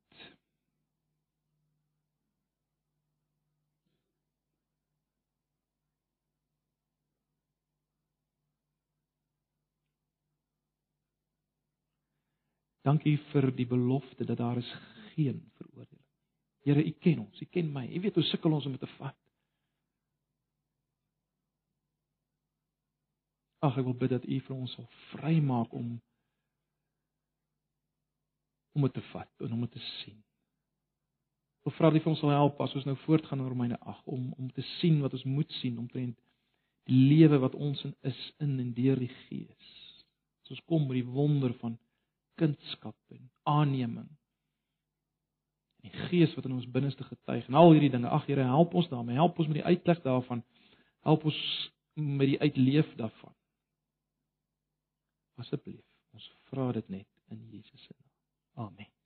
Dankie 12.88 13.18
vir 13.34 13.50
die 13.52 13.68
belofte 13.68 14.26
dat 14.26 14.40
daar 14.40 14.58
is 14.62 14.70
geen 15.14 15.42
veroordeling. 15.60 16.04
Here, 16.64 16.84
u 16.84 16.92
ken 17.04 17.20
ons, 17.20 17.42
u 17.42 17.48
ken 17.52 17.72
my. 17.72 17.86
U 17.96 18.02
weet 18.04 18.16
hoe 18.16 18.24
sukkel 18.24 18.54
ons 18.56 18.66
om 18.66 18.76
dit 18.76 18.84
te 18.84 18.92
vat. 18.98 19.18
Ag, 23.60 23.80
ek 23.80 23.88
wil 23.88 23.98
bid 23.98 24.14
dat 24.14 24.28
u 24.28 24.38
vir 24.46 24.56
ons 24.56 24.76
sal 24.78 24.88
vrymaak 25.12 25.74
om 25.76 25.98
om 28.78 28.86
dit 28.86 28.94
te 28.94 29.02
vat 29.10 29.42
en 29.42 29.54
om 29.56 29.64
dit 29.66 29.72
te 29.74 29.82
sien. 29.98 30.18
Ek 31.68 31.76
vra 31.76 31.90
dat 31.92 32.06
U 32.06 32.12
ons 32.14 32.22
sal 32.22 32.32
help 32.32 32.62
as 32.64 32.76
ons 32.78 32.86
nou 32.88 32.96
voortgaan 33.04 33.42
in 33.42 33.50
Romeine 33.50 33.80
8 33.82 34.06
om 34.14 34.30
om 34.38 34.52
te 34.54 34.64
sien 34.78 35.02
wat 35.04 35.16
ons 35.18 35.26
moet 35.28 35.52
sien 35.60 35.80
omtrent 35.82 36.16
die 36.88 37.00
lewe 37.10 37.42
wat 37.44 37.58
ons 37.58 37.82
in 37.84 37.96
is 38.08 38.20
in 38.44 38.54
en 38.62 38.70
deur 38.78 39.02
die 39.02 39.12
Gees. 39.26 39.74
As 40.46 40.54
ons 40.56 40.64
kom 40.70 40.86
by 40.88 41.02
die 41.02 41.10
wonder 41.18 41.56
van 41.60 41.76
kindskap 42.40 42.96
en 43.14 43.30
aanneming. 43.50 44.10
Die 45.86 45.94
Gees 46.10 46.34
wat 46.36 46.46
in 46.50 46.58
ons 46.58 46.70
binneste 46.72 47.06
getuig 47.08 47.48
en 47.48 47.58
al 47.60 47.72
hierdie 47.76 47.94
dinge. 47.94 48.10
Ag 48.10 48.26
Here, 48.28 48.44
help 48.44 48.74
ons 48.74 48.90
daarmee. 48.92 49.20
Help 49.20 49.40
ons 49.40 49.48
met 49.48 49.62
die 49.62 49.68
uitleg 49.68 50.02
daarvan. 50.06 50.44
Help 51.08 51.26
ons 51.30 51.40
met 51.98 52.34
die 52.34 52.40
uitleef 52.40 52.90
daarvan. 53.00 53.34
Asseblief, 55.38 55.86
ons 56.18 56.30
vra 56.50 56.72
dit 56.80 56.90
net 56.90 57.08
in 57.34 57.48
Jesus 57.54 57.84
se 57.84 57.94
naam. 57.98 58.68
Amen. 58.68 58.97